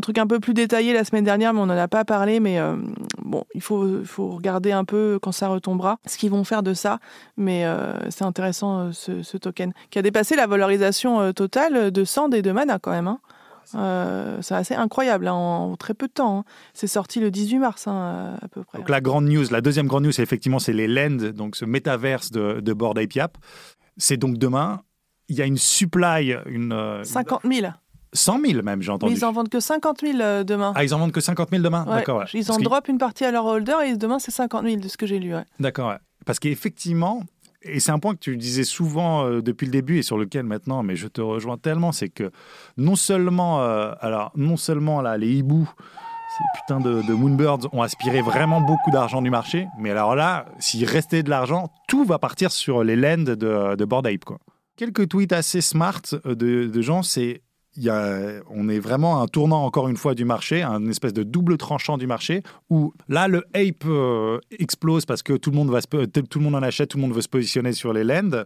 truc 0.01 0.17
un 0.17 0.27
peu 0.27 0.39
plus 0.39 0.55
détaillé 0.55 0.93
la 0.93 1.03
semaine 1.03 1.23
dernière, 1.23 1.53
mais 1.53 1.59
on 1.59 1.67
n'en 1.67 1.77
a 1.77 1.87
pas 1.87 2.05
parlé. 2.05 2.39
Mais 2.39 2.59
bon, 3.23 3.43
il 3.53 3.61
faut, 3.61 4.01
regarder 4.17 4.71
un 4.71 4.83
peu 4.83 5.19
quand 5.21 5.31
ça 5.31 5.47
retombera 5.47 5.99
ce 6.07 6.17
qu'ils 6.17 6.31
vont 6.31 6.43
faire 6.43 6.63
de 6.63 6.73
ça. 6.73 6.99
Mais 7.37 7.65
c'est 8.09 8.23
intéressant 8.23 8.91
ce, 8.91 9.21
ce 9.21 9.37
token 9.37 9.73
qui 9.91 9.99
a 9.99 10.01
dépassé 10.01 10.35
la 10.35 10.40
valorisation 10.47 11.19
euh, 11.21 11.31
totale 11.31 11.91
de 11.91 12.03
Sand 12.05 12.33
et 12.33 12.41
de 12.41 12.51
Mana 12.51 12.79
quand 12.79 12.91
même. 12.91 13.07
hein. 13.07 13.19
Euh, 13.75 14.37
c'est 14.41 14.55
assez 14.55 14.75
incroyable 14.75 15.27
hein, 15.27 15.33
en, 15.33 15.75
très 15.77 15.93
peu 15.93 16.07
de 16.07 16.11
temps. 16.13 16.39
hein. 16.39 16.43
C'est 16.73 16.87
sorti 16.87 17.19
le 17.19 17.31
18 17.31 17.59
mars 17.59 17.87
hein, 17.87 18.35
à 18.41 18.47
peu 18.49 18.63
près. 18.63 18.79
Donc 18.79 18.89
la 18.89 18.99
grande 19.01 19.25
news, 19.29 19.45
la 19.49 19.61
deuxième 19.61 19.87
grande 19.87 20.03
news, 20.03 20.11
c'est 20.11 20.23
effectivement 20.23 20.59
c'est 20.59 20.73
les 20.73 20.87
Lend, 20.87 21.31
donc 21.33 21.55
ce 21.55 21.63
métaverse 21.65 22.31
de, 22.31 22.59
de 22.59 22.73
Bored 22.73 22.97
Ape 22.97 23.13
Yapp. 23.13 23.37
C'est 23.97 24.17
donc 24.17 24.37
demain. 24.37 24.81
Il 25.29 25.37
y 25.37 25.41
a 25.41 25.45
une 25.45 25.57
supply, 25.57 26.35
une. 26.47 26.73
euh, 26.73 27.03
50 27.05 27.41
000. 27.49 27.67
100 28.13 28.39
000 28.45 28.61
même, 28.63 28.81
j'ai 28.81 28.89
Mais 28.89 28.93
entendu. 28.95 29.13
ils 29.13 29.23
en 29.23 29.31
vendent 29.31 29.47
que 29.47 29.61
50 29.61 30.01
000 30.01 30.19
euh, 30.19 30.43
demain. 30.43 30.73
Ah, 30.75 30.83
ils 30.83 30.93
en 30.93 30.97
vendent 30.99 31.13
que 31.13 31.21
50 31.21 31.49
000 31.51 31.61
demain? 31.63 31.85
Ouais. 31.87 31.95
D'accord. 31.95 32.19
ouais. 32.19 32.25
Ils 32.33 32.51
en 32.51 32.57
drop 32.57 32.89
une 32.89 32.97
partie 32.97 33.23
à 33.23 33.31
leur 33.31 33.45
holder 33.45 33.75
et 33.85 33.95
demain 33.95 34.19
c'est 34.19 34.31
50 34.31 34.65
000 34.65 34.75
de 34.81 34.87
ce 34.89 34.97
que 34.97 35.05
j'ai 35.05 35.19
lu. 35.19 35.33
ouais. 35.33 35.45
D'accord, 35.61 35.93
parce 36.25 36.39
qu'effectivement, 36.39 37.23
et 37.63 37.79
c'est 37.79 37.91
un 37.91 37.99
point 37.99 38.13
que 38.13 38.19
tu 38.19 38.37
disais 38.37 38.63
souvent 38.63 39.25
euh, 39.25 39.41
depuis 39.41 39.65
le 39.65 39.71
début 39.71 39.99
et 39.99 40.01
sur 40.03 40.17
lequel 40.17 40.43
maintenant, 40.43 40.83
mais 40.83 40.95
je 40.95 41.07
te 41.07 41.21
rejoins 41.21 41.57
tellement, 41.57 41.91
c'est 41.91 42.09
que 42.09 42.31
non 42.77 42.95
seulement, 42.95 43.61
euh, 43.61 43.93
alors 43.99 44.31
non 44.35 44.57
seulement 44.57 45.01
là, 45.01 45.17
les 45.17 45.31
hiboux, 45.31 45.69
ces 46.37 46.59
putains 46.59 46.79
de, 46.79 47.13
Moonbirds 47.13 47.73
ont 47.73 47.81
aspiré 47.81 48.21
vraiment 48.21 48.61
beaucoup 48.61 48.89
d'argent 48.91 49.21
du 49.21 49.29
marché, 49.29 49.67
mais 49.77 49.91
alors 49.91 50.15
là, 50.15 50.45
s'il 50.59 50.85
restait 50.85 51.23
de 51.23 51.29
l'argent, 51.29 51.71
tout 51.87 52.05
va 52.05 52.19
partir 52.19 52.51
sur 52.51 52.83
les 52.83 52.95
lends 52.95 53.23
de, 53.23 53.75
de 53.75 53.85
Bored 53.85 54.23
quoi. 54.23 54.39
Quelques 54.77 55.09
tweets 55.09 55.33
assez 55.33 55.61
smart 55.61 56.01
euh, 56.25 56.35
de 56.35 56.81
gens, 56.81 57.03
c'est 57.03 57.41
il 57.77 57.83
y 57.83 57.89
a, 57.89 58.41
on 58.49 58.67
est 58.67 58.79
vraiment 58.79 59.19
à 59.19 59.23
un 59.23 59.27
tournant 59.27 59.63
encore 59.63 59.87
une 59.87 59.95
fois 59.95 60.13
du 60.13 60.25
marché, 60.25 60.61
un 60.61 60.87
espèce 60.89 61.13
de 61.13 61.23
double 61.23 61.57
tranchant 61.57 61.97
du 61.97 62.05
marché 62.07 62.43
où 62.69 62.93
là 63.07 63.27
le 63.29 63.45
ape 63.53 63.85
euh, 63.85 64.39
explose 64.59 65.05
parce 65.05 65.23
que 65.23 65.33
tout 65.33 65.51
le 65.51 65.55
monde 65.55 65.69
va 65.69 65.79
se, 65.81 65.87
tout 66.05 66.39
le 66.39 66.43
monde 66.43 66.55
en 66.55 66.63
achète, 66.63 66.89
tout 66.89 66.97
le 66.97 67.01
monde 67.03 67.13
veut 67.13 67.21
se 67.21 67.29
positionner 67.29 67.71
sur 67.73 67.93
les 67.93 68.03
lends. 68.03 68.43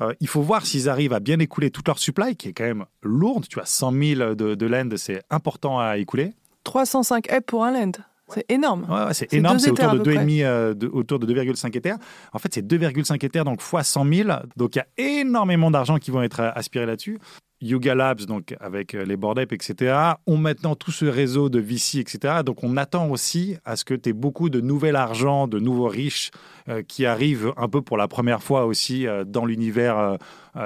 Euh, 0.00 0.14
il 0.20 0.28
faut 0.28 0.40
voir 0.40 0.64
s'ils 0.64 0.88
arrivent 0.88 1.12
à 1.12 1.20
bien 1.20 1.38
écouler 1.38 1.70
toute 1.70 1.86
leur 1.86 1.98
supply 1.98 2.34
qui 2.34 2.48
est 2.48 2.52
quand 2.54 2.64
même 2.64 2.84
lourde. 3.02 3.46
Tu 3.48 3.60
as 3.60 3.66
100 3.66 3.92
000 3.92 4.34
de, 4.34 4.54
de 4.54 4.66
lends, 4.66 4.88
c'est 4.96 5.22
important 5.30 5.78
à 5.78 5.98
écouler. 5.98 6.32
305 6.64 7.30
EP 7.30 7.40
pour 7.42 7.64
un 7.64 7.72
land. 7.72 7.92
C'est 8.28 8.50
énorme. 8.50 8.86
Ouais, 8.88 9.04
ouais, 9.04 9.12
c'est 9.14 9.30
énorme, 9.34 9.58
c'est 9.58 9.70
autour 9.72 9.92
de 9.92 9.98
peu 9.98 10.12
2,5 10.14 10.42
euh, 10.44 10.72
de- 10.74 10.86
autour 10.86 11.18
de 11.18 11.26
2,5 11.34 11.76
éthers. 11.76 11.96
En 12.32 12.38
fait, 12.38 12.54
c'est 12.54 12.66
2,5 12.66 13.22
éthers 13.26 13.44
donc 13.44 13.60
fois 13.60 13.82
100 13.82 14.06
000. 14.10 14.28
Donc 14.56 14.76
il 14.76 14.78
y 14.78 14.80
a 14.80 14.86
énormément 15.20 15.70
d'argent 15.70 15.98
qui 15.98 16.10
vont 16.10 16.22
être 16.22 16.40
euh, 16.40 16.50
aspirés 16.54 16.86
là-dessus. 16.86 17.18
Yuga 17.62 17.94
Labs, 17.94 18.26
donc 18.26 18.54
avec 18.60 18.94
euh, 18.94 19.04
les 19.04 19.16
Bored 19.16 19.38
Ape, 19.38 19.52
etc., 19.52 19.94
ont 20.26 20.36
maintenant 20.36 20.74
tout 20.74 20.90
ce 20.90 21.04
réseau 21.04 21.48
de 21.48 21.60
VC, 21.60 21.98
etc. 21.98 22.42
Donc 22.44 22.64
on 22.64 22.76
attend 22.76 23.08
aussi 23.08 23.56
à 23.64 23.76
ce 23.76 23.84
que 23.84 23.94
tu 23.94 24.10
aies 24.10 24.12
beaucoup 24.12 24.50
de 24.50 24.60
nouvel 24.60 24.96
argent, 24.96 25.46
de 25.46 25.60
nouveaux 25.60 25.86
riches 25.86 26.32
euh, 26.68 26.82
qui 26.82 27.06
arrivent 27.06 27.52
un 27.56 27.68
peu 27.68 27.80
pour 27.80 27.96
la 27.96 28.08
première 28.08 28.42
fois 28.42 28.66
aussi 28.66 29.06
euh, 29.06 29.24
dans 29.24 29.46
l'univers 29.46 30.18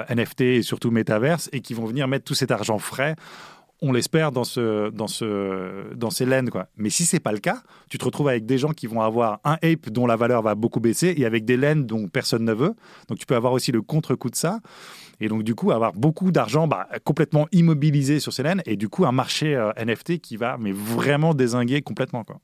NFT 0.09 0.41
et 0.41 0.61
surtout 0.63 0.91
Metaverse 0.91 1.49
et 1.53 1.61
qui 1.61 1.73
vont 1.73 1.85
venir 1.85 2.07
mettre 2.07 2.25
tout 2.25 2.33
cet 2.33 2.51
argent 2.51 2.77
frais 2.77 3.15
on 3.81 3.91
l'espère 3.91 4.31
dans 4.31 4.43
ce 4.43 4.89
dans 4.89 5.07
ce 5.07 5.93
dans 5.93 6.09
ces 6.09 6.25
laines 6.25 6.49
quoi. 6.49 6.67
Mais 6.77 6.89
si 6.89 7.05
c'est 7.05 7.19
pas 7.19 7.31
le 7.31 7.37
cas, 7.37 7.61
tu 7.89 7.97
te 7.97 8.05
retrouves 8.05 8.27
avec 8.27 8.45
des 8.45 8.57
gens 8.57 8.71
qui 8.71 8.87
vont 8.87 9.01
avoir 9.01 9.39
un 9.43 9.57
ape 9.61 9.89
dont 9.89 10.07
la 10.07 10.15
valeur 10.15 10.41
va 10.41 10.55
beaucoup 10.55 10.79
baisser 10.79 11.13
et 11.15 11.25
avec 11.25 11.45
des 11.45 11.57
laines 11.57 11.85
dont 11.85 12.07
personne 12.07 12.43
ne 12.43 12.53
veut. 12.53 12.73
Donc 13.07 13.19
tu 13.19 13.25
peux 13.25 13.35
avoir 13.35 13.53
aussi 13.53 13.71
le 13.71 13.81
contre-coup 13.81 14.29
de 14.29 14.35
ça. 14.35 14.59
Et 15.19 15.29
donc 15.29 15.43
du 15.43 15.55
coup 15.55 15.71
avoir 15.71 15.93
beaucoup 15.93 16.31
d'argent 16.31 16.67
bah, 16.67 16.87
complètement 17.03 17.47
immobilisé 17.51 18.19
sur 18.19 18.33
ces 18.33 18.43
laines 18.43 18.61
et 18.65 18.75
du 18.75 18.87
coup 18.87 19.05
un 19.05 19.11
marché 19.11 19.55
euh, 19.55 19.71
NFT 19.77 20.19
qui 20.19 20.37
va 20.37 20.57
mais 20.59 20.71
vraiment 20.71 21.33
désinguer 21.33 21.81
complètement 21.81 22.23
quoi. 22.23 22.39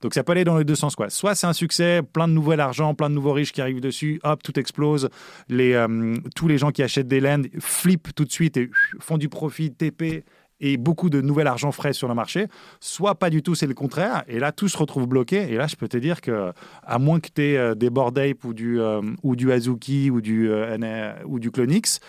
Donc 0.00 0.14
ça 0.14 0.22
peut 0.22 0.32
aller 0.32 0.44
dans 0.44 0.58
les 0.58 0.64
deux 0.64 0.74
sens 0.74 0.96
quoi. 0.96 1.10
Soit 1.10 1.34
c'est 1.34 1.46
un 1.46 1.52
succès, 1.52 2.02
plein 2.02 2.28
de 2.28 2.32
nouvel 2.32 2.60
argent, 2.60 2.94
plein 2.94 3.10
de 3.10 3.14
nouveaux 3.14 3.32
riches 3.32 3.52
qui 3.52 3.60
arrivent 3.60 3.80
dessus, 3.80 4.20
hop 4.22 4.42
tout 4.42 4.58
explose, 4.58 5.08
les 5.48 5.72
euh, 5.72 6.16
tous 6.34 6.48
les 6.48 6.58
gens 6.58 6.70
qui 6.70 6.82
achètent 6.82 7.08
des 7.08 7.20
laines 7.20 7.46
flippent 7.58 8.14
tout 8.14 8.24
de 8.24 8.32
suite 8.32 8.56
et 8.56 8.70
font 9.00 9.18
du 9.18 9.28
profit 9.28 9.72
TP 9.72 10.24
et 10.66 10.76
beaucoup 10.76 11.10
de 11.10 11.20
nouvel 11.20 11.46
argent 11.46 11.72
frais 11.72 11.92
sur 11.92 12.08
le 12.08 12.14
marché, 12.14 12.46
soit 12.80 13.14
pas 13.16 13.28
du 13.30 13.42
tout, 13.42 13.54
c'est 13.54 13.66
le 13.66 13.74
contraire, 13.74 14.24
et 14.28 14.38
là 14.38 14.50
tout 14.52 14.68
se 14.68 14.78
retrouve 14.78 15.06
bloqué, 15.06 15.52
et 15.52 15.56
là 15.56 15.66
je 15.66 15.76
peux 15.76 15.88
te 15.88 15.96
dire 15.96 16.20
que, 16.20 16.52
à 16.82 16.98
moins 16.98 17.20
que 17.20 17.28
tu 17.34 17.42
aies 17.42 17.74
des 17.74 17.90
Bored 17.90 18.18
Ape 18.18 18.44
ou 18.44 18.54
du, 18.54 18.80
euh, 18.80 19.00
ou 19.22 19.36
du 19.36 19.52
Azuki 19.52 20.10
ou 20.10 20.20
du, 20.20 20.48
euh, 20.50 21.12
ou 21.26 21.38
du 21.38 21.50
Clonix, 21.50 22.00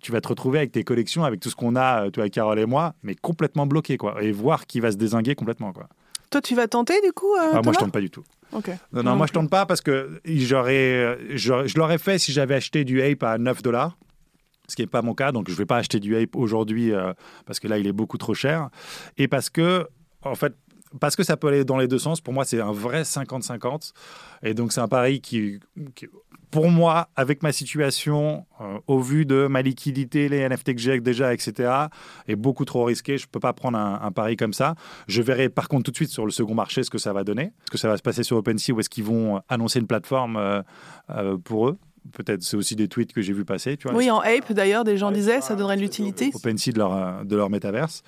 tu 0.00 0.12
vas 0.12 0.20
te 0.20 0.28
retrouver 0.28 0.58
avec 0.58 0.72
tes 0.72 0.84
collections, 0.84 1.24
avec 1.24 1.40
tout 1.40 1.50
ce 1.50 1.56
qu'on 1.56 1.76
a, 1.76 2.06
euh, 2.06 2.10
toi, 2.10 2.28
Carole 2.28 2.58
et 2.58 2.66
moi, 2.66 2.94
mais 3.02 3.14
complètement 3.14 3.66
bloqué, 3.66 3.96
quoi, 3.96 4.22
et 4.22 4.32
voir 4.32 4.66
qui 4.66 4.80
va 4.80 4.90
se 4.92 4.96
désinguer 4.96 5.34
complètement, 5.34 5.72
quoi. 5.72 5.88
Toi, 6.30 6.42
tu 6.42 6.54
vas 6.54 6.68
tenter 6.68 7.00
du 7.02 7.12
coup 7.12 7.32
euh, 7.36 7.52
Ah, 7.54 7.60
moi 7.64 7.72
je 7.72 7.78
tente 7.78 7.92
pas 7.92 8.00
du 8.02 8.10
tout. 8.10 8.22
Ok. 8.52 8.68
Non, 8.68 9.02
non, 9.02 9.10
Non 9.12 9.16
moi 9.16 9.26
je 9.26 9.32
tente 9.32 9.48
pas 9.48 9.64
parce 9.64 9.80
que 9.80 10.20
j'aurais, 10.26 11.16
j'aurais- 11.30 11.68
je 11.68 11.78
l'aurais 11.78 11.96
fait 11.98 12.18
si 12.18 12.32
j'avais 12.32 12.54
acheté 12.54 12.84
du 12.84 13.00
Ape 13.02 13.22
à 13.22 13.38
9 13.38 13.62
dollars, 13.62 13.96
ce 14.68 14.76
qui 14.76 14.82
n'est 14.82 14.86
pas 14.86 15.02
mon 15.02 15.14
cas, 15.14 15.32
donc 15.32 15.50
je 15.50 15.54
vais 15.54 15.66
pas 15.66 15.78
acheter 15.78 15.98
du 16.00 16.16
Ape 16.16 16.36
aujourd'hui 16.36 16.92
euh, 16.92 17.12
parce 17.46 17.58
que 17.58 17.68
là 17.68 17.78
il 17.78 17.86
est 17.86 17.92
beaucoup 17.92 18.18
trop 18.18 18.34
cher 18.34 18.68
et 19.16 19.28
parce 19.28 19.50
que 19.50 19.88
en 20.22 20.34
fait 20.34 20.54
parce 21.00 21.16
que 21.16 21.22
ça 21.22 21.36
peut 21.36 21.48
aller 21.48 21.64
dans 21.64 21.76
les 21.76 21.88
deux 21.88 21.98
sens. 21.98 22.20
Pour 22.20 22.32
moi, 22.32 22.44
c'est 22.44 22.60
un 22.60 22.72
vrai 22.72 23.02
50-50. 23.02 23.92
Et 24.42 24.54
donc, 24.54 24.72
c'est 24.72 24.80
un 24.80 24.88
pari 24.88 25.20
qui, 25.20 25.60
pour 26.50 26.70
moi, 26.70 27.08
avec 27.16 27.42
ma 27.42 27.52
situation, 27.52 28.46
euh, 28.60 28.78
au 28.86 29.00
vu 29.00 29.26
de 29.26 29.46
ma 29.46 29.62
liquidité, 29.62 30.28
les 30.28 30.48
NFT 30.48 30.74
que 30.74 30.80
j'ai 30.80 31.00
déjà, 31.00 31.34
etc., 31.34 31.70
est 32.26 32.36
beaucoup 32.36 32.64
trop 32.64 32.84
risqué. 32.84 33.18
Je 33.18 33.26
ne 33.26 33.30
peux 33.30 33.40
pas 33.40 33.52
prendre 33.52 33.78
un, 33.78 34.12
pari 34.12 34.36
comme 34.36 34.52
ça. 34.52 34.74
Je 35.06 35.22
verrai 35.22 35.48
par 35.48 35.68
contre 35.68 35.84
tout 35.84 35.90
de 35.90 35.96
suite 35.96 36.10
sur 36.10 36.24
le 36.24 36.30
second 36.30 36.54
marché 36.54 36.82
ce 36.82 36.90
que 36.90 36.98
ça 36.98 37.12
va 37.12 37.24
donner. 37.24 37.52
Ce 37.66 37.70
que 37.70 37.78
ça 37.78 37.88
va 37.88 37.96
se 37.96 38.02
passer 38.02 38.22
sur 38.22 38.36
OpenSea 38.38 38.72
ou 38.72 38.80
est-ce 38.80 38.90
qu'ils 38.90 39.04
vont 39.04 39.42
annoncer 39.48 39.78
une 39.78 39.86
plateforme 39.86 40.36
euh, 41.10 41.36
pour 41.44 41.68
eux. 41.68 41.78
Peut-être 42.12 42.42
c'est 42.42 42.56
aussi 42.56 42.76
des 42.76 42.88
tweets 42.88 43.12
que 43.12 43.22
j'ai 43.22 43.32
vu 43.32 43.44
passer. 43.44 43.76
Tu 43.76 43.88
vois, 43.88 43.96
Oui, 43.96 44.10
en 44.10 44.20
Ape 44.20 44.52
d'ailleurs, 44.52 44.84
des 44.84 44.96
gens 44.96 45.10
disaient 45.10 45.40
ça 45.40 45.54
donnerait 45.56 45.76
de 45.76 45.82
l'utilité. 45.82 46.30
OpenSea 46.34 46.72
de 46.72 46.78
leur, 46.78 46.94
euh, 46.94 47.24
de 47.24 47.36
leur 47.36 47.50
métaverse. 47.50 48.02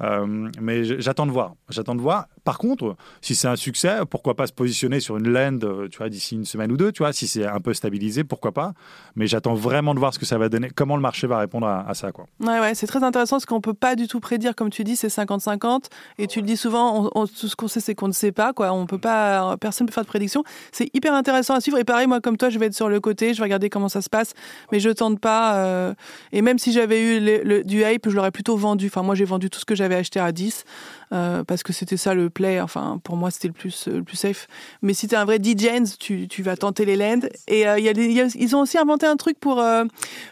Euh, 0.00 0.48
mais 0.60 0.84
j'attends 0.84 1.26
de 1.26 1.32
voir. 1.32 1.54
J'attends 1.68 1.94
de 1.94 2.00
voir. 2.00 2.28
Par 2.48 2.56
contre, 2.56 2.96
si 3.20 3.34
c'est 3.34 3.46
un 3.46 3.56
succès, 3.56 3.98
pourquoi 4.08 4.34
pas 4.34 4.46
se 4.46 4.54
positionner 4.54 5.00
sur 5.00 5.18
une 5.18 5.28
land, 5.28 5.58
euh, 5.64 5.86
tu 5.90 5.98
vois, 5.98 6.08
d'ici 6.08 6.34
une 6.34 6.46
semaine 6.46 6.72
ou 6.72 6.78
deux, 6.78 6.92
tu 6.92 7.02
vois, 7.02 7.12
si 7.12 7.26
c'est 7.26 7.44
un 7.44 7.60
peu 7.60 7.74
stabilisé, 7.74 8.24
pourquoi 8.24 8.52
pas. 8.52 8.72
Mais 9.16 9.26
j'attends 9.26 9.52
vraiment 9.52 9.92
de 9.92 9.98
voir 9.98 10.14
ce 10.14 10.18
que 10.18 10.24
ça 10.24 10.38
va 10.38 10.48
donner, 10.48 10.70
comment 10.74 10.96
le 10.96 11.02
marché 11.02 11.26
va 11.26 11.36
répondre 11.36 11.66
à, 11.66 11.92
ça, 11.92 12.10
quoi. 12.10 12.24
Ouais, 12.40 12.58
ouais, 12.58 12.74
c'est 12.74 12.86
très 12.86 13.04
intéressant 13.04 13.36
parce 13.36 13.44
qu'on 13.44 13.60
peut 13.60 13.74
pas 13.74 13.96
du 13.96 14.08
tout 14.08 14.18
prédire, 14.18 14.56
comme 14.56 14.70
tu 14.70 14.82
dis, 14.82 14.96
c'est 14.96 15.08
50-50. 15.08 15.88
Et 16.16 16.26
tu 16.26 16.40
le 16.40 16.46
dis 16.46 16.56
souvent, 16.56 17.10
tout 17.10 17.48
ce 17.48 17.54
qu'on 17.54 17.68
sait, 17.68 17.80
c'est 17.80 17.94
qu'on 17.94 18.08
ne 18.08 18.12
sait 18.14 18.32
pas, 18.32 18.54
quoi. 18.54 18.72
On 18.72 18.86
peut 18.86 18.96
pas, 18.96 19.58
personne 19.58 19.84
ne 19.84 19.88
peut 19.90 19.94
faire 19.94 20.04
de 20.04 20.08
prédiction. 20.08 20.42
C'est 20.72 20.88
hyper 20.94 21.12
intéressant 21.12 21.52
à 21.52 21.60
suivre. 21.60 21.76
Et 21.76 21.84
pareil, 21.84 22.06
moi, 22.06 22.22
comme 22.22 22.38
toi, 22.38 22.48
je 22.48 22.58
vais 22.58 22.68
être 22.68 22.74
sur 22.74 22.88
le 22.88 22.98
côté, 22.98 23.34
je 23.34 23.40
vais 23.40 23.44
regarder 23.44 23.68
comment 23.68 23.90
ça 23.90 24.00
se 24.00 24.08
passe, 24.08 24.32
mais 24.72 24.80
je 24.80 24.88
tente 24.88 25.20
pas. 25.20 25.56
euh, 25.56 25.92
Et 26.32 26.40
même 26.40 26.58
si 26.58 26.72
j'avais 26.72 27.02
eu 27.02 27.64
du 27.64 27.84
hype, 27.84 28.08
je 28.08 28.16
l'aurais 28.16 28.30
plutôt 28.30 28.56
vendu. 28.56 28.86
Enfin, 28.86 29.02
moi, 29.02 29.14
j'ai 29.14 29.26
vendu 29.26 29.50
tout 29.50 29.60
ce 29.60 29.66
que 29.66 29.74
j'avais 29.74 29.96
acheté 29.96 30.18
à 30.18 30.32
10 30.32 30.64
euh, 31.12 31.44
parce 31.44 31.62
que 31.62 31.72
c'était 31.72 31.96
ça 31.96 32.14
le 32.14 32.30
play. 32.30 32.60
Enfin, 32.60 33.00
pour 33.02 33.16
moi, 33.16 33.30
c'était 33.30 33.48
le 33.48 33.54
plus, 33.54 33.88
le 33.88 34.02
plus 34.02 34.16
safe. 34.16 34.46
Mais 34.82 34.94
si 34.94 35.08
tu 35.08 35.14
es 35.14 35.18
un 35.18 35.24
vrai 35.24 35.38
DJs, 35.38 35.96
tu, 35.98 36.28
tu 36.28 36.42
vas 36.42 36.56
tenter 36.56 36.84
les 36.84 36.96
lands. 36.96 37.20
Et 37.46 37.66
euh, 37.68 37.78
il 37.78 37.84
y 37.84 37.88
a 37.88 37.92
des- 37.92 38.06
il 38.06 38.12
y 38.12 38.20
a- 38.20 38.26
ils 38.34 38.56
ont 38.56 38.60
aussi 38.60 38.78
inventé 38.78 39.06
un 39.06 39.16
truc 39.16 39.38
pour, 39.40 39.60
euh, 39.60 39.84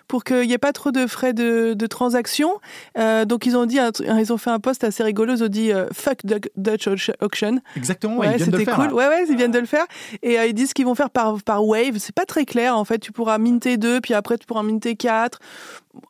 pour 0.08 0.24
qu'il 0.24 0.46
n'y 0.46 0.52
ait 0.52 0.58
pas 0.58 0.72
trop 0.72 0.90
de 0.90 1.06
frais 1.06 1.32
de, 1.32 1.74
de 1.74 1.86
transaction. 1.86 2.50
Euh, 2.98 3.24
donc 3.24 3.46
ils 3.46 3.56
ont 3.56 3.66
dit, 3.66 3.78
un 3.78 3.90
ils 4.18 4.32
ont 4.32 4.38
fait 4.38 4.50
un 4.50 4.60
post 4.60 4.84
assez 4.84 5.02
rigolo. 5.02 5.34
Ils 5.34 5.44
ont 5.44 5.48
dit 5.48 5.72
euh, 5.72 5.86
fuck 5.92 6.18
Dutch 6.56 6.88
Auction. 7.20 7.60
Exactement, 7.76 8.16
Ouais, 8.18 8.32
ils 8.32 8.36
viennent 8.36 8.50
de 8.50 8.58
le 8.58 8.64
faire. 8.64 8.76
cool. 8.76 8.92
Ouais, 8.92 9.08
ouais, 9.08 9.24
ils 9.28 9.36
viennent 9.36 9.50
de 9.50 9.58
le 9.58 9.66
faire. 9.66 9.86
Et 10.22 10.38
euh, 10.38 10.46
ils 10.46 10.54
disent 10.54 10.72
qu'ils 10.72 10.84
vont 10.86 10.94
faire 10.94 11.10
par, 11.10 11.42
par 11.42 11.64
wave. 11.66 11.98
C'est 11.98 12.14
pas 12.14 12.26
très 12.26 12.44
clair, 12.44 12.76
en 12.76 12.84
fait. 12.84 12.98
Tu 12.98 13.12
pourras 13.12 13.38
minter 13.38 13.76
2, 13.76 14.00
puis 14.00 14.14
après, 14.14 14.38
tu 14.38 14.46
pourras 14.46 14.62
minter 14.62 14.96
4. 14.96 15.38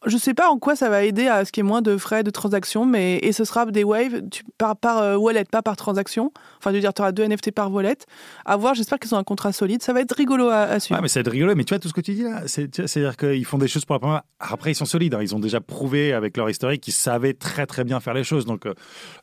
Je 0.07 0.17
sais 0.17 0.35
pas 0.35 0.49
en 0.49 0.59
quoi 0.59 0.77
ça 0.77 0.89
va 0.89 1.05
aider 1.05 1.29
à 1.29 1.45
ce 1.45 1.53
qu'il 1.53 1.65
y 1.65 1.67
ait 1.67 1.69
moins 1.69 1.83
de 1.83 1.97
frais 1.97 2.23
de 2.23 2.31
transaction, 2.31 2.87
mais 2.87 3.19
et 3.19 3.33
ce 3.33 3.45
sera 3.45 3.67
des 3.67 3.85
waves 3.85 4.23
tu, 4.31 4.45
par, 4.59 4.77
par 4.77 4.99
euh, 4.99 5.17
wallet, 5.17 5.45
pas 5.45 5.63
par 5.63 5.77
transaction. 5.77 6.33
Enfin, 6.59 6.71
je 6.71 6.77
veux 6.77 6.81
dire, 6.81 6.95
tu 6.95 7.03
auras 7.03 7.13
deux 7.13 7.27
NFT 7.27 7.53
par 7.53 7.73
wallet. 7.73 7.97
À 8.45 8.57
voir, 8.57 8.75
j'espère 8.75 8.99
qu'ils 8.99 9.15
ont 9.15 9.19
un 9.19 9.25
contrat 9.25 9.53
solide. 9.53 9.83
Ça 9.83 9.93
va 9.93 10.01
être 10.01 10.15
rigolo 10.15 10.49
à, 10.49 10.79
suivre. 10.81 10.99
Ouais, 10.99 11.03
mais 11.03 11.09
c'est 11.09 11.27
rigolo. 11.27 11.55
Mais 11.55 11.65
tu 11.65 11.75
vois, 11.75 11.79
tout 11.79 11.89
ce 11.89 11.95
que 11.95 12.01
tu 12.01 12.15
dis 12.15 12.23
là, 12.23 12.43
c'est-à-dire 12.47 13.17
qu'ils 13.17 13.45
font 13.45 13.59
des 13.59 13.69
choses 13.69 13.85
pour 13.85 13.95
la 13.95 14.01
première 14.01 14.19
fois. 14.19 14.27
Après, 14.55 14.73
ils 14.73 14.75
sont 14.75 14.85
solides. 14.85 15.15
hein. 15.15 15.21
Ils 15.23 15.35
ont 15.35 15.41
déjà 15.41 15.61
prouvé 15.61 16.13
avec 16.13 16.37
leur 16.37 16.49
historique 16.51 16.81
qu'ils 16.81 16.95
savaient 16.95 17.35
très, 17.35 17.67
très 17.67 17.85
bien 17.85 18.01
faire 18.01 18.15
les 18.15 18.25
choses. 18.25 18.47
Donc, 18.47 18.67
euh, 18.67 18.75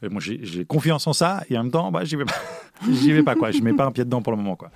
moi, 0.10 0.21
j'ai 0.21 0.65
confiance 0.65 1.08
en 1.08 1.13
ça. 1.13 1.43
Et 1.49 1.58
en 1.58 1.63
même 1.63 1.71
temps, 1.71 1.91
bah, 1.91 2.04
j'y 2.04 2.15
vais 2.15 2.26
pas. 2.26 2.34
j'y 2.91 3.12
vais 3.12 3.23
pas, 3.23 3.36
quoi. 3.36 3.52
Je 3.52 3.62
mets 3.62 3.73
pas 3.73 3.86
un 3.86 3.91
pied 3.91 4.06
dedans 4.06 4.21
pour 4.21 4.32
le 4.32 4.38
moment, 4.38 4.56
quoi. 4.56 4.69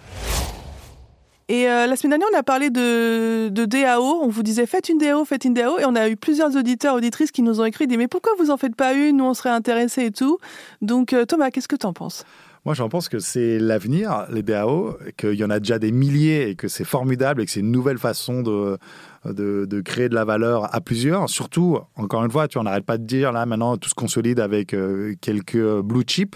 Et 1.50 1.70
euh, 1.70 1.88
la 1.88 1.96
semaine 1.96 2.12
dernière, 2.12 2.28
on 2.34 2.38
a 2.38 2.44
parlé 2.44 2.70
de, 2.70 3.50
DAO. 3.50 4.22
On 4.22 4.28
vous 4.28 4.44
disait 4.44 4.66
faites 4.66 4.90
une 4.90 4.98
DAO, 4.98 5.24
faites 5.24 5.46
une 5.46 5.54
DAO. 5.54 5.80
Et 5.80 5.86
on 5.86 5.96
a 5.96 6.10
eu 6.10 6.18
plusieurs 6.18 6.56
auditeurs, 6.58 6.96
auditrices 6.96 7.32
qui 7.32 7.42
nous 7.42 7.62
ont 7.62 7.66
écrit 7.66 7.88
des 7.88 7.96
mais 7.96 8.08
pourquoi 8.08 8.34
vous 8.38 8.52
en 8.52 8.58
faites 8.58 8.76
pas 8.76 8.94
une? 8.94 9.18
Nous, 9.18 9.26
on 9.26 9.34
serait 9.34 9.50
intéressés 9.50 10.06
et 10.06 10.12
tout. 10.12 10.40
Donc, 10.82 11.14
euh, 11.14 11.26
Thomas, 11.26 11.50
qu'est-ce 11.50 11.70
que 11.70 11.78
tu 11.78 11.86
en 11.86 11.94
penses? 11.94 12.26
Moi, 12.66 12.74
j'en 12.74 12.90
pense 12.90 13.08
que 13.08 13.20
c'est 13.20 13.60
l'avenir, 13.60 14.26
les 14.30 14.44
DAO, 14.44 14.98
qu'il 15.16 15.36
y 15.36 15.44
en 15.46 15.50
a 15.50 15.60
déjà 15.60 15.80
des 15.80 15.94
milliers 15.94 16.50
et 16.50 16.56
que 16.56 16.68
c'est 16.68 16.84
formidable 16.84 17.42
et 17.42 17.46
que 17.46 17.52
c'est 17.52 17.62
une 17.62 17.72
nouvelle 17.72 17.98
façon 17.98 18.42
de, 18.42 18.78
de, 19.24 19.82
créer 19.82 20.10
de 20.10 20.16
la 20.16 20.26
valeur 20.26 20.76
à 20.76 20.82
plusieurs. 20.82 21.30
Surtout, 21.30 21.80
encore 21.96 22.26
une 22.26 22.32
fois, 22.32 22.50
tu 22.50 22.60
n'arrêtes 22.60 22.86
pas 22.86 22.98
de 22.98 23.06
dire, 23.06 23.32
là, 23.32 23.46
maintenant, 23.46 23.78
tout 23.78 23.88
se 23.88 23.96
consolide 23.96 24.42
avec 24.42 24.74
euh, 24.74 25.16
quelques 25.22 25.80
blue 25.80 26.04
chips. 26.06 26.36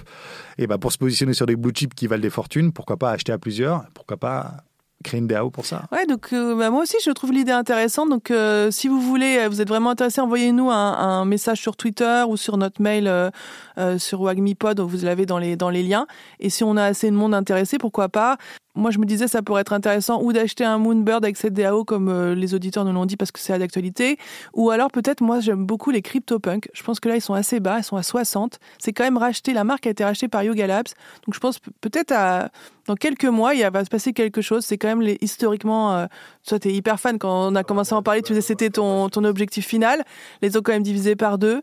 Et 0.57 0.67
bah, 0.67 0.77
pour 0.77 0.93
se 0.93 0.97
positionner 0.97 1.33
sur 1.33 1.47
des 1.47 1.57
blue 1.57 1.73
chips 1.75 1.93
qui 1.93 2.07
valent 2.07 2.21
des 2.21 2.29
fortunes, 2.29 2.71
pourquoi 2.71 2.95
pas 2.95 3.11
acheter 3.11 3.33
à 3.33 3.37
plusieurs? 3.37 3.83
Pourquoi 3.93 4.15
pas 4.15 4.63
créer 5.01 5.19
une 5.19 5.27
DAO 5.27 5.49
pour 5.49 5.65
ça? 5.65 5.83
Ouais, 5.91 6.05
donc 6.05 6.29
euh, 6.33 6.55
bah, 6.55 6.69
moi 6.69 6.83
aussi, 6.83 6.97
je 7.03 7.11
trouve 7.11 7.31
l'idée 7.31 7.51
intéressante. 7.51 8.09
Donc, 8.09 8.31
euh, 8.31 8.71
si 8.71 8.87
vous 8.87 9.01
voulez, 9.01 9.37
euh, 9.39 9.49
vous 9.49 9.61
êtes 9.61 9.67
vraiment 9.67 9.89
intéressé, 9.91 10.21
envoyez-nous 10.21 10.69
un, 10.69 11.25
message 11.25 11.59
sur 11.61 11.75
Twitter 11.75 12.23
ou 12.27 12.35
sur 12.37 12.57
notre 12.57 12.81
mail 12.81 13.31
sur 13.97 14.21
WagmiPod. 14.21 14.79
Vous 14.79 15.05
l'avez 15.05 15.25
dans 15.25 15.37
les 15.37 15.83
liens. 15.83 16.07
Et 16.39 16.49
si 16.49 16.63
on 16.63 16.77
a 16.77 16.83
assez 16.83 17.09
de 17.09 17.15
monde 17.15 17.33
intéressé, 17.33 17.77
pourquoi 17.77 18.09
pas? 18.09 18.37
Moi, 18.75 18.91
je 18.91 18.99
me 18.99 19.05
disais, 19.05 19.27
ça 19.27 19.41
pourrait 19.41 19.61
être 19.61 19.73
intéressant 19.73 20.21
ou 20.21 20.31
d'acheter 20.31 20.63
un 20.63 20.77
Moonbird 20.77 21.23
avec 21.23 21.37
cette 21.37 21.53
DAO, 21.53 21.83
comme 21.83 22.07
euh, 22.09 22.33
les 22.35 22.53
auditeurs 22.53 22.85
nous 22.85 22.93
l'ont 22.93 23.05
dit, 23.05 23.17
parce 23.17 23.31
que 23.31 23.39
c'est 23.39 23.53
à 23.53 23.59
d'actualité. 23.59 24.17
Ou 24.53 24.69
alors, 24.69 24.89
peut-être, 24.91 25.21
moi, 25.21 25.39
j'aime 25.39 25.65
beaucoup 25.65 25.91
les 25.91 26.01
CryptoPunk. 26.01 26.69
Je 26.73 26.83
pense 26.83 26.99
que 26.99 27.09
là, 27.09 27.15
ils 27.15 27.21
sont 27.21 27.33
assez 27.33 27.59
bas, 27.59 27.79
ils 27.79 27.83
sont 27.83 27.97
à 27.97 28.03
60. 28.03 28.59
C'est 28.79 28.93
quand 28.93 29.03
même 29.03 29.17
racheté, 29.17 29.53
la 29.53 29.63
marque 29.63 29.87
a 29.87 29.89
été 29.89 30.03
rachetée 30.03 30.27
par 30.27 30.43
Yoga 30.43 30.67
Labs. 30.67 30.87
Donc, 31.25 31.35
je 31.35 31.39
pense 31.39 31.59
peut-être 31.81 32.13
à, 32.13 32.49
dans 32.87 32.95
quelques 32.95 33.25
mois, 33.25 33.53
il 33.53 33.65
va 33.69 33.83
se 33.83 33.89
passer 33.89 34.13
quelque 34.13 34.41
chose. 34.41 34.65
C'est 34.65 34.77
quand 34.77 34.95
même 34.95 35.15
historiquement, 35.21 35.93
euh, 35.93 36.05
toi, 36.47 36.59
tu 36.59 36.69
es 36.69 36.73
hyper 36.73 36.99
fan 36.99 37.19
quand 37.19 37.51
on 37.51 37.55
a 37.55 37.63
commencé 37.63 37.93
à 37.93 37.97
en 37.97 38.03
parler, 38.03 38.21
tu 38.21 38.33
disais 38.33 38.41
c'était 38.41 38.69
ton, 38.69 39.09
ton 39.09 39.23
objectif 39.23 39.67
final. 39.67 40.03
Les 40.41 40.57
ont 40.57 40.61
quand 40.61 40.71
même 40.71 40.83
divisé 40.83 41.15
par 41.15 41.37
deux. 41.37 41.61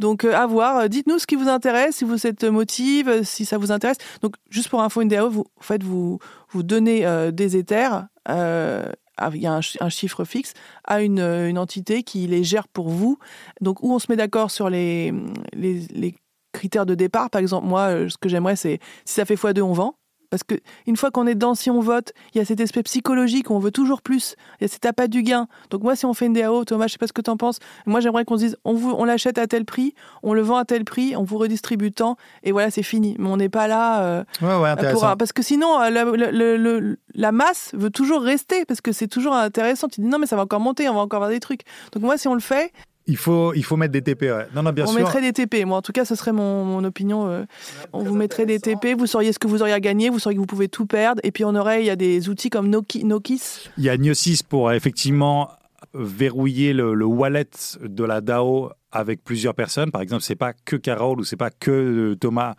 Donc, 0.00 0.24
euh, 0.24 0.34
à 0.34 0.46
voir. 0.46 0.88
Dites-nous 0.88 1.18
ce 1.18 1.26
qui 1.26 1.36
vous 1.36 1.48
intéresse, 1.48 1.96
si 1.96 2.04
vous 2.04 2.26
êtes 2.26 2.44
motive, 2.44 3.22
si 3.22 3.44
ça 3.44 3.58
vous 3.58 3.70
intéresse. 3.70 3.98
Donc, 4.22 4.34
juste 4.48 4.70
pour 4.70 4.82
info, 4.82 5.02
une 5.02 5.08
DAO, 5.08 5.28
vous, 5.28 5.44
en 5.68 5.74
vous, 5.82 6.18
vous 6.48 6.62
donnez 6.62 7.06
euh, 7.06 7.30
des 7.30 7.56
éthers, 7.56 8.06
euh, 8.30 8.90
il 9.34 9.42
y 9.42 9.46
a 9.46 9.52
un, 9.80 9.88
chiffre 9.90 10.24
fixe, 10.24 10.54
à 10.84 11.02
une, 11.02 11.20
entité 11.58 12.02
qui 12.02 12.26
les 12.26 12.42
gère 12.42 12.66
pour 12.66 12.88
vous. 12.88 13.18
Donc, 13.60 13.82
où 13.82 13.92
on 13.92 13.98
se 13.98 14.06
met 14.08 14.16
d'accord 14.16 14.50
sur 14.50 14.70
les, 14.70 15.12
les, 15.52 15.86
les 15.90 16.14
critères 16.52 16.86
de 16.86 16.94
départ. 16.94 17.28
Par 17.28 17.42
exemple, 17.42 17.66
moi, 17.66 18.08
ce 18.08 18.16
que 18.16 18.30
j'aimerais, 18.30 18.56
c'est 18.56 18.80
si 19.04 19.14
ça 19.14 19.26
fait 19.26 19.34
x2, 19.34 19.60
on 19.60 19.74
vend. 19.74 19.96
Parce 20.30 20.44
que 20.44 20.54
une 20.86 20.96
fois 20.96 21.10
qu'on 21.10 21.26
est 21.26 21.34
dedans, 21.34 21.54
si 21.54 21.70
on 21.70 21.80
vote, 21.80 22.12
il 22.34 22.38
y 22.38 22.40
a 22.40 22.44
cet 22.44 22.60
aspect 22.60 22.82
psychologique 22.84 23.50
où 23.50 23.54
on 23.54 23.58
veut 23.58 23.72
toujours 23.72 24.00
plus. 24.00 24.36
Il 24.60 24.64
y 24.64 24.66
a 24.66 24.68
cet 24.68 24.86
appât 24.86 25.08
du 25.08 25.22
gain. 25.22 25.48
Donc 25.70 25.82
moi, 25.82 25.96
si 25.96 26.06
on 26.06 26.14
fait 26.14 26.26
une 26.26 26.32
DAO, 26.32 26.64
Thomas, 26.64 26.86
je 26.86 26.92
sais 26.92 26.98
pas 26.98 27.08
ce 27.08 27.12
que 27.12 27.20
tu 27.20 27.30
en 27.30 27.36
penses. 27.36 27.58
Moi, 27.86 28.00
j'aimerais 28.00 28.24
qu'on 28.24 28.36
se 28.36 28.44
dise, 28.44 28.56
on, 28.64 28.74
vous, 28.74 28.90
on 28.90 29.04
l'achète 29.04 29.38
à 29.38 29.46
tel 29.46 29.64
prix, 29.64 29.94
on 30.22 30.32
le 30.32 30.42
vend 30.42 30.56
à 30.56 30.64
tel 30.64 30.84
prix, 30.84 31.16
on 31.16 31.24
vous 31.24 31.38
redistribue 31.38 31.92
tant, 31.92 32.16
et 32.44 32.52
voilà, 32.52 32.70
c'est 32.70 32.82
fini. 32.82 33.16
Mais 33.18 33.28
on 33.28 33.36
n'est 33.36 33.48
pas 33.48 33.66
là. 33.66 34.02
Euh, 34.02 34.24
ouais, 34.40 34.56
ouais, 34.56 34.68
intéressant. 34.70 35.16
parce 35.16 35.32
que 35.32 35.42
sinon, 35.42 35.80
euh, 35.80 35.90
la, 35.90 36.96
la, 37.14 37.32
masse 37.32 37.70
veut 37.74 37.90
toujours 37.90 38.22
rester, 38.22 38.64
parce 38.64 38.80
que 38.80 38.92
c'est 38.92 39.08
toujours 39.08 39.34
intéressant. 39.34 39.88
Tu 39.88 40.00
dis, 40.00 40.06
non, 40.06 40.18
mais 40.18 40.26
ça 40.26 40.36
va 40.36 40.42
encore 40.42 40.60
monter, 40.60 40.88
on 40.88 40.94
va 40.94 41.00
encore 41.00 41.18
avoir 41.18 41.30
des 41.30 41.40
trucs. 41.40 41.62
Donc 41.92 42.02
moi, 42.04 42.16
si 42.16 42.28
on 42.28 42.34
le 42.34 42.40
fait, 42.40 42.72
il 43.10 43.16
faut, 43.16 43.52
il 43.54 43.64
faut 43.64 43.76
mettre 43.76 43.92
des 43.92 44.02
TP, 44.02 44.22
ouais. 44.22 44.46
Non, 44.54 44.62
non, 44.62 44.70
bien 44.70 44.84
on 44.84 44.88
sûr. 44.88 44.98
mettrait 45.00 45.20
des 45.20 45.32
TP. 45.32 45.64
Moi, 45.66 45.76
en 45.76 45.82
tout 45.82 45.90
cas, 45.90 46.04
ce 46.04 46.14
serait 46.14 46.32
mon, 46.32 46.64
mon 46.64 46.84
opinion. 46.84 47.28
Euh. 47.28 47.44
on 47.92 48.04
vous 48.04 48.14
mettrait 48.14 48.46
des 48.46 48.60
TP, 48.60 48.94
vous 48.96 49.06
sauriez 49.06 49.32
ce 49.32 49.40
que 49.40 49.48
vous 49.48 49.62
auriez 49.62 49.74
à 49.74 49.80
gagner, 49.80 50.10
vous 50.10 50.20
sauriez 50.20 50.36
que 50.36 50.40
vous 50.40 50.46
pouvez 50.46 50.68
tout 50.68 50.86
perdre. 50.86 51.20
Et 51.24 51.32
puis, 51.32 51.44
on 51.44 51.54
aurait, 51.56 51.82
il 51.82 51.86
y 51.86 51.90
a 51.90 51.96
des 51.96 52.28
outils 52.28 52.50
comme 52.50 52.68
Noki, 52.68 53.04
Nokis. 53.04 53.68
Il 53.78 53.84
y 53.84 53.88
a 53.88 53.96
Gnosis 53.96 54.44
pour 54.44 54.70
effectivement 54.72 55.50
verrouiller 55.92 56.72
le, 56.72 56.94
le, 56.94 57.04
wallet 57.04 57.50
de 57.82 58.04
la 58.04 58.20
DAO 58.20 58.70
avec 58.92 59.24
plusieurs 59.24 59.54
personnes. 59.54 59.90
Par 59.90 60.02
exemple, 60.02 60.22
c'est 60.22 60.36
pas 60.36 60.52
que 60.52 60.76
Carole 60.76 61.18
ou 61.20 61.24
c'est 61.24 61.36
pas 61.36 61.50
que 61.50 61.70
euh, 61.70 62.16
Thomas 62.16 62.50
euh, 62.50 62.54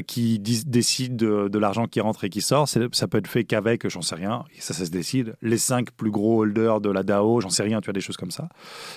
qui 0.00 0.38
décide 0.38 1.16
de, 1.16 1.58
l'argent 1.58 1.86
qui 1.86 2.00
rentre 2.00 2.24
et 2.24 2.30
qui 2.30 2.40
sort. 2.40 2.68
Ça 2.68 3.08
peut 3.08 3.18
être 3.18 3.26
fait 3.26 3.44
qu'avec, 3.44 3.88
j'en 3.88 4.02
sais 4.02 4.14
rien, 4.14 4.44
ça, 4.58 4.72
se 4.72 4.90
décide. 4.90 5.34
Les 5.42 5.58
cinq 5.58 5.90
plus 5.90 6.10
gros 6.10 6.42
holders 6.42 6.80
de 6.80 6.90
la 6.90 7.02
DAO, 7.02 7.40
j'en 7.40 7.50
sais 7.50 7.62
rien, 7.62 7.80
tu 7.80 7.90
as 7.90 7.92
des 7.92 8.00
choses 8.00 8.16
comme 8.16 8.30
ça. 8.30 8.48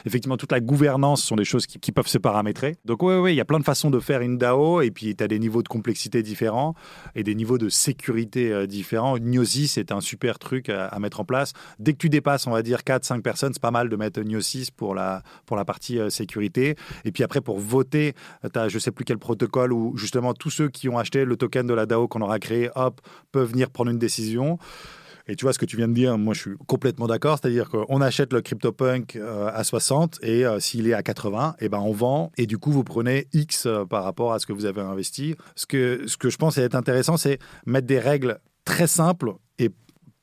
Effectivement, 0.05 0.37
toute 0.37 0.51
la 0.51 0.59
gouvernance 0.59 1.23
sont 1.23 1.35
des 1.35 1.43
choses 1.43 1.65
qui, 1.65 1.91
peuvent 1.91 2.07
se 2.07 2.17
paramétrer. 2.17 2.75
Donc, 2.85 3.03
oui, 3.03 3.15
oui, 3.15 3.33
il 3.33 3.35
y 3.35 3.41
a 3.41 3.45
plein 3.45 3.59
de 3.59 3.63
façons 3.63 3.89
de 3.89 3.99
faire 3.99 4.21
une 4.21 4.37
DAO 4.37 4.81
et 4.81 4.91
puis 4.91 5.15
tu 5.15 5.23
as 5.23 5.27
des 5.27 5.39
niveaux 5.39 5.63
de 5.63 5.67
complexité 5.67 6.23
différents 6.23 6.75
et 7.15 7.23
des 7.23 7.35
niveaux 7.35 7.57
de 7.57 7.69
sécurité 7.69 8.51
euh, 8.51 8.67
différents. 8.67 9.17
Gnosis, 9.17 9.73
c'est 9.73 9.91
un 9.91 10.01
super 10.01 10.39
truc 10.39 10.69
à, 10.69 10.97
mettre 10.99 11.19
en 11.19 11.25
place. 11.25 11.53
Dès 11.79 11.93
que 11.93 11.97
tu 11.97 12.09
dépasses, 12.09 12.47
on 12.47 12.51
va 12.51 12.61
dire 12.61 12.79
4-5 12.79 13.21
personnes, 13.21 13.53
c'est 13.53 13.61
pas 13.61 13.71
mal 13.71 13.89
de 13.89 13.95
mettre 13.95 14.21
Gnosis 14.21 14.71
pour 14.71 14.95
la, 14.95 15.23
pour 15.45 15.57
la 15.57 15.65
partie 15.65 15.99
euh, 15.99 16.09
sécurité. 16.09 16.75
Et 17.05 17.11
puis 17.11 17.23
après, 17.23 17.41
pour 17.41 17.59
voter, 17.59 18.13
tu 18.53 18.59
as 18.59 18.69
je 18.69 18.79
sais 18.79 18.91
plus 18.91 19.05
quel 19.05 19.17
protocole 19.17 19.71
où 19.71 19.95
justement 19.97 20.33
tous 20.33 20.49
ceux 20.49 20.69
qui 20.69 20.84
ont 20.89 20.97
acheté 20.97 21.25
le 21.25 21.35
token 21.35 21.67
de 21.67 21.73
la 21.73 21.85
DAO 21.85 22.07
qu'on 22.07 22.21
aura 22.21 22.39
créé, 22.39 22.69
hop, 22.75 23.01
peuvent 23.31 23.49
venir 23.49 23.69
prendre 23.69 23.91
une 23.91 23.99
décision. 23.99 24.57
Et 25.27 25.35
tu 25.35 25.45
vois 25.45 25.53
ce 25.53 25.59
que 25.59 25.65
tu 25.65 25.75
viens 25.75 25.87
de 25.87 25.93
dire, 25.93 26.17
moi 26.17 26.33
je 26.35 26.41
suis 26.41 26.55
complètement 26.67 27.07
d'accord, 27.07 27.39
c'est-à-dire 27.41 27.69
qu'on 27.69 27.99
achète 27.99 28.31
le 28.31 28.41
CryptoPunk 28.41 29.15
euh, 29.15 29.49
à 29.51 29.63
60 29.63 30.19
et 30.21 30.45
euh, 30.45 30.59
s'il 30.59 30.87
est 30.87 30.93
à 30.93 31.01
80, 31.01 31.55
et 31.59 31.65
eh 31.65 31.69
ben 31.69 31.79
on 31.79 31.93
vend 31.93 32.31
et 32.37 32.45
du 32.45 32.59
coup 32.59 32.71
vous 32.71 32.83
prenez 32.83 33.27
X 33.33 33.65
euh, 33.65 33.85
par 33.85 34.03
rapport 34.03 34.33
à 34.33 34.39
ce 34.39 34.45
que 34.45 34.53
vous 34.53 34.65
avez 34.65 34.81
investi. 34.81 35.35
Ce 35.55 35.65
que, 35.65 36.03
ce 36.05 36.17
que 36.17 36.29
je 36.29 36.37
pense 36.37 36.59
être 36.59 36.75
intéressant, 36.75 37.17
c'est 37.17 37.39
mettre 37.65 37.87
des 37.87 37.99
règles 37.99 38.39
très 38.65 38.85
simples 38.85 39.33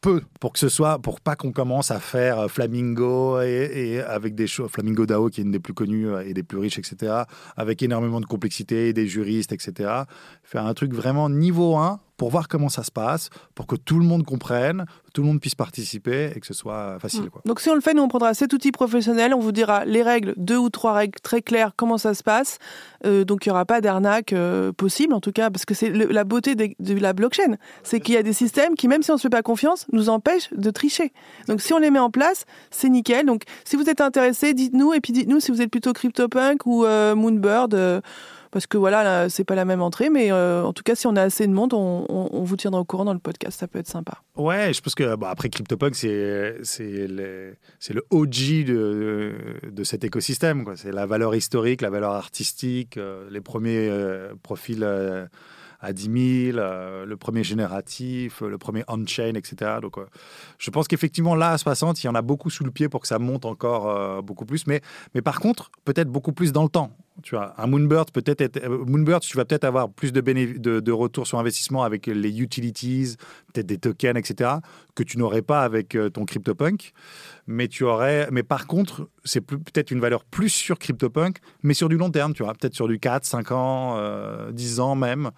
peu 0.03 0.21
pour 0.41 0.53
que 0.53 0.59
ce 0.59 0.69
soit, 0.69 0.99
pour 0.99 1.21
pas 1.21 1.37
qu'on 1.37 1.53
commence 1.53 1.91
à 1.91 2.01
faire 2.01 2.41
euh, 2.41 2.49
Flamingo 2.49 3.41
et, 3.41 4.01
avec 4.01 4.35
des 4.35 4.47
choses, 4.47 4.71
Flamingo 4.71 5.07
DAO 5.07 5.31
qui 5.31 5.41
est 5.41 5.45
une 5.45 5.53
des 5.53 5.61
plus 5.61 5.73
connues 5.73 6.09
euh, 6.09 6.27
et 6.27 6.35
des 6.35 6.43
plus 6.43 6.59
riches, 6.59 6.79
etc., 6.79 7.23
avec 7.57 7.83
énormément 7.83 8.21
de 8.21 8.27
complexité, 8.27 8.93
des 8.93 9.07
juristes, 9.07 9.53
etc. 9.53 10.03
Faire 10.43 10.67
un 10.67 10.75
truc 10.75 10.93
vraiment 10.93 11.31
niveau 11.31 11.77
1 11.77 12.01
pour 12.23 12.31
voir 12.31 12.47
comment 12.47 12.69
ça 12.69 12.85
se 12.85 12.93
passe, 12.93 13.31
pour 13.57 13.67
que 13.67 13.75
tout 13.75 13.99
le 13.99 14.05
monde 14.05 14.25
comprenne, 14.25 14.85
tout 15.13 15.23
le 15.23 15.27
monde 15.27 15.41
puisse 15.41 15.57
participer 15.57 16.31
et 16.37 16.39
que 16.39 16.47
ce 16.47 16.55
soit 16.55 16.97
facile. 17.01 17.29
Quoi. 17.29 17.43
Donc 17.45 17.59
si 17.59 17.69
on 17.69 17.75
le 17.75 17.81
fait, 17.81 17.95
nous 17.95 18.03
on 18.05 18.07
prendra 18.07 18.33
cet 18.33 18.53
outil 18.53 18.71
professionnel, 18.71 19.35
on 19.35 19.41
vous 19.41 19.51
dira 19.51 19.85
les 19.85 20.05
règles, 20.05 20.33
deux 20.37 20.57
ou 20.57 20.71
trois 20.71 20.93
règles 20.93 21.19
très 21.19 21.43
claires, 21.43 21.73
comment 21.77 21.99
ça 21.99 22.15
se 22.15 22.23
passe. 22.23 22.59
Euh, 23.05 23.25
donc 23.25 23.45
il 23.45 23.49
n'y 23.49 23.51
aura 23.51 23.65
pas 23.65 23.81
d'arnaque 23.81 24.33
euh, 24.35 24.71
possible 24.71 25.15
en 25.15 25.21
tout 25.21 25.33
cas, 25.33 25.51
parce 25.51 25.65
que 25.65 25.75
c'est 25.75 25.91
la 25.91 26.23
beauté 26.23 26.55
de, 26.55 26.95
la 26.95 27.13
blockchain, 27.13 27.57
c'est 27.83 27.99
qu'il 27.99 28.15
y 28.15 28.19
a 28.19 28.23
des 28.23 28.33
systèmes 28.33 28.77
qui, 28.77 28.87
même 28.87 29.03
si 29.03 29.11
on 29.11 29.15
ne 29.15 29.19
se 29.19 29.23
fait 29.23 29.29
pas 29.29 29.43
confiance, 29.43 29.87
nous 29.91 30.09
empêchent 30.09 30.53
de 30.53 30.71
tricher. 30.71 31.13
Donc 31.49 31.61
si 31.61 31.73
on 31.73 31.79
les 31.79 31.91
met 31.91 31.99
en 31.99 32.11
place, 32.13 32.45
c'est 32.71 32.89
nickel. 32.89 33.27
Donc 33.27 33.43
si 33.65 33.75
vous 33.75 33.91
êtes 33.91 34.01
intéressé, 34.01 34.55
dites-nous 34.55 34.95
et 34.95 35.01
puis 35.01 35.13
dites-nous 35.13 35.41
si 35.41 35.51
vous 35.51 35.61
êtes 35.61 35.73
plutôt 35.73 35.93
CryptoPunk 35.93 36.67
ou 36.67 36.85
euh, 36.85 37.17
Moonbird 37.17 37.75
parce 38.53 38.67
que 38.67 38.77
voilà, 38.77 39.31
c'est 39.31 39.45
pas 39.45 39.55
la 39.55 39.65
même 39.65 39.81
entrée, 39.81 40.11
mais 40.11 40.31
euh, 40.31 40.63
en 40.63 40.75
tout 40.75 40.83
cas, 40.83 40.95
si 40.95 41.07
on 41.07 41.17
a 41.17 41.23
assez 41.23 41.47
de 41.47 41.53
monde, 41.53 41.73
on, 41.73 42.45
vous 42.45 42.57
tiendra 42.57 42.81
au 42.81 42.85
courant 42.85 43.07
dans 43.07 43.15
le 43.15 43.19
podcast, 43.19 43.59
ça 43.59 43.67
peut 43.67 43.79
être 43.79 43.89
sympa. 43.89 44.23
Ouais, 44.37 44.75
je 44.75 44.83
pense 44.83 44.95
que 44.95 45.17
bon, 45.17 45.27
après 45.27 45.49
CryptoPunk, 45.49 45.95
c'est 45.95 46.59
le 47.09 47.57
OG 48.11 48.65
de, 48.67 49.35
de 49.71 49.85
cet 49.85 50.05
écosystème. 50.05 50.67
C'est 50.77 50.93
la 50.93 51.07
valeur 51.07 51.35
historique, 51.35 51.81
la 51.81 51.89
valeur 51.89 52.13
artistique, 52.13 52.99
euh, 52.99 53.27
les 53.31 53.41
premiers 53.41 53.89
euh, 53.89 54.35
profils 54.43 54.85
à 55.81 55.93
10 55.95 56.53
000, 56.53 56.59
le 57.07 57.15
premier 57.15 57.45
génératif, 57.45 58.43
le 58.43 58.59
premier 58.59 58.85
on-chain, 58.87 59.33
etc. 59.35 59.79
Donc, 59.81 59.97
je 60.59 60.71
pense 60.71 60.89
qu'effectivement, 60.89 61.35
là, 61.35 61.53
à 61.53 61.59
60, 61.59 62.05
il 62.05 62.07
y 62.07 62.11
en 62.11 62.15
a 62.15 62.23
beaucoup 62.23 62.51
sous 62.51 62.65
le 62.65 62.71
pied 62.71 62.91
pour 62.91 63.01
que 63.01 63.09
ça 63.09 63.19
monte 63.19 63.47
encore 63.47 64.23
beaucoup 64.23 64.45
plus. 64.45 64.67
Mais, 64.67 64.83
mais 65.15 65.23
par 65.23 65.41
contre, 65.41 65.71
peut-être 65.87 66.09
beaucoup 66.09 66.33
plus 66.33 66.53
dans 66.53 66.65
le 66.65 66.69
temps. 66.69 66.95
Tu 67.23 67.35
vois, 67.35 67.55
un 67.61 67.67
Moonbird 67.67 68.11
peut-être 68.11 68.41
être, 68.41 68.65
euh, 68.65 68.85
Moonbird, 68.87 69.23
tu 69.23 69.37
vas 69.37 69.45
peut-être 69.45 69.65
avoir 69.65 69.91
plus 69.91 70.13
de, 70.13 70.21
de, 70.21 70.81
de 70.81 70.93
retour 70.93 71.27
sur 71.27 71.39
investissement 71.39 71.83
avec 71.83 72.07
les 72.07 72.41
utilities, 72.41 73.17
peut-être 73.53 73.67
des 73.67 73.79
tokens, 73.79 74.17
etc., 74.17 74.51
que 74.95 75.03
tu 75.03 75.19
n'aurais 75.19 75.43
pas 75.43 75.63
avec 75.63 75.95
euh, 75.95 76.09
ton 76.09 76.25
CryptoPunk. 76.25 76.93
Mais 77.47 77.69
tu 77.69 77.85
aurais, 77.85 78.29
mais 78.31 78.43
par 78.43 78.67
contre, 78.67 79.09
c'est 79.25 79.41
peut-être 79.41 79.91
une 79.91 80.01
valeur 80.01 80.25
plus 80.25 80.49
sur 80.49 80.79
CryptoPunk, 80.79 81.39
mais 81.63 81.75
sur 81.75 81.89
du 81.89 81.97
long 81.97 82.11
terme, 82.11 82.35
tu 82.35 82.43
vois, 82.43 82.53
peut-être 82.55 82.75
sur 82.75 82.87
du 82.87 82.99
4, 82.99 83.25
5 83.25 83.53
ans, 83.53 84.51
10 84.51 84.79
euh, 84.79 84.83
ans 84.83 84.95
même. 84.95 85.31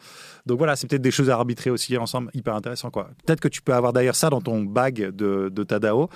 Donc 0.46 0.58
voilà, 0.58 0.76
c'est 0.76 0.86
peut-être 0.86 1.02
des 1.02 1.10
choses 1.10 1.30
à 1.30 1.34
arbitrer 1.34 1.70
aussi 1.70 1.96
ensemble, 1.96 2.30
hyper 2.34 2.54
intéressant, 2.54 2.90
quoi. 2.90 3.10
Peut-être 3.24 3.40
que 3.40 3.48
tu 3.48 3.62
peux 3.62 3.72
avoir 3.72 3.92
d'ailleurs 3.92 4.16
ça 4.16 4.28
dans 4.28 4.40
ton 4.40 4.62
bag 4.62 5.10
de, 5.10 5.48
de 5.48 5.62
ta 5.62 5.78
DAO. 5.78 6.08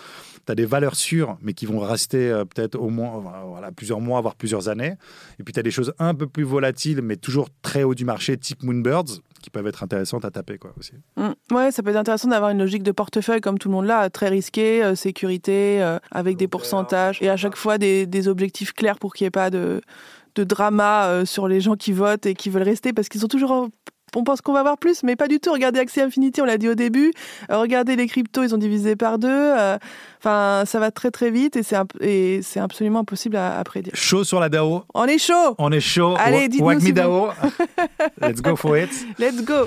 Tu 0.47 0.53
as 0.53 0.55
des 0.55 0.67
valeurs 0.67 0.95
sûres, 0.95 1.39
mais 1.41 1.55
qui 1.55 1.67
vont 1.67 1.79
rester 1.79 2.31
peut-être 2.55 2.77
au 2.77 2.91
moins 2.91 3.23
voilà, 3.47 3.73
plusieurs 3.73 4.01
mois, 4.01 4.21
voire 4.21 4.35
plusieurs 4.35 4.69
années. 4.69 4.95
Et 5.39 5.43
puis 5.43 5.53
tu 5.53 5.61
as 5.61 5.63
des 5.63 5.71
choses 5.71 5.93
un 5.99 6.15
peu 6.15 6.27
plus 6.27 6.45
volatiles, 6.45 7.01
mais 7.03 7.17
toujours 7.17 7.49
très 7.63 7.83
haut 7.83 7.95
du 7.95 8.05
marché, 8.05 8.37
type 8.37 8.63
Moonbirds, 8.63 9.21
qui 9.41 9.51
peuvent 9.51 9.67
être 9.67 9.83
intéressantes 9.83 10.25
à 10.25 10.31
taper 10.31 10.59
quoi, 10.59 10.73
aussi. 10.79 10.93
Mm. 11.17 11.55
ouais, 11.55 11.71
ça 11.71 11.83
peut 11.83 11.91
être 11.91 11.97
intéressant 11.97 12.29
d'avoir 12.29 12.51
une 12.51 12.59
logique 12.59 12.83
de 12.83 12.93
portefeuille 12.93 13.41
comme 13.41 13.59
tout 13.59 13.69
le 13.69 13.75
monde 13.75 13.87
là, 13.87 14.11
très 14.11 14.29
risqué, 14.29 14.83
euh, 14.83 14.95
sécurité, 14.95 15.83
euh, 15.83 15.99
avec 16.11 16.37
des 16.37 16.49
pourcentages, 16.49 17.23
et 17.23 17.29
à 17.29 17.37
chaque 17.37 17.57
fois 17.57 17.79
des, 17.79 18.07
des 18.07 18.29
objectifs 18.29 18.73
clairs 18.73 18.99
pour 18.99 19.15
qu'il 19.15 19.25
n'y 19.25 19.29
ait 19.29 19.31
pas 19.31 19.51
de 19.51 19.81
de 20.35 20.45
drama 20.45 21.09
euh, 21.09 21.25
sur 21.25 21.49
les 21.49 21.61
gens 21.61 21.75
qui 21.75 21.93
votent 21.93 22.27
et 22.27 22.35
qui 22.35 22.49
veulent 22.49 22.63
rester 22.63 22.93
parce 22.93 23.09
qu'ils 23.09 23.21
sont 23.21 23.29
toujours 23.29 23.69
on 24.17 24.25
pense 24.25 24.41
qu'on 24.41 24.53
va 24.53 24.61
avoir 24.61 24.79
plus, 24.79 25.03
mais 25.03 25.17
pas 25.17 25.29
du 25.29 25.41
tout. 25.41 25.53
Regardez 25.53 25.81
Axie 25.81 26.01
Infinity, 26.01 26.41
on 26.41 26.45
l'a 26.45 26.59
dit 26.59 26.69
au 26.69 26.75
début. 26.75 27.13
Euh, 27.51 27.59
regardez 27.59 27.97
les 27.97 28.07
cryptos, 28.07 28.43
ils 28.43 28.55
ont 28.55 28.59
divisé 28.59 28.97
par 28.97 29.19
deux. 29.19 29.29
Euh, 29.29 29.79
enfin, 30.21 30.65
ça 30.67 30.79
va 30.79 30.91
très 30.91 31.11
très 31.11 31.31
vite 31.31 31.57
et 31.57 32.43
c'est 32.43 32.61
absolument 32.61 33.01
impossible 33.01 33.37
à, 33.37 33.63
prédire. 33.65 33.93
Chaud 33.95 34.25
sur 34.25 34.41
la 34.41 34.49
DAO. 34.49 34.85
On 34.95 35.05
est 35.05 35.19
chaud. 35.19 35.55
On 35.59 35.73
est 35.73 35.81
chaud. 35.81 36.15
Allez, 36.19 36.49
dites-nous 36.49 36.81
si 36.81 36.93
DAO. 36.93 37.29
Let's 38.21 38.41
go 38.41 38.57
for 38.57 38.77
it. 38.77 38.91
Let's 39.19 39.43
go. 39.45 39.67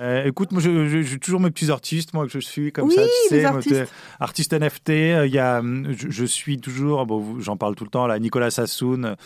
Euh, 0.00 0.24
écoute, 0.24 0.50
moi, 0.52 0.60
j'ai 0.60 1.18
toujours 1.18 1.40
mes 1.40 1.50
petits 1.50 1.70
artistes, 1.70 2.14
moi, 2.14 2.26
que 2.26 2.32
je 2.32 2.40
suis 2.40 2.72
comme 2.72 2.90
ça, 2.90 3.02
tu 3.02 3.28
sais, 3.28 3.44
artistes. 3.44 3.92
artiste 4.18 4.52
NFT. 4.52 4.88
Il 4.88 5.32
y 5.32 5.38
a, 5.38 5.62
je, 5.62 6.24
suis 6.24 6.58
toujours, 6.58 7.06
bon, 7.06 7.40
j'en 7.40 7.56
parle 7.56 7.74
tout 7.76 7.84
le 7.84 7.90
temps, 7.90 8.06
là, 8.06 8.18
Nicolas 8.18 8.50
Sassoon, 8.50 9.16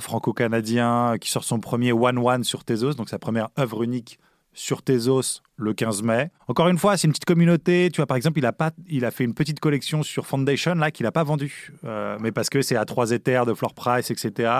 franco-canadien, 0.00 1.16
qui 1.20 1.30
sort 1.30 1.44
son 1.44 1.60
premier 1.60 1.92
One 1.92 2.18
One 2.18 2.44
sur 2.44 2.64
Tezos, 2.64 2.94
donc 2.94 3.08
sa 3.08 3.18
première 3.18 3.48
œuvre 3.58 3.82
unique 3.82 4.18
sur 4.60 4.82
Tezos 4.82 5.40
le 5.56 5.72
15 5.74 6.02
mai. 6.02 6.30
Encore 6.48 6.68
une 6.68 6.78
fois, 6.78 6.96
c'est 6.96 7.06
une 7.06 7.12
petite 7.12 7.24
communauté. 7.24 7.88
Tu 7.92 7.96
vois, 7.96 8.06
par 8.06 8.16
exemple, 8.16 8.38
il 8.38 8.46
a, 8.46 8.52
pas, 8.52 8.72
il 8.88 9.04
a 9.04 9.10
fait 9.10 9.24
une 9.24 9.34
petite 9.34 9.58
collection 9.58 10.02
sur 10.02 10.26
Foundation 10.26 10.74
là 10.74 10.90
qu'il 10.90 11.04
n'a 11.04 11.12
pas 11.12 11.22
vendue. 11.22 11.72
Euh, 11.84 12.18
mais 12.20 12.30
parce 12.32 12.50
que 12.50 12.60
c'est 12.60 12.76
à 12.76 12.84
3 12.84 13.12
Ethers 13.12 13.46
de 13.46 13.54
floor 13.54 13.74
price, 13.74 14.10
etc. 14.10 14.52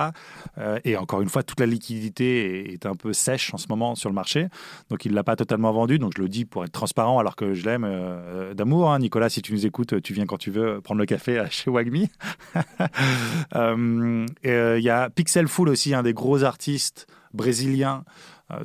Euh, 0.59 0.78
et 0.84 0.96
encore 0.96 1.20
une 1.20 1.28
fois, 1.28 1.42
toute 1.42 1.61
la 1.61 1.66
liquidité 1.66 2.72
est, 2.72 2.86
un 2.86 2.94
peu 2.94 3.12
sèche 3.12 3.53
en 3.53 3.59
ce 3.59 3.66
moment 3.68 3.94
sur 3.94 4.09
le 4.09 4.14
marché. 4.14 4.48
Donc, 4.88 5.05
il 5.05 5.11
ne 5.11 5.16
l'a 5.16 5.24
pas 5.24 5.36
totalement 5.36 5.72
vendu. 5.72 5.98
Donc, 5.98 6.12
je 6.16 6.22
le 6.22 6.28
dis 6.28 6.44
pour 6.46 6.64
être 6.64 6.72
transparent 6.72 7.18
alors 7.18 7.36
que 7.36 7.53
je 7.53 7.64
l'aime 7.64 7.84
euh, 7.84 8.55
d'amour. 8.55 8.90
Hein. 8.90 9.01
Nicolas, 9.01 9.28
si 9.28 9.42
tu 9.42 9.53
nous 9.53 9.66
écoutes, 9.66 10.01
tu 10.03 10.14
viens 10.14 10.26
quand 10.26 10.38
tu 10.38 10.51
veux 10.51 10.80
prendre 10.80 10.98
le 10.98 11.07
café 11.07 11.44
chez 11.51 11.70
Wagmi. 11.70 12.11
Il 13.55 14.82
y 14.82 14.90
a 14.90 15.11
Pixel 15.11 15.46
Full 15.46 15.68
aussi, 15.68 15.94
un 15.94 16.03
des 16.03 16.14
gros 16.14 16.42
artistes 16.42 17.07
brésiliens 17.32 18.05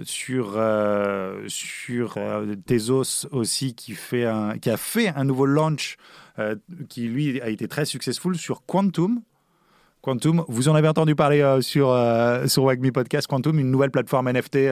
sur, 0.04 0.54
euh, 0.56 1.44
sur 1.48 2.16
euh, 2.18 2.56
Tezos 2.66 3.28
aussi, 3.32 3.76
qui, 3.76 3.94
fait 3.94 4.26
un, 4.26 4.58
qui 4.58 4.70
a 4.70 4.78
fait 4.78 5.10
un 5.10 5.24
nouveau 5.24 5.46
launch 5.46 5.98
qui, 6.90 7.08
lui, 7.08 7.40
a 7.40 7.48
été 7.48 7.70
très 7.70 7.86
successful 7.86 8.36
sur 8.36 8.66
Quantum. 8.66 9.22
Quantum, 10.02 10.44
vous 10.50 10.68
en 10.68 10.76
avez 10.76 10.90
entendu 10.90 11.16
parler 11.16 11.60
sur, 11.62 11.98
sur 12.48 12.64
Wagme 12.66 12.92
Podcast. 12.92 13.26
Quantum, 13.26 13.58
une 13.58 13.72
nouvelle 13.72 13.90
plateforme 13.90 14.30
NFT 14.30 14.68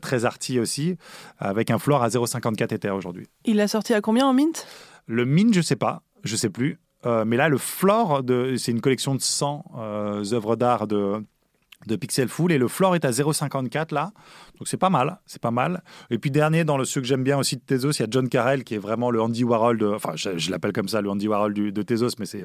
très 0.00 0.24
arty 0.24 0.58
aussi, 0.58 0.96
avec 1.38 1.70
un 1.70 1.78
floor 1.78 2.02
à 2.02 2.08
0,54 2.08 2.74
Ether 2.74 2.90
aujourd'hui. 2.90 3.28
Il 3.44 3.56
l'a 3.56 3.68
sorti 3.68 3.92
à 3.92 4.00
combien 4.00 4.26
en 4.26 4.32
mint? 4.32 4.66
Le 5.06 5.26
mint, 5.26 5.52
je 5.52 5.60
sais 5.60 5.76
pas, 5.76 6.02
je 6.24 6.34
sais 6.34 6.48
plus. 6.48 6.80
mais 7.04 7.36
là, 7.36 7.50
le 7.50 7.58
floor, 7.58 8.22
c'est 8.56 8.72
une 8.72 8.80
collection 8.80 9.14
de 9.14 9.20
100 9.20 9.64
œuvres 10.32 10.56
d'art 10.56 10.86
de, 10.86 11.22
de 11.86 11.96
Pixel 11.96 12.28
Full 12.28 12.52
et 12.52 12.58
le 12.58 12.68
floor 12.68 12.94
est 12.94 13.04
à 13.04 13.10
0,54 13.10 13.94
là. 13.94 14.12
Donc 14.58 14.68
c'est 14.68 14.76
pas 14.76 14.90
mal, 14.90 15.20
c'est 15.26 15.40
pas 15.40 15.50
mal. 15.50 15.82
Et 16.10 16.18
puis 16.18 16.30
dernier 16.30 16.64
dans 16.64 16.76
le 16.76 16.84
ceux 16.84 17.00
que 17.00 17.06
j'aime 17.06 17.24
bien 17.24 17.38
aussi 17.38 17.56
de 17.56 17.62
Tezos, 17.62 17.92
il 17.92 18.00
y 18.00 18.02
a 18.04 18.08
John 18.10 18.28
Carell 18.28 18.64
qui 18.64 18.74
est 18.74 18.78
vraiment 18.78 19.10
le 19.10 19.20
Andy 19.20 19.44
Warhol 19.44 19.78
de 19.78 19.86
enfin 19.86 20.12
je, 20.14 20.50
l'appelle 20.50 20.72
comme 20.72 20.88
ça 20.88 21.00
le 21.00 21.10
Andy 21.10 21.28
Warhol 21.28 21.54
de 21.54 21.82
Tezos 21.82 22.16
mais 22.18 22.26
c'est 22.26 22.44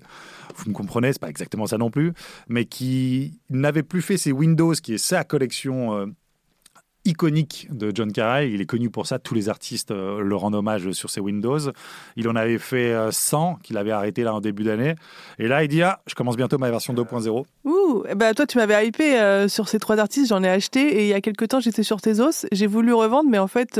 vous 0.55 0.69
me 0.69 0.75
comprenez, 0.75 1.13
c'est 1.13 1.21
pas 1.21 1.29
exactement 1.29 1.65
ça 1.67 1.77
non 1.77 1.89
plus, 1.89 2.13
mais 2.47 2.65
qui 2.65 3.39
n'avait 3.49 3.83
plus 3.83 4.01
fait 4.01 4.17
ses 4.17 4.31
Windows 4.31 4.73
qui 4.73 4.93
est 4.93 4.97
sa 4.97 5.23
collection 5.23 5.95
euh, 5.95 6.05
iconique 7.05 7.67
de 7.71 7.91
John 7.93 8.11
Carey. 8.11 8.51
Il 8.51 8.61
est 8.61 8.65
connu 8.65 8.89
pour 8.89 9.07
ça. 9.07 9.19
Tous 9.19 9.33
les 9.33 9.49
artistes 9.49 9.91
euh, 9.91 10.19
le 10.21 10.35
rendent 10.35 10.55
hommage 10.55 10.91
sur 10.91 11.09
ses 11.09 11.21
Windows. 11.21 11.59
Il 12.15 12.27
en 12.27 12.35
avait 12.35 12.57
fait 12.57 12.93
100 13.11 13.51
euh, 13.51 13.53
qu'il 13.63 13.77
avait 13.77 13.91
arrêté 13.91 14.23
là 14.23 14.33
en 14.33 14.41
début 14.41 14.63
d'année. 14.63 14.95
Et 15.39 15.47
là, 15.47 15.63
il 15.63 15.67
dit 15.67 15.81
Ah, 15.81 16.01
je 16.07 16.15
commence 16.15 16.35
bientôt 16.35 16.57
ma 16.57 16.69
version 16.69 16.93
2.0. 16.93 17.45
Ouh, 17.65 18.03
bah 18.15 18.33
toi, 18.33 18.45
tu 18.45 18.57
m'avais 18.57 18.87
hypé 18.87 19.19
euh, 19.19 19.47
sur 19.47 19.69
ces 19.69 19.79
trois 19.79 19.99
artistes. 19.99 20.29
J'en 20.29 20.43
ai 20.43 20.49
acheté 20.49 20.81
et 20.81 21.01
il 21.03 21.07
y 21.07 21.13
a 21.13 21.21
quelques 21.21 21.47
temps, 21.47 21.59
j'étais 21.59 21.83
sur 21.83 22.01
Tezos. 22.01 22.47
J'ai 22.51 22.67
voulu 22.67 22.93
revendre, 22.93 23.29
mais 23.29 23.39
en 23.39 23.47
fait 23.47 23.79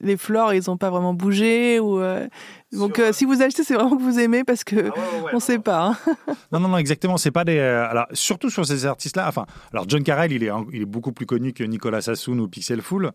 les 0.00 0.16
flores, 0.16 0.54
ils 0.54 0.64
n'ont 0.66 0.76
pas 0.76 0.90
vraiment 0.90 1.14
bougé. 1.14 1.80
Ou, 1.80 2.00
euh, 2.00 2.26
Donc, 2.72 2.98
euh, 2.98 3.12
si 3.12 3.24
vous 3.24 3.40
achetez, 3.40 3.64
c'est 3.64 3.74
vraiment 3.74 3.96
que 3.96 4.02
vous 4.02 4.18
aimez 4.18 4.44
parce 4.44 4.62
que 4.62 4.90
ah 4.94 5.00
on 5.32 5.36
ne 5.36 5.40
sait 5.40 5.58
pas. 5.58 5.86
Hein. 5.86 6.14
non, 6.52 6.60
non, 6.60 6.68
non, 6.68 6.78
exactement. 6.78 7.16
C'est 7.16 7.30
pas 7.30 7.44
des. 7.44 7.56
Euh, 7.56 7.88
alors, 7.88 8.06
surtout 8.12 8.50
sur 8.50 8.66
ces 8.66 8.84
artistes-là. 8.84 9.26
Enfin, 9.26 9.46
alors 9.72 9.86
John 9.88 10.02
Carell, 10.02 10.32
il 10.32 10.44
est, 10.44 10.50
il 10.72 10.82
est 10.82 10.86
beaucoup 10.86 11.12
plus 11.12 11.24
connu 11.24 11.52
que 11.52 11.64
Nicolas 11.64 12.02
Sassoon 12.02 12.38
ou 12.38 12.48
Pixel 12.48 12.82
Fool. 12.82 13.12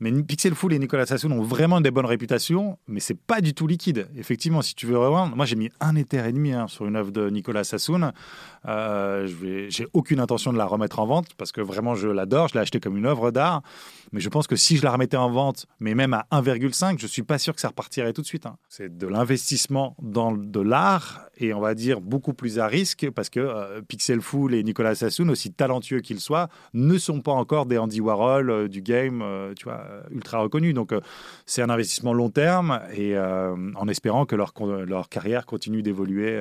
Mais 0.00 0.12
Pixel 0.22 0.54
Fool 0.54 0.74
et 0.74 0.78
Nicolas 0.78 1.06
Sassoon 1.06 1.30
ont 1.30 1.42
vraiment 1.42 1.80
des 1.80 1.90
bonnes 1.90 2.06
réputations, 2.06 2.78
mais 2.86 3.00
c'est 3.00 3.18
pas 3.18 3.40
du 3.40 3.54
tout 3.54 3.66
liquide. 3.66 4.08
Effectivement, 4.16 4.60
si 4.60 4.74
tu 4.74 4.86
veux 4.86 4.98
revendre, 4.98 5.34
moi 5.34 5.46
j'ai 5.46 5.56
mis 5.56 5.70
un 5.80 5.96
Ether 5.96 6.28
et 6.28 6.32
demi 6.32 6.52
hein, 6.52 6.66
sur 6.68 6.84
une 6.84 6.96
œuvre 6.96 7.10
de 7.12 7.30
Nicolas 7.30 7.64
Sassoon. 7.64 8.12
Euh, 8.68 9.26
j'ai 9.68 9.86
aucune 9.94 10.20
intention 10.20 10.52
de 10.52 10.58
la 10.58 10.66
remettre 10.66 10.98
en 10.98 11.06
vente 11.06 11.28
parce 11.38 11.50
que 11.50 11.62
vraiment 11.62 11.94
je 11.94 12.08
l'adore. 12.08 12.48
Je 12.48 12.54
l'ai 12.54 12.60
acheté 12.60 12.78
comme 12.78 12.98
une 12.98 13.06
œuvre 13.06 13.30
d'art, 13.30 13.62
mais 14.12 14.20
je 14.20 14.28
pense 14.28 14.46
que 14.46 14.56
si 14.56 14.76
je 14.76 14.82
la 14.82 14.90
remettais 14.90 15.16
en 15.16 15.30
vente, 15.30 15.66
mais 15.80 15.94
même 15.94 16.12
à 16.12 16.26
1,5, 16.30 16.98
je 16.98 17.06
suis 17.06 17.22
pas 17.22 17.38
sûr 17.38 17.54
que 17.54 17.60
ça 17.60 17.68
repartirait 17.68 18.12
tout 18.12 18.22
de 18.22 18.26
suite. 18.26 18.44
Hein. 18.44 18.56
C'est 18.68 18.94
de 18.96 19.06
l'investissement 19.06 19.94
dans 20.00 20.32
de 20.32 20.60
l'art 20.60 21.26
et 21.38 21.52
on 21.52 21.60
va 21.60 21.74
dire 21.74 22.00
beaucoup 22.00 22.32
plus 22.32 22.58
à 22.58 22.66
risque 22.66 23.10
parce 23.14 23.28
que 23.28 23.40
euh, 23.40 23.82
Pixel 23.82 24.20
Fool 24.20 24.54
et 24.54 24.62
Nicolas 24.62 24.94
Sassoon, 24.94 25.28
aussi 25.28 25.52
talentueux 25.52 26.00
qu'ils 26.00 26.20
soient, 26.20 26.48
ne 26.72 26.96
sont 26.96 27.20
pas 27.20 27.32
encore 27.32 27.66
des 27.66 27.78
Andy 27.78 28.00
Warhol 28.00 28.50
euh, 28.50 28.68
du 28.68 28.80
game, 28.80 29.20
euh, 29.22 29.52
tu 29.54 29.64
vois, 29.64 29.84
ultra 30.10 30.38
reconnus. 30.38 30.74
Donc 30.74 30.94
c'est 31.44 31.62
un 31.62 31.70
investissement 31.70 32.12
long 32.12 32.30
terme 32.30 32.80
et 32.94 33.18
en 33.18 33.88
espérant 33.88 34.26
que 34.26 34.36
leur, 34.36 34.52
leur 34.86 35.08
carrière 35.08 35.46
continue 35.46 35.82
d'évoluer 35.82 36.38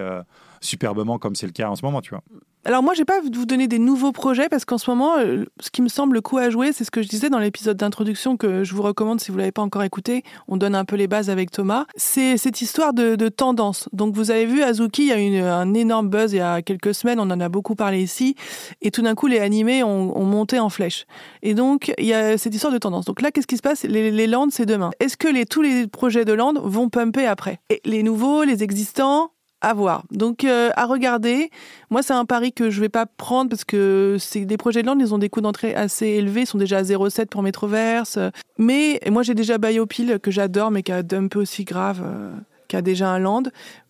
superbement 0.65 1.17
comme 1.17 1.35
c'est 1.35 1.47
le 1.47 1.53
cas 1.53 1.69
en 1.69 1.75
ce 1.75 1.85
moment, 1.85 2.01
tu 2.01 2.11
vois. 2.11 2.21
Alors 2.67 2.81
moi, 2.81 2.95
je 2.95 3.01
vais 3.01 3.05
pas 3.05 3.21
vous 3.21 3.45
donner 3.45 3.67
des 3.67 3.77
nouveaux 3.77 4.11
projets 4.11 4.49
parce 4.49 4.65
qu'en 4.65 4.79
ce 4.79 4.89
moment, 4.89 5.19
euh, 5.19 5.45
ce 5.59 5.69
qui 5.69 5.83
me 5.83 5.87
semble 5.87 6.15
le 6.15 6.21
coup 6.21 6.39
à 6.39 6.49
jouer, 6.49 6.73
c'est 6.73 6.83
ce 6.83 6.89
que 6.89 7.03
je 7.03 7.07
disais 7.07 7.29
dans 7.29 7.37
l'épisode 7.37 7.77
d'introduction 7.77 8.37
que 8.37 8.63
je 8.63 8.73
vous 8.73 8.81
recommande 8.81 9.21
si 9.21 9.29
vous 9.29 9.37
l'avez 9.37 9.51
pas 9.51 9.61
encore 9.61 9.83
écouté. 9.83 10.23
On 10.47 10.57
donne 10.57 10.73
un 10.73 10.83
peu 10.83 10.95
les 10.95 11.05
bases 11.05 11.29
avec 11.29 11.51
Thomas. 11.51 11.85
C'est 11.95 12.37
cette 12.37 12.61
histoire 12.61 12.93
de, 12.93 13.15
tendance. 13.29 13.87
Donc 13.93 14.15
vous 14.15 14.31
avez 14.31 14.47
vu, 14.47 14.63
Azuki, 14.63 15.03
il 15.03 15.07
y 15.09 15.11
a 15.11 15.19
eu 15.19 15.37
un 15.37 15.75
énorme 15.75 16.09
buzz 16.09 16.33
il 16.33 16.37
y 16.37 16.39
a 16.39 16.63
quelques 16.63 16.95
semaines. 16.95 17.19
On 17.19 17.29
en 17.29 17.39
a 17.39 17.49
beaucoup 17.49 17.75
parlé 17.75 18.01
ici. 18.01 18.35
Et 18.81 18.89
tout 18.89 19.03
d'un 19.03 19.13
coup, 19.13 19.27
les 19.27 19.39
animés 19.39 19.83
ont, 19.83 20.25
monté 20.25 20.57
en 20.57 20.69
flèche. 20.69 21.05
Et 21.43 21.53
donc 21.53 21.93
il 21.99 22.05
y 22.05 22.13
a 22.13 22.35
cette 22.39 22.55
histoire 22.55 22.73
de 22.73 22.79
tendance. 22.79 23.05
Donc 23.05 23.21
là, 23.21 23.29
qu'est-ce 23.29 23.47
qui 23.47 23.57
se 23.57 23.61
passe? 23.61 23.83
Les, 23.83 24.09
les 24.09 24.25
lands, 24.25 24.47
c'est 24.49 24.65
demain. 24.65 24.89
Est-ce 24.99 25.17
que 25.17 25.43
tous 25.43 25.61
les 25.61 25.85
projets 25.85 26.25
de 26.25 26.33
land 26.33 26.53
vont 26.63 26.89
pumper 26.89 27.27
après? 27.27 27.59
Et 27.69 27.79
les 27.85 28.01
nouveaux, 28.01 28.43
les 28.43 28.63
existants, 28.63 29.29
à 29.61 29.73
voir. 29.73 30.03
Donc 30.11 30.43
euh, 30.43 30.69
à 30.75 30.85
regarder. 30.85 31.49
Moi, 31.89 32.03
c'est 32.03 32.13
un 32.13 32.25
pari 32.25 32.53
que 32.53 32.69
je 32.69 32.81
vais 32.81 32.89
pas 32.89 33.05
prendre 33.05 33.49
parce 33.49 33.63
que 33.63 34.17
c'est 34.19 34.45
des 34.45 34.57
projets 34.57 34.81
de 34.81 34.87
land, 34.87 34.97
ils 34.99 35.13
ont 35.13 35.17
des 35.17 35.29
coûts 35.29 35.41
d'entrée 35.41 35.73
assez 35.73 36.07
élevés, 36.07 36.41
ils 36.41 36.47
sont 36.47 36.57
déjà 36.57 36.77
à 36.77 36.83
0,7 36.83 37.27
pour 37.27 37.41
Metroverse. 37.41 38.19
Mais 38.57 38.99
moi, 39.09 39.23
j'ai 39.23 39.33
déjà 39.33 39.57
Biopile 39.57 40.19
que 40.21 40.31
j'adore, 40.31 40.71
mais 40.71 40.83
qui 40.83 40.91
a 40.91 41.01
un 41.11 41.27
peu 41.27 41.39
aussi 41.39 41.63
grave. 41.63 42.01
Euh, 42.03 42.31
qui 42.67 42.75
a 42.75 42.81
déjà 42.81 43.09
un 43.09 43.19
land. 43.19 43.43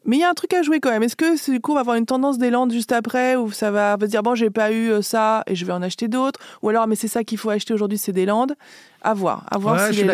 Mais 0.06 0.18
il 0.18 0.20
y 0.20 0.24
a 0.24 0.30
un 0.30 0.34
truc 0.34 0.54
à 0.54 0.62
jouer 0.62 0.80
quand 0.80 0.92
même. 0.92 1.04
Est-ce 1.04 1.16
que 1.16 1.52
du 1.52 1.60
coup 1.60 1.72
on 1.72 1.76
va 1.76 1.82
avoir 1.82 1.96
une 1.96 2.06
tendance 2.06 2.38
des 2.38 2.50
lands 2.50 2.70
juste 2.70 2.92
après 2.92 3.36
ou 3.36 3.52
ça 3.52 3.72
va, 3.72 3.96
va 3.96 4.06
se 4.06 4.12
dire 4.12 4.22
bon 4.22 4.36
j'ai 4.36 4.50
pas 4.50 4.72
eu 4.72 4.92
euh, 4.92 5.02
ça 5.02 5.44
et 5.48 5.56
je 5.56 5.66
vais 5.66 5.74
en 5.74 5.82
acheter 5.82 6.08
d'autres? 6.08 6.40
Ou 6.62 6.70
alors 6.70 6.86
mais 6.86 6.96
c'est 6.96 7.08
ça 7.08 7.24
qu'il 7.24 7.38
faut 7.38 7.50
acheter 7.50 7.74
aujourd'hui 7.74 7.98
c'est 7.98 8.12
des 8.12 8.26
lands. 8.26 8.48
À 9.06 9.14
voir, 9.14 9.44
à 9.52 9.60
voir 9.60 9.80
si 9.92 10.04
les 10.04 10.14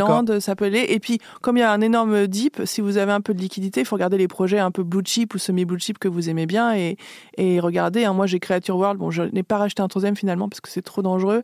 peut 0.56 0.66
aller. 0.66 0.86
Et 0.90 1.00
puis 1.00 1.20
comme 1.42 1.56
il 1.56 1.62
y 1.62 1.64
a 1.64 1.72
un 1.72 1.80
énorme 1.80 2.28
dip, 2.28 2.62
si 2.66 2.82
vous 2.82 2.98
avez 2.98 3.14
un 3.14 3.22
peu 3.22 3.34
de 3.34 3.40
liquidité, 3.40 3.82
il 3.82 3.86
faut 3.86 3.96
regarder 3.96 4.18
les 4.18 4.28
projets 4.28 4.60
un 4.60 4.70
peu 4.70 4.84
blue 4.84 5.02
chip 5.06 5.34
ou 5.34 5.38
semi 5.38 5.64
blue 5.64 5.80
chip 5.80 5.98
que 5.98 6.08
vous 6.08 6.30
aimez 6.30 6.46
bien 6.46 6.76
et 6.76 6.98
et 7.38 7.60
regardez. 7.62 8.04
Hein, 8.04 8.14
moi 8.14 8.26
j'ai 8.26 8.40
Creature 8.40 8.76
World, 8.76 9.00
bon 9.00 9.10
je 9.10 9.24
n'ai 9.24 9.44
pas 9.44 9.58
racheté 9.58 9.82
un 9.82 9.88
troisième 9.88 10.18
finalement 10.18 10.50
parce 10.50 10.60
que 10.60 10.70
c'est 10.70 10.82
trop 10.82 11.02
dangereux. 11.02 11.44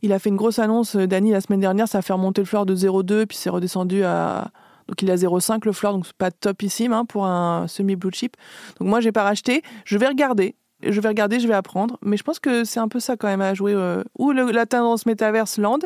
Il 0.00 0.12
a 0.12 0.18
fait 0.18 0.30
une 0.30 0.36
grosse 0.36 0.58
annonce 0.58 0.96
euh, 0.96 1.06
Dany 1.06 1.32
la 1.32 1.42
semaine 1.42 1.60
dernière, 1.60 1.86
ça 1.86 1.98
a 1.98 2.02
fait 2.02 2.14
remonter 2.14 2.40
le 2.40 2.46
floor 2.46 2.64
de 2.64 2.74
0,2 2.74 3.26
puis 3.26 3.36
c'est 3.36 3.50
redescendu 3.50 4.04
à 4.04 4.50
donc 4.90 5.02
il 5.02 5.08
est 5.08 5.12
à 5.12 5.16
0,5 5.16 5.60
le 5.66 5.72
floor, 5.72 5.92
donc 5.92 6.06
c'est 6.06 6.16
pas 6.16 6.32
topissime 6.32 6.92
hein, 6.92 7.04
pour 7.04 7.24
un 7.24 7.68
semi-blue 7.68 8.10
chip. 8.12 8.36
Donc 8.80 8.88
moi, 8.88 9.00
j'ai 9.00 9.12
pas 9.12 9.22
racheté. 9.22 9.62
Je 9.84 9.96
vais 9.96 10.08
regarder. 10.08 10.56
Je 10.82 11.00
vais 11.00 11.08
regarder, 11.08 11.40
je 11.40 11.48
vais 11.48 11.54
apprendre. 11.54 11.98
Mais 12.02 12.16
je 12.16 12.22
pense 12.22 12.38
que 12.38 12.64
c'est 12.64 12.80
un 12.80 12.88
peu 12.88 13.00
ça 13.00 13.16
quand 13.16 13.28
même 13.28 13.40
à 13.40 13.54
jouer. 13.54 13.74
Euh, 13.74 14.02
ou 14.18 14.32
la 14.32 14.66
tendance 14.66 15.06
métaverse 15.06 15.58
land, 15.58 15.80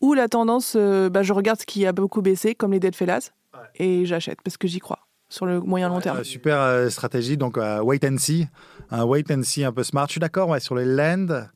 ou 0.00 0.14
la 0.14 0.28
tendance, 0.28 0.74
euh, 0.76 1.08
bah, 1.10 1.22
je 1.22 1.32
regarde 1.32 1.60
ce 1.60 1.66
qui 1.66 1.86
a 1.86 1.92
beaucoup 1.92 2.22
baissé, 2.22 2.54
comme 2.54 2.72
les 2.72 2.80
Dead 2.80 2.94
Fellas, 2.94 3.32
et 3.76 4.04
j'achète 4.06 4.38
parce 4.42 4.56
que 4.56 4.68
j'y 4.68 4.78
crois 4.78 5.00
sur 5.28 5.46
le 5.46 5.60
moyen 5.60 5.88
long 5.88 6.00
terme. 6.00 6.22
super 6.22 6.60
euh, 6.60 6.88
stratégie, 6.90 7.36
donc 7.36 7.56
wait 7.56 8.04
and 8.06 8.18
see. 8.18 8.46
Un 8.90 9.04
wait 9.04 9.30
and 9.32 9.42
see 9.42 9.64
un 9.64 9.72
peu 9.72 9.82
smart. 9.82 10.06
Je 10.06 10.12
suis 10.12 10.20
d'accord, 10.20 10.48
ouais, 10.48 10.60
sur 10.60 10.74
les 10.74 10.84
land. 10.84 11.46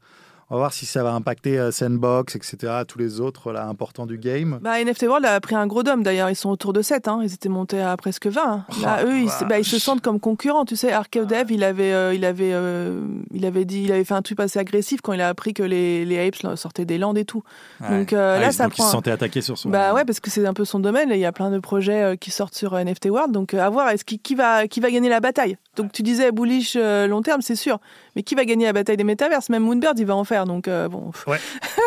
On 0.51 0.55
va 0.55 0.61
voir 0.61 0.73
si 0.73 0.87
ça 0.87 1.03
va 1.03 1.13
impacter 1.13 1.59
euh, 1.59 1.71
Sandbox, 1.71 2.35
etc., 2.35 2.73
tous 2.89 2.99
les 2.99 3.21
autres 3.21 3.53
là, 3.53 3.67
importants 3.67 4.07
du 4.07 4.17
game. 4.17 4.59
Bah, 4.63 4.83
NFT 4.83 5.03
World 5.03 5.27
a 5.27 5.39
pris 5.43 5.55
un 5.55 5.67
gros 5.67 5.83
dôme 5.83 6.03
d'ailleurs, 6.03 6.31
ils 6.31 6.37
sont 6.37 6.49
autour 6.49 6.73
de 6.73 6.81
7, 6.81 7.07
hein. 7.07 7.21
ils 7.23 7.35
étaient 7.35 7.51
montés 7.51 7.83
à 7.83 7.95
presque 7.99 8.29
20. 8.29 8.43
Hein. 8.43 8.65
Là, 8.81 9.05
eux, 9.05 9.19
ils, 9.19 9.47
bah, 9.47 9.59
ils, 9.59 9.65
se 9.67 9.79
sentent 9.79 10.01
comme 10.01 10.19
concurrents, 10.19 10.65
tu 10.65 10.75
sais. 10.75 10.91
Arcade 10.91 11.27
Dev, 11.27 11.51
il 11.51 11.63
avait, 11.63 11.93
euh, 11.93 12.15
il, 12.15 12.25
avait, 12.25 12.55
euh, 12.55 13.03
il 13.35 13.45
avait 13.45 13.67
dit, 13.67 13.83
il 13.83 13.93
avait 13.93 14.05
fait 14.05 14.15
un 14.15 14.23
truc 14.23 14.41
assez 14.41 14.59
agressif 14.59 15.03
quand 15.03 15.13
il 15.13 15.21
a 15.21 15.29
appris 15.29 15.53
que 15.53 15.63
les, 15.63 16.07
les 16.07 16.27
apes 16.27 16.57
sortaient 16.57 16.87
des 16.87 16.97
landes 16.97 17.19
et 17.19 17.27
tout. 17.27 17.43
Donc 17.81 18.15
ah, 18.15 18.39
là, 18.39 18.51
ça 18.51 18.71
prend. 18.71 18.85
Il 18.85 18.87
se 18.87 18.93
sentait 18.93 19.11
attaqué 19.11 19.43
sur 19.43 19.59
son. 19.59 19.69
Bah 19.69 19.93
ouais, 19.93 20.07
parce 20.07 20.19
que 20.19 20.31
c'est 20.31 20.47
un 20.47 20.55
peu 20.55 20.65
son 20.65 20.81
domaine, 20.81 21.13
et 21.13 21.17
il 21.17 21.21
y 21.21 21.27
a 21.27 21.33
plein 21.33 21.51
de 21.51 21.59
projets 21.59 22.17
qui 22.19 22.31
sortent 22.31 22.55
sur 22.55 22.73
NFT 22.73 23.11
World, 23.11 23.33
donc 23.33 23.53
à 23.53 23.69
voir, 23.69 23.91
est-ce 23.91 24.05
qui, 24.07 24.19
qui, 24.19 24.35
va, 24.35 24.67
qui 24.67 24.81
va 24.81 24.91
gagner 24.91 25.11
la 25.11 25.21
bataille? 25.21 25.59
Donc 25.77 25.93
tu 25.93 26.03
disais 26.03 26.33
bullish 26.33 26.75
long 26.75 27.21
terme, 27.21 27.43
c'est 27.43 27.55
sûr, 27.55 27.81
mais 28.17 28.23
qui 28.23 28.35
va 28.35 28.47
gagner 28.47 28.65
la 28.65 28.73
bataille 28.73 28.97
des 28.97 29.05
métaverses? 29.05 29.51
Même 29.51 29.65
Moonbird, 29.65 29.99
il 29.99 30.07
va 30.07 30.17
en 30.17 30.25
faire, 30.25 30.38
donc 30.47 30.69
bon. 30.69 31.11
Ouais. 31.27 31.39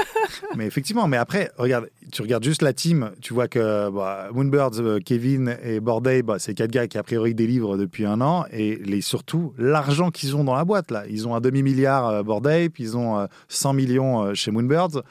mais 0.56 0.66
effectivement, 0.66 1.08
mais 1.08 1.18
après, 1.18 1.52
regarde, 1.58 1.90
tu 2.12 2.22
regardes 2.22 2.44
juste 2.44 2.62
la 2.62 2.74
team, 2.74 3.12
tu 3.22 3.34
vois 3.34 3.48
que 3.48 3.90
bah, 3.90 4.30
Moonbirds, 4.34 4.80
euh, 4.80 5.00
Kevin 5.00 5.58
et 5.64 5.80
Borday, 5.80 6.22
bah, 6.22 6.38
c'est 6.40 6.54
quatre 6.54 6.72
gars 6.72 6.88
qui 6.88 6.98
a 6.98 7.04
priori 7.04 7.34
délivrent 7.34 7.78
depuis 7.78 8.06
un 8.06 8.22
an, 8.22 8.46
et 8.52 8.76
les, 8.76 9.02
surtout 9.02 9.54
l'argent 9.58 10.12
qu'ils 10.12 10.36
ont 10.36 10.44
dans 10.44 10.56
la 10.56 10.66
boîte 10.66 10.92
là. 10.92 11.04
Ils 11.10 11.28
ont 11.28 11.36
un 11.36 11.42
demi 11.42 11.64
milliard 11.64 12.08
euh, 12.08 12.24
Borday, 12.24 12.70
puis 12.70 12.84
ils 12.84 12.98
ont 12.98 13.28
100 13.48 13.70
euh, 13.70 13.74
millions 13.74 14.34
chez 14.34 14.52
Moonbirds. 14.52 15.04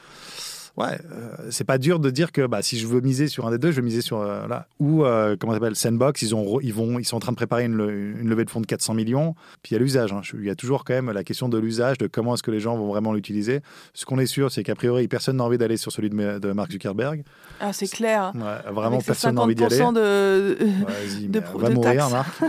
Ouais, 0.77 0.97
euh, 1.11 1.35
c'est 1.49 1.65
pas 1.65 1.77
dur 1.77 1.99
de 1.99 2.09
dire 2.09 2.31
que 2.31 2.47
bah, 2.47 2.61
si 2.61 2.79
je 2.79 2.87
veux 2.87 3.01
miser 3.01 3.27
sur 3.27 3.45
un 3.45 3.51
des 3.51 3.57
deux, 3.57 3.71
je 3.71 3.75
vais 3.77 3.81
miser 3.81 3.99
sur 4.01 4.19
euh, 4.21 4.47
là. 4.47 4.67
Ou 4.79 5.03
euh, 5.03 5.35
comment 5.37 5.51
ça 5.53 5.59
s'appelle 5.59 5.75
Sandbox, 5.75 6.21
ils 6.21 6.33
ont, 6.33 6.59
ils 6.61 6.73
vont, 6.73 6.97
ils 6.97 7.03
sont 7.03 7.17
en 7.17 7.19
train 7.19 7.33
de 7.33 7.35
préparer 7.35 7.65
une, 7.65 7.75
le- 7.75 7.91
une 8.19 8.29
levée 8.29 8.45
de 8.45 8.49
fonds 8.49 8.61
de 8.61 8.65
400 8.65 8.93
millions. 8.93 9.35
Puis 9.63 9.71
il 9.71 9.73
y 9.73 9.75
a 9.75 9.79
l'usage. 9.79 10.13
hein. 10.13 10.21
Il 10.33 10.45
y 10.45 10.49
a 10.49 10.55
toujours 10.55 10.85
quand 10.85 10.93
même 10.93 11.11
la 11.11 11.23
question 11.25 11.49
de 11.49 11.57
l'usage, 11.57 11.97
de 11.97 12.07
comment 12.07 12.35
est-ce 12.35 12.43
que 12.43 12.51
les 12.51 12.61
gens 12.61 12.77
vont 12.77 12.87
vraiment 12.87 13.11
l'utiliser. 13.11 13.59
Ce 13.93 14.05
qu'on 14.05 14.17
est 14.17 14.25
sûr, 14.25 14.49
c'est 14.49 14.63
qu'a 14.63 14.75
priori, 14.75 15.07
personne 15.09 15.37
n'a 15.37 15.43
envie 15.43 15.57
d'aller 15.57 15.75
sur 15.77 15.91
celui 15.91 16.09
de, 16.09 16.39
de 16.39 16.51
Mark 16.53 16.71
Zuckerberg. 16.71 17.23
Ah, 17.59 17.73
c'est 17.73 17.87
clair. 17.87 18.31
Ouais, 18.33 18.71
vraiment, 18.71 18.95
Avec 18.95 19.05
personne 19.05 19.35
n'a 19.35 19.41
envie 19.41 19.55
d'y 19.55 19.65
aller. 19.65 19.77
50% 19.77 19.93
de... 19.93 20.57
Ouais, 20.61 20.67
Vas-y, 20.85 21.27
de 21.27 21.39
va 21.39 21.67
de 21.69 21.73
mourir, 21.73 22.07
taxes. 22.09 22.11
Marc. 22.13 22.39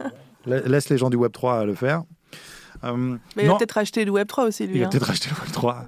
La- 0.46 0.60
Laisse 0.60 0.88
les 0.88 0.98
gens 0.98 1.10
du 1.10 1.16
Web 1.16 1.32
3 1.32 1.64
le 1.64 1.74
faire. 1.74 2.02
Euh, 2.84 2.96
Mais 3.36 3.42
il 3.42 3.46
va 3.46 3.52
non. 3.52 3.58
peut-être 3.58 3.78
acheter 3.78 4.04
le 4.04 4.12
Web3 4.12 4.48
aussi, 4.48 4.66
lui. 4.66 4.76
Il 4.76 4.80
va 4.80 4.86
hein. 4.86 4.88
peut-être 4.90 5.10
acheter 5.10 5.28
le 5.30 5.40
Web 5.40 5.52
3. 5.52 5.86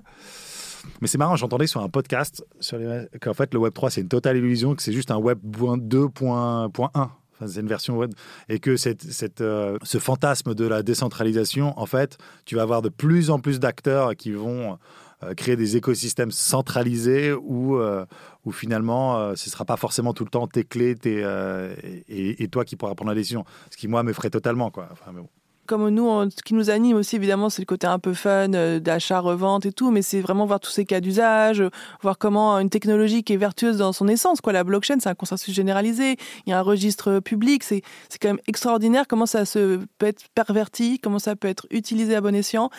Mais 1.01 1.09
c'est 1.09 1.19
marrant, 1.19 1.37
j'entendais 1.37 1.67
sur 1.67 1.81
un 1.81 1.89
podcast 1.89 2.45
sur 2.61 2.79
les... 2.79 3.07
qu'en 3.21 3.35
fait 3.35 3.53
le 3.53 3.61
Web 3.61 3.73
3 3.75 3.91
c'est 3.91 4.01
une 4.01 4.09
totale 4.09 4.37
illusion, 4.37 4.75
que 4.75 4.83
c'est 4.83 4.93
juste 4.93 5.11
un 5.11 5.19
Web 5.19 5.39
2.1. 5.45 7.11
Enfin, 7.35 7.49
c'est 7.49 7.61
une 7.61 7.69
version 7.69 7.97
web. 7.97 8.13
Et 8.49 8.59
que 8.59 8.77
cette, 8.77 9.41
euh, 9.41 9.79
ce 9.83 9.99
fantasme 9.99 10.55
de 10.55 10.67
la 10.67 10.83
décentralisation, 10.83 11.79
en 11.79 11.87
fait, 11.87 12.19
tu 12.45 12.57
vas 12.57 12.63
avoir 12.63 12.83
de 12.83 12.89
plus 12.89 13.31
en 13.31 13.39
plus 13.39 13.59
d'acteurs 13.59 14.15
qui 14.15 14.33
vont 14.33 14.79
euh, 15.23 15.35
créer 15.35 15.57
des 15.57 15.77
écosystèmes 15.77 16.31
centralisés 16.31 17.33
où, 17.33 17.77
euh, 17.77 18.07
finalement, 18.53 19.35
ce 19.35 19.49
ne 19.49 19.51
sera 19.51 19.65
pas 19.65 19.77
forcément 19.77 20.13
tout 20.13 20.25
le 20.25 20.31
temps 20.31 20.47
tes 20.47 20.65
clés 20.65 20.95
tes, 20.95 21.25
et, 22.09 22.49
toi 22.49 22.65
qui 22.65 22.77
pourras 22.77 22.95
prendre 22.95 23.11
la 23.11 23.17
décision. 23.17 23.45
Ce 23.71 23.77
qui, 23.77 23.89
moi, 23.89 24.03
m'effraie 24.03 24.31
totalement. 24.31 24.71
Quoi. 24.71 24.89
Comme 25.67 25.89
nous, 25.89 26.07
on- 26.07 26.29
ce 26.31 26.43
qui 26.45 26.55
nous 26.55 26.69
anime 26.71 26.97
aussi, 26.97 27.17
évidemment, 27.17 27.49
c'est 27.49 27.63
le 27.63 27.67
côté 27.67 27.87
un 27.87 27.99
peu 27.99 28.13
fun, 28.15 28.53
euh, 28.55 28.81
d'achat, 28.81 29.21
revente 29.21 29.65
et 29.67 29.73
tout, 29.73 29.91
mais 29.91 30.03
c'est 30.03 30.21
vraiment 30.21 30.45
voir 30.47 30.61
tous 30.61 30.71
ces 30.71 30.85
cas 30.85 31.01
d'usage, 31.01 31.61
euh, 31.61 31.71
voir 32.03 32.19
comment 32.19 32.59
une 32.59 32.71
technologie 32.71 33.23
qui 33.23 33.33
est 33.33 33.37
vertueuse 33.39 33.79
dans 33.79 33.93
son 33.93 34.09
essence, 34.09 34.41
quoi. 34.41 34.53
La 34.53 34.65
blockchain, 34.65 34.97
c'est 35.01 35.09
un 35.09 35.15
consensus 35.15 35.55
généralisé, 35.55 36.17
il 36.47 36.51
y 36.51 36.53
a 36.53 36.59
un 36.59 36.63
registre 36.63 37.21
public, 37.21 37.63
c'est 37.65 37.83
quand 38.21 38.29
même 38.29 38.41
extraordinaire 38.47 39.07
comment 39.09 39.27
ça 39.27 39.45
se 39.45 39.81
peut 39.99 40.07
être 40.07 40.25
perverti, 40.35 40.99
comment 40.99 41.19
ça 41.19 41.37
peut 41.37 41.49
être 41.49 41.67
utilisé 41.71 42.15
à 42.15 42.21
bon 42.21 42.35
escient. 42.35 42.71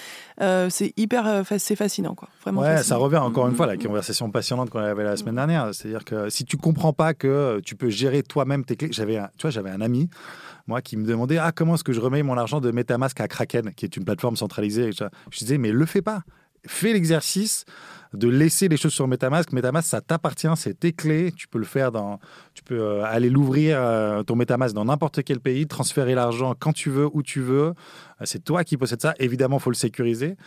Euh, 0.41 0.67
c'est 0.69 0.93
hyper, 0.97 1.25
euh, 1.27 1.43
c'est 1.57 1.75
fascinant, 1.75 2.13
quoi. 2.15 2.29
Vraiment. 2.43 2.61
Ouais, 2.61 2.83
ça 2.83 2.97
revient 2.97 3.17
encore 3.17 3.47
une 3.47 3.55
fois 3.55 3.65
à 3.65 3.69
la 3.69 3.77
conversation 3.77 4.29
passionnante 4.29 4.69
qu'on 4.69 4.79
avait 4.79 5.03
la 5.03 5.17
semaine 5.17 5.36
dernière. 5.36 5.69
C'est-à-dire 5.73 6.05
que 6.05 6.29
si 6.29 6.45
tu 6.45 6.57
comprends 6.57 6.93
pas 6.93 7.13
que 7.13 7.59
tu 7.65 7.75
peux 7.75 7.89
gérer 7.89 8.21
toi-même 8.21 8.63
tes 8.65 8.75
clés, 8.75 8.89
j'avais, 8.91 9.15
tu 9.38 9.43
vois, 9.43 9.49
j'avais 9.49 9.71
un 9.71 9.81
ami, 9.81 10.09
moi, 10.68 10.82
qui 10.82 10.97
me 10.97 11.05
demandait 11.05 11.38
ah 11.38 11.51
comment 11.51 11.76
est-ce 11.76 11.84
que 11.84 11.93
je 11.93 11.99
remets 11.99 12.24
mon 12.24 12.38
argent 12.38 12.59
de 12.59 12.72
MetaMask 12.72 13.20
à 13.22 13.28
Kraken, 13.28 13.74
qui 13.74 13.86
est 13.86 13.95
une 13.97 14.05
plateforme 14.05 14.36
centralisée. 14.36 14.91
Je 14.91 15.39
disais 15.39 15.57
mais 15.57 15.72
le 15.72 15.86
fais 15.86 16.01
pas, 16.01 16.24
fais 16.68 16.93
l'exercice 16.93 17.66
de 18.13 18.28
laisser 18.28 18.68
les 18.68 18.78
choses 18.78 18.93
sur 18.93 19.07
MetaMask. 19.07 19.51
MetaMask, 19.51 19.88
ça 19.88 20.01
t'appartient, 20.01 20.47
c'est 20.55 20.80
tes 20.80 20.93
clés. 20.93 21.32
Tu 21.36 21.47
peux 21.47 21.59
le 21.59 21.66
faire 21.66 21.91
dans, 21.91 22.20
tu 22.53 22.63
peux 22.63 22.80
euh, 22.80 23.03
aller 23.03 23.30
l'ouvrir 23.30 23.78
euh, 23.80 24.24
ton 24.24 24.36
MetaMask 24.36 24.74
dans 24.74 24.86
n'importe 24.86 25.24
quel 25.24 25.39
pays, 25.39 25.68
transférer 25.68 26.16
l'argent 26.16 26.55
quand 26.57 26.74
tu 26.74 26.89
veux, 26.89 27.09
où 27.11 27.24
tu 27.24 27.41
veux. 27.41 27.74
Euh, 28.22 28.24
C'est 28.24 28.43
toi 28.43 28.63
qui 28.63 28.78
possèdes 28.78 29.01
ça. 29.01 29.13
Évidemment, 29.20 29.59
faut 29.59 29.70
le 29.70 29.76
sécuriser. 29.76 30.38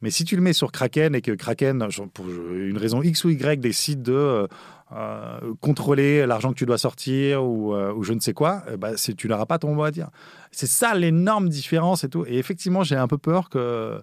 Mais 0.00 0.10
si 0.10 0.24
tu 0.24 0.36
le 0.36 0.42
mets 0.42 0.52
sur 0.52 0.70
Kraken 0.70 1.14
et 1.14 1.20
que 1.20 1.32
Kraken, 1.32 1.86
pour 2.14 2.26
une 2.28 2.78
raison 2.78 3.02
X 3.02 3.24
ou 3.24 3.30
Y, 3.30 3.60
décide 3.60 4.02
de 4.02 4.46
euh, 4.92 5.54
contrôler 5.60 6.24
l'argent 6.26 6.50
que 6.50 6.54
tu 6.58 6.64
dois 6.66 6.78
sortir 6.78 7.44
ou, 7.44 7.74
euh, 7.74 7.92
je 8.02 8.12
ne 8.14 8.20
sais 8.20 8.32
quoi, 8.32 8.62
bah, 8.78 8.96
c'est- 8.96 9.14
tu 9.14 9.28
n'auras 9.28 9.44
pas 9.44 9.58
ton 9.58 9.74
mot 9.74 9.82
à 9.82 9.90
dire. 9.90 10.08
C'est 10.50 10.68
ça 10.68 10.94
l'énorme 10.94 11.48
différence 11.48 12.04
et 12.04 12.08
tout. 12.08 12.24
Et 12.26 12.38
effectivement, 12.38 12.82
j'ai 12.84 12.96
un 12.96 13.08
peu 13.08 13.18
peur 13.18 13.50
que 13.50 14.00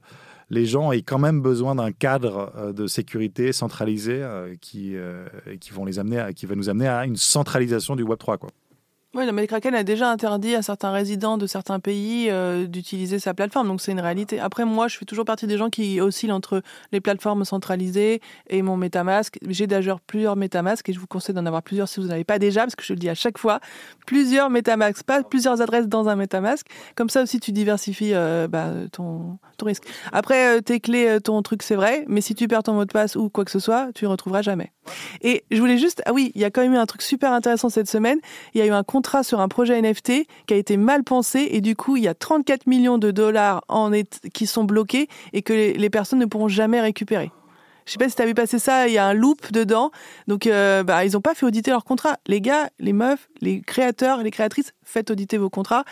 les 0.51 0.65
gens 0.67 0.91
aient 0.91 1.01
quand 1.01 1.17
même 1.17 1.41
besoin 1.41 1.73
d'un 1.73 1.91
cadre 1.91 2.51
euh, 2.55 2.71
de 2.71 2.85
sécurité 2.85 3.51
centralisé 3.51 4.21
qui, 4.61 4.95
qui, 5.59 5.71
vont 5.71 5.85
les 5.85 5.97
amener 5.97 6.27
qui 6.35 6.45
va 6.45 6.55
nous 6.55 6.69
amener 6.69 6.87
à 6.87 7.05
une 7.05 7.15
centralisation 7.15 7.95
du 7.95 8.03
Web 8.03 8.19
3. 8.19 8.37
Quoi. 8.37 8.49
Oui, 9.15 9.23
mais 9.31 9.47
Kraken 9.47 9.73
a 9.73 9.83
déjà 9.83 10.11
interdit 10.11 10.55
à 10.55 10.61
certains 10.61 10.91
résidents 10.91 11.37
de 11.37 11.47
certains 11.47 11.79
pays 11.79 12.27
euh, 12.29 12.67
d'utiliser 12.67 13.17
sa 13.17 13.33
plateforme, 13.33 13.69
donc 13.69 13.79
c'est 13.79 13.93
une 13.93 14.01
réalité. 14.01 14.41
Après, 14.41 14.65
moi, 14.65 14.89
je 14.89 14.97
fais 14.97 15.05
toujours 15.05 15.23
partie 15.23 15.47
des 15.47 15.57
gens 15.57 15.69
qui 15.69 16.01
oscillent 16.01 16.33
entre 16.33 16.61
les 16.91 16.99
plateformes 16.99 17.45
centralisées 17.45 18.19
et 18.49 18.61
mon 18.61 18.75
MetaMask. 18.75 19.39
J'ai 19.47 19.67
d'ailleurs 19.67 20.01
plusieurs 20.01 20.35
MetaMask 20.35 20.89
et 20.89 20.91
je 20.91 20.99
vous 20.99 21.07
conseille 21.07 21.33
d'en 21.33 21.45
avoir 21.45 21.63
plusieurs 21.63 21.87
si 21.87 22.01
vous 22.01 22.07
n'en 22.07 22.11
avez 22.11 22.25
pas 22.25 22.39
déjà, 22.39 22.63
parce 22.63 22.75
que 22.75 22.83
je 22.83 22.91
le 22.91 22.99
dis 22.99 23.07
à 23.07 23.15
chaque 23.15 23.37
fois, 23.37 23.61
plusieurs 24.05 24.49
MetaMask, 24.49 25.03
pas 25.03 25.23
plusieurs 25.23 25.61
adresses 25.61 25.87
dans 25.87 26.09
un 26.09 26.17
MetaMask. 26.17 26.67
Comme 26.95 27.09
ça 27.09 27.23
aussi, 27.23 27.39
tu 27.39 27.53
diversifies 27.53 28.13
euh, 28.13 28.49
bah, 28.49 28.73
ton, 28.91 29.37
ton 29.57 29.65
risque. 29.65 29.85
Après, 30.11 30.57
euh, 30.57 30.59
tes 30.59 30.81
clés, 30.81 31.19
ton 31.23 31.41
truc, 31.41 31.63
c'est 31.63 31.75
vrai, 31.75 32.03
mais 32.09 32.19
si 32.19 32.35
tu 32.35 32.49
perds 32.49 32.63
ton 32.63 32.73
mot 32.73 32.83
de 32.83 32.91
passe 32.91 33.15
ou 33.15 33.29
quoi 33.29 33.45
que 33.45 33.51
ce 33.51 33.59
soit, 33.59 33.93
tu 33.95 34.03
ne 34.03 34.09
retrouveras 34.09 34.41
jamais. 34.41 34.73
Et 35.21 35.45
je 35.51 35.59
voulais 35.59 35.77
juste, 35.77 36.01
ah 36.05 36.11
oui, 36.11 36.33
il 36.35 36.41
y 36.41 36.43
a 36.43 36.51
quand 36.51 36.61
même 36.61 36.73
eu 36.73 36.77
un 36.77 36.85
truc 36.85 37.01
super 37.01 37.31
intéressant 37.31 37.69
cette 37.69 37.89
semaine. 37.89 38.19
Il 38.53 38.59
y 38.59 38.61
a 38.61 38.65
eu 38.65 38.71
un 38.71 38.83
sur 39.23 39.39
un 39.39 39.47
projet 39.47 39.81
NFT 39.81 40.27
qui 40.47 40.53
a 40.53 40.57
été 40.57 40.77
mal 40.77 41.03
pensé 41.03 41.47
et 41.51 41.61
du 41.61 41.75
coup, 41.75 41.97
il 41.97 42.03
y 42.03 42.07
a 42.07 42.13
34 42.13 42.67
millions 42.67 42.97
de 42.97 43.11
dollars 43.11 43.63
qui 44.33 44.47
sont 44.47 44.63
bloqués 44.63 45.07
et 45.33 45.41
que 45.41 45.53
les, 45.53 45.89
personnes 45.89 46.19
ne 46.19 46.25
pourront 46.25 46.47
jamais 46.47 46.81
récupérer. 46.81 47.31
Je 47.85 47.91
sais 47.91 47.97
pas 47.99 48.09
si 48.09 48.15
tu 48.15 48.21
as 48.21 48.25
vu 48.25 48.33
passer 48.33 48.57
ça, 48.57 48.87
il 48.87 48.93
y 48.93 48.97
a 48.97 49.05
un 49.05 49.13
loop 49.13 49.51
dedans. 49.51 49.91
Donc, 50.27 50.47
euh, 50.47 50.83
bah, 50.83 51.05
ils 51.05 51.13
n'ont 51.13 51.21
pas 51.21 51.35
fait 51.35 51.45
auditer 51.45 51.69
leur 51.69 51.83
contrat. 51.83 52.17
Les 52.25 52.41
gars, 52.41 52.69
les 52.79 52.93
meufs, 52.93 53.29
les 53.41 53.61
créateurs, 53.61 54.23
les 54.23 54.31
créatrices, 54.31 54.73
faites 54.83 55.11
auditer 55.11 55.37
vos 55.37 55.51
contrats 55.51 55.85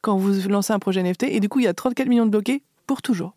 quand 0.00 0.16
vous 0.16 0.48
lancez 0.48 0.72
un 0.72 0.78
projet 0.78 1.02
NFT. 1.02 1.24
Et 1.24 1.40
du 1.40 1.50
coup, 1.50 1.60
il 1.60 1.64
y 1.64 1.68
a 1.68 1.74
34 1.74 2.08
millions 2.08 2.24
de 2.24 2.30
bloqués 2.30 2.62
pour 2.86 3.02
toujours. 3.02 3.34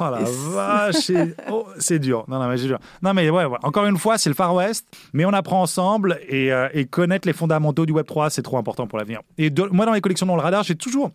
Oh 0.00 0.04
la 0.10 0.20
vache, 0.22 0.94
c'est 0.96 1.36
oh, 1.50 1.66
c'est 1.78 1.98
dur. 1.98 2.24
Non, 2.28 2.38
non, 2.38 2.48
mais 2.48 2.56
c'est 2.56 2.66
dur. 2.66 2.78
Non, 3.02 3.12
mais 3.12 3.28
ouais, 3.30 3.44
ouais. 3.44 3.58
encore 3.62 3.86
une 3.86 3.98
fois, 3.98 4.18
c'est 4.18 4.30
le 4.30 4.34
Far 4.34 4.54
West, 4.54 4.86
mais 5.12 5.24
on 5.24 5.32
apprend 5.32 5.60
ensemble 5.62 6.18
et, 6.28 6.52
euh, 6.52 6.68
et 6.72 6.84
connaître 6.86 7.26
les 7.26 7.34
fondamentaux 7.34 7.84
du 7.84 7.92
Web 7.92 8.06
3, 8.06 8.30
c'est 8.30 8.42
trop 8.42 8.56
important 8.56 8.86
pour 8.86 8.98
l'avenir. 8.98 9.20
Et 9.38 9.50
de- 9.50 9.68
moi, 9.72 9.84
dans 9.86 9.92
les 9.92 10.00
collections 10.00 10.26
dans 10.26 10.36
le 10.36 10.42
radar, 10.42 10.62
j'ai 10.62 10.76
toujours. 10.76 11.10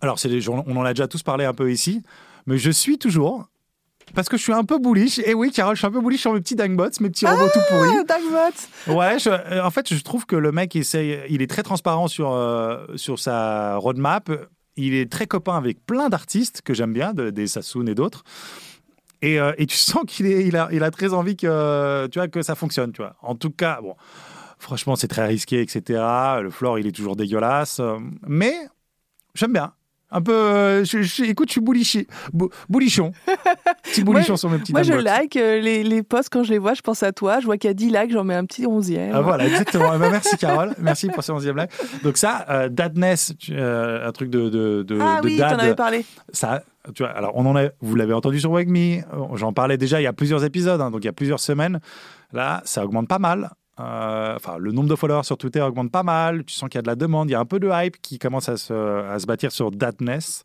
Alors, 0.00 0.18
c'est 0.18 0.28
des 0.28 0.48
on 0.48 0.58
en 0.76 0.84
a 0.84 0.92
déjà 0.94 1.06
tous 1.08 1.22
parlé 1.22 1.44
un 1.44 1.54
peu 1.54 1.70
ici, 1.70 2.02
mais 2.46 2.58
je 2.58 2.70
suis 2.70 2.98
toujours. 2.98 3.46
Parce 4.14 4.28
que 4.28 4.36
je 4.36 4.42
suis 4.42 4.52
un 4.52 4.64
peu 4.64 4.78
bullish. 4.78 5.18
Et 5.20 5.32
oui, 5.32 5.50
Carole, 5.50 5.76
je 5.76 5.80
suis 5.80 5.86
un 5.86 5.90
peu 5.90 6.00
bullish 6.02 6.20
sur 6.20 6.34
mes 6.34 6.40
petits 6.40 6.56
dangbots, 6.56 6.90
mes 7.00 7.08
petits 7.08 7.26
robots 7.26 7.48
tout 7.52 7.60
pourris. 7.70 7.88
Ah, 8.00 8.04
Dagbot 8.04 8.98
Ouais, 8.98 9.18
je- 9.18 9.30
euh, 9.30 9.64
en 9.64 9.70
fait, 9.70 9.92
je 9.94 10.02
trouve 10.02 10.26
que 10.26 10.36
le 10.36 10.52
mec 10.52 10.76
essaye, 10.76 11.20
il 11.30 11.40
est 11.40 11.46
très 11.50 11.62
transparent 11.62 12.06
sur, 12.06 12.30
euh, 12.32 12.84
sur 12.96 13.18
sa 13.18 13.76
roadmap. 13.76 14.30
Il 14.76 14.94
est 14.94 15.10
très 15.10 15.26
copain 15.26 15.56
avec 15.56 15.84
plein 15.86 16.08
d'artistes 16.08 16.62
que 16.62 16.74
j'aime 16.74 16.92
bien, 16.92 17.12
de- 17.14 17.30
des 17.30 17.46
Sassoon 17.46 17.86
et 17.86 17.94
d'autres. 17.94 18.24
Et, 19.22 19.38
euh, 19.40 19.52
et 19.58 19.66
tu 19.66 19.76
sens 19.90 20.02
qu'il 20.06 20.26
il 20.26 20.56
a, 20.56 20.68
il 20.72 20.82
a 20.82 20.90
très 20.90 21.14
envie 21.14 21.36
que, 21.36 22.06
tu 22.08 22.18
vois, 22.18 22.28
que 22.28 22.42
ça 22.42 22.54
fonctionne. 22.54 22.92
Tu 22.92 23.00
vois. 23.02 23.16
En 23.22 23.34
tout 23.36 23.50
cas, 23.50 23.80
bon, 23.80 23.94
franchement, 24.58 24.96
c'est 24.96 25.08
très 25.08 25.26
risqué, 25.26 25.60
etc. 25.60 26.40
Le 26.42 26.50
floor, 26.50 26.78
il 26.78 26.86
est 26.86 26.92
toujours 26.92 27.16
dégueulasse. 27.16 27.80
euh, 27.80 27.98
Mais 28.26 28.54
j'aime 29.34 29.52
bien. 29.52 29.72
Un 30.16 30.22
peu, 30.22 30.32
euh, 30.32 30.84
je, 30.84 31.02
je- 31.02 31.24
écoute, 31.24 31.48
je 31.48 31.52
suis 31.52 31.60
boulichi, 31.60 32.06
bou- 32.32 32.48
boulichon. 32.68 33.10
Petit 33.82 34.04
boulichon 34.04 34.36
sur 34.36 34.48
mes 34.48 34.58
petits 34.58 34.72
Moi, 34.72 34.82
je 34.84 34.92
like 34.92 35.36
euh, 35.36 35.60
les, 35.60 35.82
les 35.82 36.02
posts 36.04 36.28
quand 36.30 36.44
je 36.44 36.50
les 36.52 36.58
vois. 36.58 36.74
Je 36.74 36.82
pense 36.82 37.02
à 37.02 37.10
toi. 37.12 37.40
Je 37.40 37.46
vois 37.46 37.58
qu'il 37.58 37.68
y 37.68 37.70
a 37.70 37.74
10 37.74 37.90
likes. 37.90 38.12
J'en 38.12 38.22
mets 38.24 38.34
un 38.36 38.44
petit 38.44 38.64
11e. 38.64 39.10
Ah, 39.12 39.20
voilà, 39.22 39.46
exactement. 39.46 39.90
Eh 39.94 39.98
ben, 39.98 40.10
merci 40.10 40.36
Carole, 40.36 40.74
merci 40.78 41.08
pour 41.08 41.24
ce 41.24 41.32
11e 41.32 41.56
live. 41.56 41.68
Donc 42.04 42.16
ça, 42.16 42.46
euh, 42.48 42.68
Dadness, 42.68 43.32
euh, 43.50 44.06
un 44.08 44.12
truc 44.12 44.30
de, 44.30 44.48
de, 44.48 44.82
de, 44.84 44.98
ah 45.00 45.20
de 45.20 45.26
oui, 45.26 45.36
t'en 45.36 45.46
avais 45.58 45.74
parlé. 45.74 46.04
ça, 46.32 46.62
tu 46.94 47.02
vois, 47.02 47.10
alors 47.12 47.32
on 47.34 47.44
en 47.46 47.56
a, 47.56 47.64
vous 47.80 47.96
l'avez 47.96 48.12
entendu 48.12 48.38
sur 48.38 48.52
Wagme, 48.52 49.02
j'en 49.34 49.52
parlais 49.52 49.76
déjà 49.78 50.00
il 50.00 50.04
y 50.04 50.06
a 50.06 50.12
plusieurs 50.12 50.44
épisodes, 50.44 50.80
hein, 50.80 50.90
donc 50.90 51.02
il 51.02 51.06
y 51.06 51.10
a 51.10 51.12
plusieurs 51.12 51.40
semaines. 51.40 51.80
Là, 52.32 52.62
ça 52.64 52.84
augmente 52.84 53.08
pas 53.08 53.18
mal. 53.18 53.50
Euh, 53.80 54.34
Enfin, 54.36 54.56
le 54.58 54.72
nombre 54.72 54.88
de 54.88 54.96
followers 54.96 55.24
sur 55.24 55.36
Twitter 55.36 55.60
augmente 55.60 55.90
pas 55.90 56.02
mal. 56.02 56.44
Tu 56.44 56.54
sens 56.54 56.68
qu'il 56.68 56.78
y 56.78 56.80
a 56.80 56.82
de 56.82 56.86
la 56.86 56.96
demande, 56.96 57.28
il 57.28 57.32
y 57.32 57.36
a 57.36 57.40
un 57.40 57.44
peu 57.44 57.58
de 57.58 57.70
hype 57.72 58.00
qui 58.00 58.18
commence 58.18 58.48
à 58.48 58.56
se, 58.56 58.72
à 58.72 59.18
se 59.18 59.26
bâtir 59.26 59.52
sur 59.52 59.70
Dadness. 59.70 60.44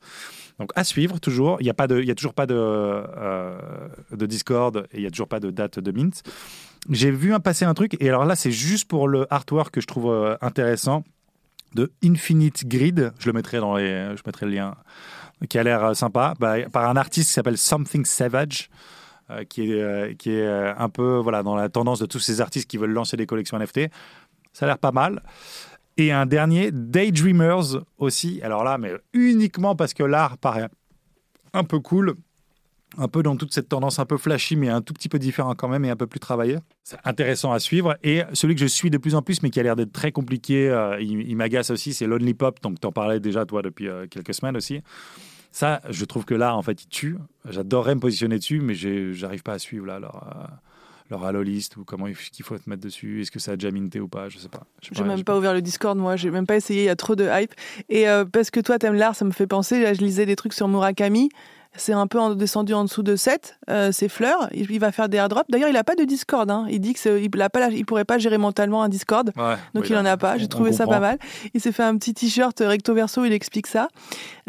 Donc 0.60 0.72
à 0.76 0.84
suivre 0.84 1.20
toujours. 1.20 1.58
Il 1.60 1.64
n'y 1.64 1.70
a, 1.70 2.02
y 2.02 2.12
a 2.12 2.16
toujours 2.16 2.34
pas 2.34 2.46
de, 2.46 2.56
euh, 2.56 3.58
de 4.12 4.26
Discord 4.26 4.88
et 4.92 4.98
il 4.98 5.02
n'y 5.02 5.08
a 5.08 5.12
toujours 5.12 5.28
pas 5.28 5.40
de 5.40 5.52
date 5.52 5.80
de 5.80 5.92
mint. 5.92 6.24
J'ai 6.90 7.12
vu 7.12 7.38
passer 7.40 7.66
un 7.66 7.74
truc, 7.74 7.98
et 8.00 8.08
alors 8.08 8.26
là, 8.26 8.36
c'est 8.36 8.52
juste 8.52 8.88
pour 8.88 9.10
le 9.10 9.28
artwork 9.34 9.74
que 9.74 9.82
je 9.82 9.88
trouve 9.88 10.12
euh, 10.12 10.38
intéressant 10.42 11.04
de 11.76 11.92
Infinite 12.04 12.66
Grid. 12.68 13.12
Je 13.20 13.28
le 13.28 13.34
mettrai 13.34 13.60
dans 13.60 13.76
les, 13.76 14.16
je 14.16 14.22
mettrai 14.26 14.46
le 14.46 14.54
lien, 14.54 14.76
qui 15.50 15.58
a 15.58 15.64
l'air 15.64 15.96
sympa, 15.96 16.36
bah, 16.40 16.56
par 16.72 16.90
un 16.90 16.96
artiste 16.96 17.28
qui 17.28 17.34
s'appelle 17.34 17.58
Something 17.58 18.06
Savage. 18.06 18.70
Euh, 19.32 19.44
qui 19.44 19.72
est, 19.72 19.80
euh, 19.80 20.14
qui 20.16 20.32
est 20.32 20.42
euh, 20.42 20.74
un 20.76 20.90
peu 20.90 21.18
voilà, 21.18 21.44
dans 21.44 21.56
la 21.56 21.70
tendance 21.70 22.00
de 22.00 22.08
tous 22.08 22.18
ces 22.18 22.42
artistes 22.42 22.68
qui 22.68 22.78
veulent 22.78 22.90
lancer 22.90 23.16
des 23.16 23.28
collections 23.28 23.60
NFT. 23.60 23.82
Ça 24.54 24.66
a 24.66 24.70
l'air 24.70 24.80
pas 24.80 24.92
mal. 24.92 25.22
Et 25.98 26.12
un 26.12 26.26
dernier, 26.26 26.72
Daydreamers 26.72 27.84
aussi. 28.00 28.42
Alors 28.42 28.64
là, 28.64 28.80
mais 28.80 28.94
uniquement 29.14 29.76
parce 29.76 29.94
que 29.94 30.02
l'art 30.02 30.40
paraît 30.40 30.68
un 31.54 31.64
peu 31.64 31.80
cool, 31.80 32.16
un 32.98 33.08
peu 33.08 33.22
dans 33.22 33.36
toute 33.36 33.54
cette 33.54 33.70
tendance 33.70 34.00
un 34.00 34.06
peu 34.06 34.18
flashy, 34.18 34.56
mais 34.56 34.70
un 34.70 34.82
tout 34.82 34.94
petit 34.94 35.10
peu 35.10 35.20
différent 35.20 35.54
quand 35.54 35.68
même 35.68 35.86
et 35.86 35.92
un 35.92 35.96
peu 35.96 36.08
plus 36.08 36.20
travaillé. 36.20 36.58
C'est 36.84 36.98
intéressant 37.06 37.52
à 37.52 37.60
suivre. 37.60 37.98
Et 38.02 38.24
celui 38.34 38.56
que 38.56 38.62
je 38.62 38.66
suis 38.66 38.90
de 38.90 38.98
plus 38.98 39.14
en 39.14 39.22
plus, 39.22 39.44
mais 39.44 39.52
qui 39.52 39.60
a 39.60 39.64
l'air 39.64 39.76
d'être 39.76 39.94
très 39.94 40.12
compliqué, 40.12 40.76
il, 41.02 41.36
m'agace 41.36 41.70
aussi, 41.70 41.94
c'est 41.94 42.08
Lonely 42.08 42.34
Pop. 42.34 42.60
Donc, 42.64 42.80
t'en 42.80 42.92
parlais 42.92 43.20
déjà, 43.20 43.46
toi, 43.46 43.62
depuis 43.62 43.90
quelques 44.10 44.34
semaines 44.34 44.58
aussi. 44.58 44.82
Ça, 45.52 45.82
je 45.90 46.06
trouve 46.06 46.26
que 46.26 46.36
là, 46.36 46.56
en 46.56 46.62
fait, 46.62 46.84
il 46.84 46.88
tue. 46.88 47.18
J'adorerais 47.50 47.96
me 47.96 48.00
positionner 48.00 48.38
dessus, 48.38 48.62
mais 48.62 48.76
j'arrive 48.76 49.44
pas 49.44 49.54
à 49.54 49.60
suivre 49.60 49.86
là. 49.86 49.96
Alors, 49.96 50.28
euh, 50.28 50.46
leur 51.10 51.26
Halo 51.26 51.42
list 51.42 51.78
ou 51.78 51.84
comment 51.84 52.06
qu'il 52.06 52.46
faut 52.46 52.58
te 52.58 52.70
mettre 52.70 52.84
dessus 52.84 53.22
Est-ce 53.22 53.32
que 53.32 53.40
ça 53.40 53.54
a 53.54 53.56
déjà 53.56 53.72
minté 53.72 54.00
ou 54.00 54.08
pas? 54.08 54.30
Je 54.30 54.38
sais 54.38 54.50
pas. 54.50 54.64
J'ai 54.82 55.04
même 55.04 55.24
pas 55.24 55.38
ouvert 55.38 55.54
le 55.54 55.62
Discord, 55.62 55.98
moi. 55.98 56.16
J'ai 56.16 56.30
même 56.30 56.46
pas 56.46 56.56
essayé. 56.56 56.84
Il 56.84 56.86
y 56.86 56.90
a 56.90 56.96
trop 56.96 57.16
de 57.16 57.28
hype. 57.28 57.54
Et 57.90 58.08
euh, 58.08 58.26
parce 58.26 58.52
que 58.52 58.60
toi, 58.60 58.78
t'aimes 58.78 58.94
l'art, 58.94 59.16
ça 59.16 59.26
me 59.26 59.32
fait 59.32 59.48
penser. 59.48 59.82
Là, 59.82 59.94
je 59.94 60.02
lisais 60.02 60.26
des 60.26 60.36
trucs 60.36 60.54
sur 60.54 60.68
Murakami. 60.68 61.30
C'est 61.76 61.94
un 61.94 62.08
peu 62.08 62.20
en- 62.20 62.34
descendu 62.34 62.74
en 62.74 62.84
dessous 62.84 63.04
de 63.04 63.16
7, 63.16 63.60
euh, 63.70 63.92
ses 63.92 64.10
fleurs. 64.10 64.50
Il, 64.54 64.70
il 64.72 64.80
va 64.80 64.92
faire 64.92 65.08
des 65.08 65.18
airdrops. 65.18 65.46
D'ailleurs, 65.50 65.70
il 65.70 65.78
a 65.78 65.84
pas 65.84 65.96
de 65.96 66.04
Discord. 66.04 66.50
Hein. 66.50 66.66
Il 66.70 66.82
dit 66.82 66.94
que 66.94 67.00
c'est- 67.00 67.24
il, 67.24 67.42
a 67.42 67.50
pas 67.50 67.60
la- 67.60 67.70
il 67.70 67.86
pourrait 67.86 68.06
pas 68.06 68.18
gérer 68.18 68.38
mentalement 68.40 68.82
un 68.82 68.90
Discord. 68.90 69.32
Ouais, 69.38 69.56
Donc 69.76 69.84
oui, 69.84 69.90
il 69.92 69.96
en 69.98 70.02
là, 70.02 70.14
a 70.14 70.18
pas. 70.18 70.38
J'ai 70.38 70.48
trouvé 70.48 70.72
ça 70.74 70.88
pas 70.88 71.00
mal. 71.00 71.20
Il 71.54 71.62
s'est 71.62 71.72
fait 71.72 71.84
un 71.84 71.96
petit 71.98 72.14
t-shirt 72.14 72.60
recto 72.60 72.94
verso. 72.96 73.24
Il 73.24 73.34
explique 73.34 73.68
ça. 73.68 73.88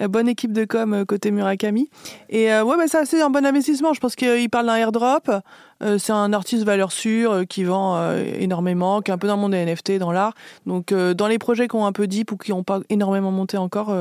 Euh, 0.00 0.08
bonne 0.08 0.28
équipe 0.28 0.52
de 0.52 0.64
com 0.64 0.94
euh, 0.94 1.04
côté 1.04 1.30
Murakami. 1.30 1.90
Et 2.30 2.50
euh, 2.52 2.64
ouais, 2.64 2.76
bah, 2.78 2.88
ça 2.88 3.04
c'est 3.04 3.20
un 3.20 3.30
bon 3.30 3.44
investissement. 3.44 3.92
Je 3.92 4.00
pense 4.00 4.16
qu'il 4.16 4.48
parle 4.50 4.66
d'un 4.66 4.76
airdrop. 4.76 5.30
Euh, 5.82 5.98
c'est 5.98 6.12
un 6.12 6.32
artiste 6.32 6.64
valeur 6.64 6.90
sûre 6.90 7.42
qui 7.48 7.64
vend 7.64 8.12
énormément, 8.38 9.02
qui 9.02 9.10
est 9.10 9.14
un 9.14 9.18
peu 9.18 9.28
dans 9.28 9.36
le 9.36 9.40
monde 9.42 9.52
des 9.52 9.58
NFT, 9.64 9.98
dans 9.98 10.10
l'art. 10.12 10.32
Donc 10.66 10.92
dans 10.92 11.26
les 11.28 11.38
projets 11.38 11.68
qui 11.68 11.76
ont 11.76 11.86
un 11.86 11.92
peu 11.92 12.06
deep 12.06 12.32
ou 12.32 12.36
qui 12.36 12.50
n'ont 12.50 12.64
pas 12.64 12.80
énormément 12.88 13.30
monté 13.30 13.56
encore, 13.56 13.94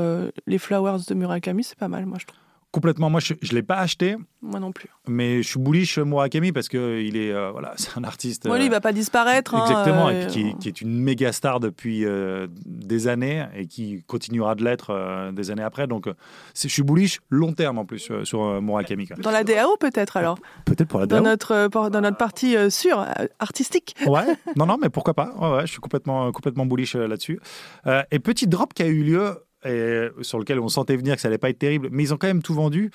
les 0.48 0.58
Flowers 0.58 1.00
de 1.08 1.14
Murakami, 1.14 1.64
c'est 1.64 1.78
pas 1.78 1.88
mal, 1.88 2.06
moi 2.06 2.18
je 2.20 2.26
trouve. 2.26 2.39
Complètement. 2.72 3.10
Moi, 3.10 3.20
je 3.20 3.34
ne 3.34 3.56
l'ai 3.56 3.64
pas 3.64 3.78
acheté, 3.78 4.16
Moi 4.44 4.60
non 4.60 4.72
plus. 4.72 4.90
mais 5.08 5.42
je 5.42 5.48
suis 5.48 5.60
bullish 5.60 5.98
Murakami 5.98 6.52
parce 6.52 6.70
que 6.70 7.02
il 7.02 7.18
est, 7.18 7.32
euh, 7.32 7.50
voilà, 7.52 7.74
c'est 7.78 7.98
un 7.98 8.04
artiste. 8.04 8.46
Moi, 8.46 8.58
lui, 8.60 8.66
il 8.66 8.68
euh, 8.68 8.72
va 8.72 8.80
pas 8.80 8.92
disparaître. 8.94 9.56
hein, 9.56 9.62
Exactement, 9.68 10.10
euh, 10.10 10.26
et 10.26 10.28
qui, 10.28 10.56
qui 10.60 10.68
est 10.68 10.80
une 10.82 11.02
méga 11.02 11.32
star 11.32 11.60
depuis 11.60 12.06
euh, 12.06 12.46
des 12.68 13.08
années 13.08 13.44
et 13.56 13.66
qui 13.66 14.04
continuera 14.06 14.54
de 14.54 14.64
l'être 14.64 14.92
euh, 14.92 15.32
des 15.32 15.50
années 15.50 15.64
après. 15.64 15.88
Donc, 15.88 16.06
euh, 16.06 16.14
c'est- 16.54 16.68
je 16.68 16.74
suis 16.74 16.84
bullish 16.84 17.20
long 17.32 17.54
terme 17.54 17.80
en 17.80 17.86
plus 17.86 18.12
euh, 18.12 18.24
sur 18.24 18.44
euh, 18.44 18.62
Murakami. 18.62 19.08
quoi. 19.08 19.16
Dans 19.18 19.32
la 19.32 19.44
DAO 19.44 19.76
peut-être 19.80 20.16
alors, 20.18 20.38
Peut-être 20.66 20.88
pour 20.90 21.00
la 21.00 21.08
dans 21.08 21.16
DAO. 21.18 21.26
notre, 21.26 21.52
euh, 21.54 21.70
por- 21.70 21.90
dans 21.90 22.02
notre 22.02 22.18
partie 22.18 22.56
euh, 22.56 22.70
sûre, 22.70 23.00
euh, 23.00 23.26
artistique. 23.40 23.96
Ouais, 24.06 24.26
non, 24.56 24.68
non, 24.68 24.78
mais 24.80 24.90
pourquoi 24.90 25.16
pas. 25.16 25.34
Ouais, 25.40 25.52
ouais, 25.58 25.62
je 25.66 25.72
suis 25.72 25.80
complètement, 25.82 26.32
complètement 26.32 26.68
bullish 26.68 26.96
euh, 26.96 27.08
là-dessus. 27.08 27.40
Euh, 27.88 28.04
et 28.12 28.20
petit 28.20 28.46
drop 28.46 28.76
qui 28.76 28.84
a 28.84 28.88
eu 28.88 29.02
lieu 29.04 29.32
et 29.66 30.08
sur 30.22 30.40
lequel 30.40 30.60
on 30.60 30.68
sentait 30.70 30.96
venir 30.96 31.16
que 31.16 31.22
ça 31.22 31.28
allait 31.28 31.38
pas 31.38 31.50
être 31.50 31.60
terrible, 31.60 31.90
mais 31.92 32.04
ils 32.04 32.14
ont 32.14 32.18
quand 32.18 32.28
même 32.28 32.42
tout 32.42 32.54
vendu. 32.54 32.92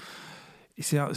Et 0.77 0.83
c'est 0.83 0.99
un- 0.99 1.11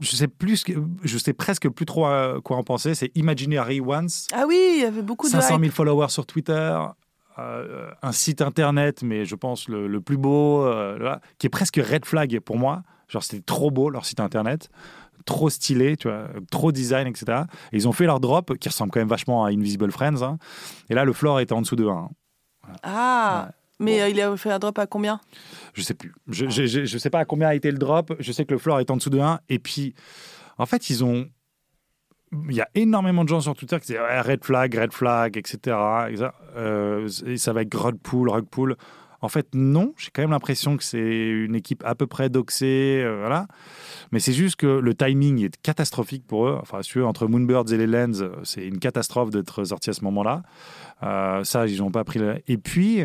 je 0.00 0.16
sais 0.16 0.28
plus, 0.28 0.64
je 1.02 1.18
sais 1.18 1.32
presque 1.32 1.68
plus 1.68 1.84
trop 1.86 2.06
euh, 2.06 2.40
quoi 2.40 2.56
en 2.56 2.62
penser. 2.62 2.94
C'est 2.94 3.10
Imaginary 3.16 3.80
Ones. 3.80 4.08
Ah 4.32 4.44
oui, 4.46 4.72
il 4.76 4.80
y 4.82 4.84
avait 4.84 5.02
beaucoup 5.02 5.26
de 5.26 5.32
500 5.32 5.54
hype. 5.56 5.62
000 5.64 5.72
followers 5.74 6.08
sur 6.10 6.26
Twitter, 6.26 6.78
euh, 7.38 7.90
un 8.02 8.12
site 8.12 8.40
internet, 8.42 9.02
mais 9.02 9.24
je 9.24 9.34
pense 9.34 9.68
le, 9.68 9.86
le 9.88 10.00
plus 10.00 10.16
beau, 10.16 10.64
euh, 10.64 10.98
là, 10.98 11.20
qui 11.38 11.46
est 11.46 11.50
presque 11.50 11.76
red 11.76 12.04
flag 12.04 12.38
pour 12.40 12.56
moi. 12.58 12.82
Genre, 13.08 13.22
c'était 13.22 13.42
trop 13.42 13.70
beau 13.70 13.90
leur 13.90 14.04
site 14.06 14.20
internet, 14.20 14.70
trop 15.24 15.50
stylé, 15.50 15.96
tu 15.96 16.08
vois, 16.08 16.28
trop 16.50 16.70
design, 16.72 17.08
etc. 17.08 17.42
Et 17.72 17.76
ils 17.76 17.88
ont 17.88 17.92
fait 17.92 18.06
leur 18.06 18.20
drop, 18.20 18.56
qui 18.58 18.68
ressemble 18.68 18.90
quand 18.92 19.00
même 19.00 19.08
vachement 19.08 19.44
à 19.44 19.48
Invisible 19.50 19.90
Friends. 19.90 20.22
hein. 20.22 20.38
Et 20.88 20.94
là, 20.94 21.04
le 21.04 21.12
floor 21.12 21.40
était 21.40 21.52
en 21.52 21.62
dessous 21.62 21.76
de 21.76 21.86
1. 21.86 22.08
Ah, 22.84 23.46
Ouais. 23.48 23.54
Mais 23.80 24.00
euh, 24.02 24.08
il 24.08 24.20
a 24.20 24.36
fait 24.36 24.50
un 24.52 24.58
drop 24.60 24.78
à 24.78 24.86
combien? 24.86 25.20
Je 25.74 25.82
sais 25.82 25.94
plus. 25.94 26.12
Je, 26.28 26.48
je, 26.48 26.66
je- 26.66 26.84
je 26.84 26.98
sais 26.98 27.10
pas 27.10 27.18
à 27.20 27.24
combien 27.24 27.48
a 27.48 27.54
été 27.54 27.70
le 27.70 27.78
drop. 27.78 28.14
Je 28.20 28.30
sais 28.32 28.44
que 28.44 28.52
le 28.52 28.58
floor 28.58 28.78
est 28.80 28.90
en 28.90 28.96
dessous 28.96 29.10
de 29.10 29.18
1. 29.18 29.40
Et 29.48 29.58
puis, 29.58 29.94
en 30.58 30.66
fait, 30.66 30.90
ils 30.90 31.02
ont. 31.04 31.26
Il 32.48 32.54
y 32.54 32.60
a 32.60 32.68
énormément 32.76 33.24
de 33.24 33.28
gens 33.28 33.40
sur 33.40 33.54
Twitter 33.56 33.80
qui 33.80 33.88
disent 33.88 33.98
red 34.00 34.44
flag, 34.44 34.72
red 34.76 34.92
flag, 34.92 35.36
etc. 35.36 35.76
Et 36.10 36.16
ça, 36.18 36.34
euh, 36.56 37.08
et 37.26 37.36
ça 37.38 37.52
va 37.52 37.62
être 37.62 37.74
rug 37.76 37.96
pull, 38.00 38.28
rug 38.28 38.44
pull. 38.46 38.76
En 39.22 39.28
fait, 39.28 39.48
non. 39.52 39.92
J'ai 39.98 40.10
quand 40.14 40.22
même 40.22 40.30
l'impression 40.30 40.76
que 40.76 40.84
c'est 40.84 40.98
une 41.28 41.54
équipe 41.56 41.82
à 41.84 41.94
peu 41.96 42.06
près 42.06 42.28
doxée. 42.30 43.02
euh, 43.04 43.18
voilà. 43.18 43.48
Mais 44.12 44.20
c'est 44.20 44.32
juste 44.32 44.56
que 44.56 44.66
le 44.66 44.94
timing 44.94 45.44
est 45.44 45.60
catastrophique 45.60 46.24
pour 46.26 46.46
eux. 46.46 46.56
Enfin, 46.62 46.82
si 46.82 46.92
tu 46.92 46.98
veux, 47.00 47.04
entre 47.04 47.26
Moonbirds 47.26 47.72
et 47.72 47.76
les 47.76 47.86
Lens, 47.88 48.22
c'est 48.44 48.64
une 48.64 48.78
catastrophe 48.78 49.30
d'être 49.30 49.64
sorti 49.64 49.90
à 49.90 49.92
ce 49.92 50.04
moment-là. 50.04 50.42
Euh, 51.02 51.42
ça, 51.44 51.66
ils 51.66 51.78
n'ont 51.78 51.90
pas 51.90 52.04
pris. 52.04 52.20
le- 52.20 52.40
Et 52.46 52.56
puis. 52.58 53.04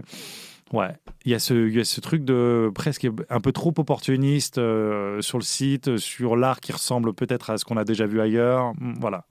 Ouais, 0.74 0.96
il 1.26 1.32
y, 1.32 1.36
a 1.36 1.40
ce, 1.40 1.54
a 1.54 2.02
truc 2.02 2.26
de 2.26 2.72
presque 2.74 3.08
un 3.30 3.40
peu 3.40 3.52
trop 3.52 3.74
opportuniste 3.78 4.58
euh, 4.58 5.22
sur 5.22 5.38
le 5.38 5.44
site, 5.44 5.98
sur 5.98 6.36
l'art 6.36 6.60
qui 6.60 6.72
ressemble 6.72 7.14
peut-être 7.14 7.52
à 7.52 7.58
ce 7.58 7.66
qu'on 7.66 7.78
a 7.78 7.84
déjà 7.84 8.08
vu 8.08 8.20
ailleurs. 8.20 8.74
Voilà. 9.00 9.26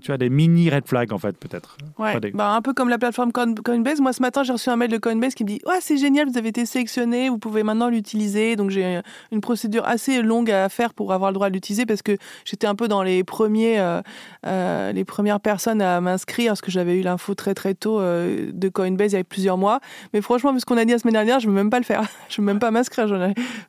Tu 0.00 0.12
as 0.12 0.18
des 0.18 0.30
mini 0.30 0.70
red 0.70 0.86
flags 0.86 1.12
en 1.12 1.18
fait, 1.18 1.36
peut-être. 1.36 1.76
Ouais, 1.98 2.18
des- 2.20 2.30
bah, 2.30 2.52
un 2.52 2.62
peu 2.62 2.72
comme 2.72 2.88
la 2.88 2.98
plateforme 2.98 3.32
Coin- 3.32 3.54
Coinbase. 3.54 4.00
Moi, 4.00 4.12
ce 4.12 4.22
matin, 4.22 4.42
j'ai 4.44 4.52
reçu 4.52 4.70
un 4.70 4.76
mail 4.76 4.90
de 4.90 4.98
Coinbase 4.98 5.34
qui 5.34 5.44
me 5.44 5.48
dit 5.48 5.60
Ouais, 5.66 5.78
c'est 5.80 5.96
génial, 5.96 6.28
vous 6.28 6.38
avez 6.38 6.48
été 6.48 6.64
sélectionné, 6.66 7.28
vous 7.28 7.38
pouvez 7.38 7.62
maintenant 7.62 7.88
l'utiliser. 7.88 8.56
Donc, 8.56 8.70
j'ai 8.70 9.00
une 9.32 9.40
procédure 9.40 9.84
assez 9.86 10.22
longue 10.22 10.50
à 10.50 10.68
faire 10.68 10.94
pour 10.94 11.12
avoir 11.12 11.30
le 11.30 11.34
droit 11.34 11.48
de 11.48 11.54
l'utiliser 11.54 11.86
parce 11.86 12.02
que 12.02 12.16
j'étais 12.44 12.66
un 12.66 12.74
peu 12.74 12.88
dans 12.88 13.02
les, 13.02 13.24
premiers, 13.24 13.78
euh, 13.80 14.00
euh, 14.46 14.92
les 14.92 15.04
premières 15.04 15.40
personnes 15.40 15.82
à 15.82 16.00
m'inscrire 16.00 16.50
parce 16.52 16.60
que 16.60 16.70
j'avais 16.70 16.98
eu 16.98 17.02
l'info 17.02 17.34
très 17.34 17.54
très 17.54 17.74
tôt 17.74 18.00
euh, 18.00 18.50
de 18.52 18.68
Coinbase 18.68 19.12
il 19.12 19.16
y 19.16 19.18
a 19.18 19.24
plusieurs 19.24 19.58
mois. 19.58 19.80
Mais 20.14 20.20
franchement, 20.20 20.52
vu 20.52 20.60
ce 20.60 20.66
qu'on 20.66 20.76
a 20.76 20.84
dit 20.84 20.92
la 20.92 20.98
semaine 20.98 21.14
dernière, 21.14 21.40
je 21.40 21.46
ne 21.46 21.50
veux 21.52 21.56
même 21.56 21.70
pas 21.70 21.78
le 21.78 21.84
faire. 21.84 22.02
je 22.28 22.40
ne 22.40 22.46
veux 22.46 22.52
même 22.52 22.60
pas 22.60 22.70
m'inscrire. 22.70 23.06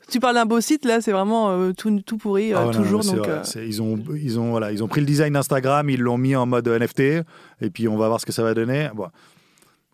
Tu 0.09 0.19
parles 0.19 0.35
d'un 0.35 0.45
beau 0.45 0.61
site, 0.61 0.85
là, 0.85 1.01
c'est 1.01 1.11
vraiment 1.11 1.49
euh, 1.51 1.71
tout, 1.73 1.99
tout 2.05 2.17
pourri, 2.17 2.53
euh, 2.53 2.57
Ah 2.67 2.71
toujours. 2.71 3.01
donc, 3.01 3.27
euh, 3.27 3.41
ils, 3.55 3.81
ont, 3.81 3.97
ils, 4.15 4.39
ont, 4.39 4.51
voilà, 4.51 4.71
ils 4.71 4.83
ont 4.83 4.87
pris 4.87 5.01
le 5.01 5.07
design 5.07 5.33
d'Instagram, 5.33 5.89
ils 5.89 5.99
l'ont 5.99 6.10
mis 6.17 6.35
en 6.35 6.45
mode 6.45 6.67
NFT, 6.67 6.99
et 6.99 7.69
puis 7.73 7.87
on 7.87 7.97
va 7.97 8.07
voir 8.07 8.19
ce 8.19 8.25
que 8.25 8.31
ça 8.31 8.43
va 8.43 8.53
donner. 8.53 8.89
Bon. 8.95 9.07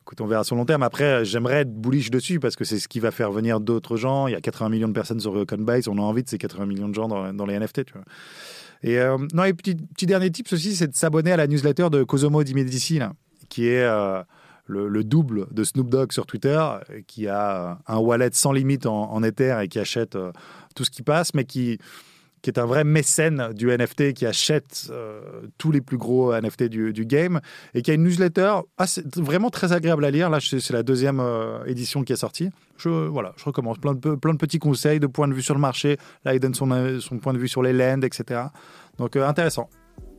Écoute, 0.01 0.21
on 0.21 0.27
verra 0.27 0.45
sur 0.45 0.55
long 0.55 0.65
terme. 0.65 0.83
Après, 0.83 1.25
j'aimerais 1.25 1.61
être 1.61 1.73
bullish 1.73 2.09
dessus 2.09 2.39
parce 2.39 2.55
que 2.55 2.63
c'est 2.63 2.79
ce 2.79 2.87
qui 2.87 3.01
va 3.01 3.11
faire 3.11 3.29
venir 3.29 3.59
d'autres 3.59 3.97
gens. 3.97 4.27
Il 4.27 4.31
y 4.31 4.35
a 4.35 4.39
80 4.39 4.69
millions 4.69 4.87
de 4.87 4.93
personnes 4.93 5.19
sur 5.19 5.45
Coinbase. 5.45 5.89
On 5.89 5.97
a 5.97 6.01
envie 6.01 6.23
de 6.23 6.29
ces 6.29 6.37
80 6.37 6.65
millions 6.65 6.87
de 6.87 6.95
gens 6.95 7.09
dans, 7.09 7.45
les 7.45 7.59
NFT. 7.59 7.83
Tu 7.83 7.93
vois. 7.93 8.03
Et, 8.83 8.99
euh, 8.99 9.17
non, 9.33 9.43
et 9.43 9.53
petit, 9.53 9.75
petit 9.75 10.05
dernier 10.05 10.31
tips 10.31 10.53
aussi, 10.53 10.75
c'est 10.77 10.87
de 10.87 10.95
s'abonner 10.95 11.33
à 11.33 11.37
la 11.37 11.45
newsletter 11.45 11.89
de 11.89 12.03
Cosomo 12.03 12.41
di 12.45 12.53
Medici, 12.53 12.99
là, 12.99 13.11
qui 13.49 13.67
est 13.67 13.83
euh, 13.83 14.23
le, 14.67 14.87
le 14.87 15.03
double 15.03 15.47
de 15.51 15.63
Snoop 15.63 15.89
Dogg 15.89 16.11
sur 16.11 16.25
Twitter, 16.25 16.61
qui 17.07 17.27
a 17.27 17.71
euh, 17.71 17.73
un 17.87 17.97
wallet 17.97 18.29
sans 18.33 18.51
limite 18.51 18.85
en, 18.85 19.11
en 19.11 19.23
Ether 19.23 19.57
et 19.63 19.67
qui 19.67 19.79
achète 19.79 20.15
euh, 20.15 20.31
tout 20.75 20.83
ce 20.83 20.91
qui 20.91 21.01
passe, 21.01 21.33
mais 21.33 21.45
qui, 21.45 21.79
qui 22.47 22.51
est 22.51 22.59
un 22.59 22.65
vrai 22.65 22.85
mécène 22.85 23.49
du 23.53 23.67
NFT, 23.67 24.13
qui 24.13 24.25
achète 24.25 24.87
euh, 24.89 25.19
tous 25.57 25.69
les 25.69 25.81
plus 25.81 25.97
gros 25.97 26.33
NFT 26.33 26.63
du, 26.69 26.93
du 26.93 27.05
game, 27.05 27.41
et 27.73 27.81
qui 27.81 27.91
a 27.91 27.93
une 27.93 28.03
newsletter 28.03 28.59
assez- 28.77 29.03
vraiment 29.17 29.49
très 29.49 29.73
agréable 29.73 30.05
à 30.05 30.11
lire. 30.11 30.29
Là, 30.29 30.39
c'est 30.39 30.71
la 30.71 30.81
deuxième 30.81 31.19
euh, 31.19 31.65
édition 31.65 32.03
qui 32.03 32.13
est 32.13 32.15
sortie. 32.17 32.49
Je, 32.77 32.87
voilà, 32.87 33.33
je 33.35 33.43
recommence. 33.43 33.79
Plein 33.79 33.95
de, 33.95 34.15
plein 34.15 34.31
de 34.31 34.37
petits 34.37 34.59
conseils, 34.59 35.01
de 35.01 35.07
points 35.07 35.27
de 35.27 35.33
vue 35.33 35.41
sur 35.41 35.55
le 35.55 35.59
marché. 35.59 35.97
Là, 36.23 36.35
il 36.35 36.39
donne 36.39 36.53
son, 36.53 36.69
son 37.01 37.17
point 37.17 37.33
de 37.33 37.37
vue 37.37 37.49
sur 37.49 37.61
les 37.61 37.73
lands, 37.73 38.01
etc. 38.03 38.43
Donc, 38.97 39.17
euh, 39.17 39.27
intéressant. 39.27 39.69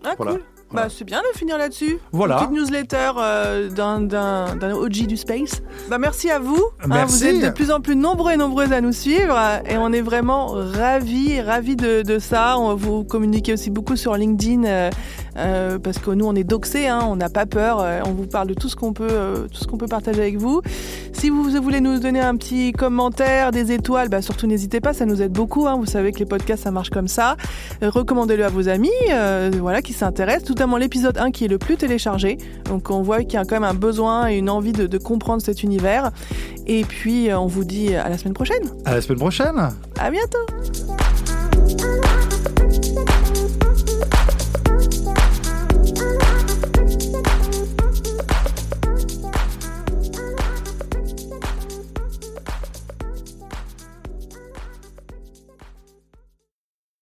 Ah, 0.04 0.12
Voilà. 0.18 0.32
cool. 0.32 0.42
Voilà. 0.70 0.86
Bah, 0.86 0.94
c'est 0.96 1.04
bien 1.04 1.20
de 1.20 1.38
finir 1.38 1.56
là-dessus. 1.58 1.98
Voilà. 2.12 2.34
Une 2.34 2.40
petite 2.40 2.52
newsletter 2.52 3.12
euh, 3.18 3.70
d'un, 3.70 4.72
OG 4.72 5.06
du 5.06 5.16
space. 5.16 5.62
Bah, 5.88 5.98
merci 5.98 6.30
à 6.30 6.38
vous. 6.38 6.62
Hein, 6.82 6.86
Merci. 6.88 7.16
vous 7.16 7.24
êtes 7.24 7.44
de 7.44 7.50
plus 7.50 7.70
en 7.70 7.80
plus 7.80 7.96
nombreux 7.96 8.32
et 8.32 8.36
nombreuses 8.36 8.72
à 8.72 8.80
nous 8.80 8.92
suivre 8.92 9.38
et 9.66 9.78
on 9.78 9.92
est 9.92 10.02
vraiment 10.02 10.48
ravis, 10.48 11.40
ravis 11.40 11.76
de, 11.76 12.02
de 12.02 12.18
ça. 12.18 12.58
On 12.58 12.74
vous 12.74 13.04
communiquez 13.04 13.52
aussi 13.54 13.70
beaucoup 13.70 13.96
sur 13.96 14.14
LinkedIn 14.14 14.64
euh, 14.64 14.90
euh, 15.38 15.78
parce 15.78 15.98
que 15.98 16.10
nous, 16.10 16.26
on 16.26 16.34
est 16.34 16.44
doxés, 16.44 16.86
hein, 16.88 17.00
on 17.08 17.16
n'a 17.16 17.28
pas 17.28 17.46
peur. 17.46 17.80
euh, 17.80 18.00
on 18.06 18.10
vous 18.12 18.26
parle 18.26 18.48
de 18.48 18.54
tout 18.54 18.68
ce 18.68 18.76
qu'on 18.76 18.92
peut, 18.92 19.06
euh, 19.10 19.46
tout 19.48 19.60
ce 19.60 19.66
qu'on 19.66 19.76
peut 19.78 19.86
partager 19.86 20.20
avec 20.20 20.36
vous. 20.36 20.60
Si 21.12 21.30
vous 21.30 21.44
voulez 21.62 21.80
nous 21.80 21.98
donner 21.98 22.20
un 22.20 22.36
petit 22.36 22.72
commentaire, 22.72 23.50
des 23.50 23.72
étoiles, 23.72 24.08
bah, 24.08 24.22
surtout 24.22 24.46
n'hésitez 24.46 24.80
pas, 24.80 24.92
ça 24.92 25.06
nous 25.06 25.22
aide 25.22 25.32
beaucoup. 25.32 25.66
hein. 25.66 25.76
Vous 25.78 25.86
savez 25.86 26.12
que 26.12 26.18
les 26.18 26.26
podcasts, 26.26 26.64
ça 26.64 26.70
marche 26.70 26.90
comme 26.90 27.08
ça. 27.08 27.36
Recommandez-le 27.82 28.44
à 28.44 28.48
vos 28.48 28.68
amis 28.68 28.90
voilà, 29.58 29.82
qui 29.82 29.92
s'intéressent, 29.92 30.48
notamment 30.50 30.76
l'épisode 30.76 31.18
1 31.18 31.30
qui 31.30 31.44
est 31.44 31.48
le 31.48 31.58
plus 31.58 31.76
téléchargé. 31.76 32.38
Donc 32.66 32.90
on 32.90 33.02
voit 33.02 33.22
qu'il 33.24 33.34
y 33.34 33.36
a 33.36 33.44
quand 33.44 33.56
même 33.56 33.64
un 33.64 33.74
besoin 33.74 34.28
et 34.28 34.36
une 34.36 34.50
envie 34.50 34.72
de, 34.72 34.86
de 34.86 34.98
comprendre 34.98 35.42
cet 35.42 35.62
univers. 35.62 36.10
Et 36.66 36.84
puis 36.84 37.28
on 37.34 37.46
vous 37.46 37.64
dit 37.64 37.94
à 37.94 38.08
la 38.08 38.18
semaine 38.18 38.34
prochaine. 38.34 38.62
À 38.84 38.94
la 38.94 39.00
semaine 39.00 39.18
prochaine. 39.18 39.68
À 39.98 40.10
bientôt 40.10 40.38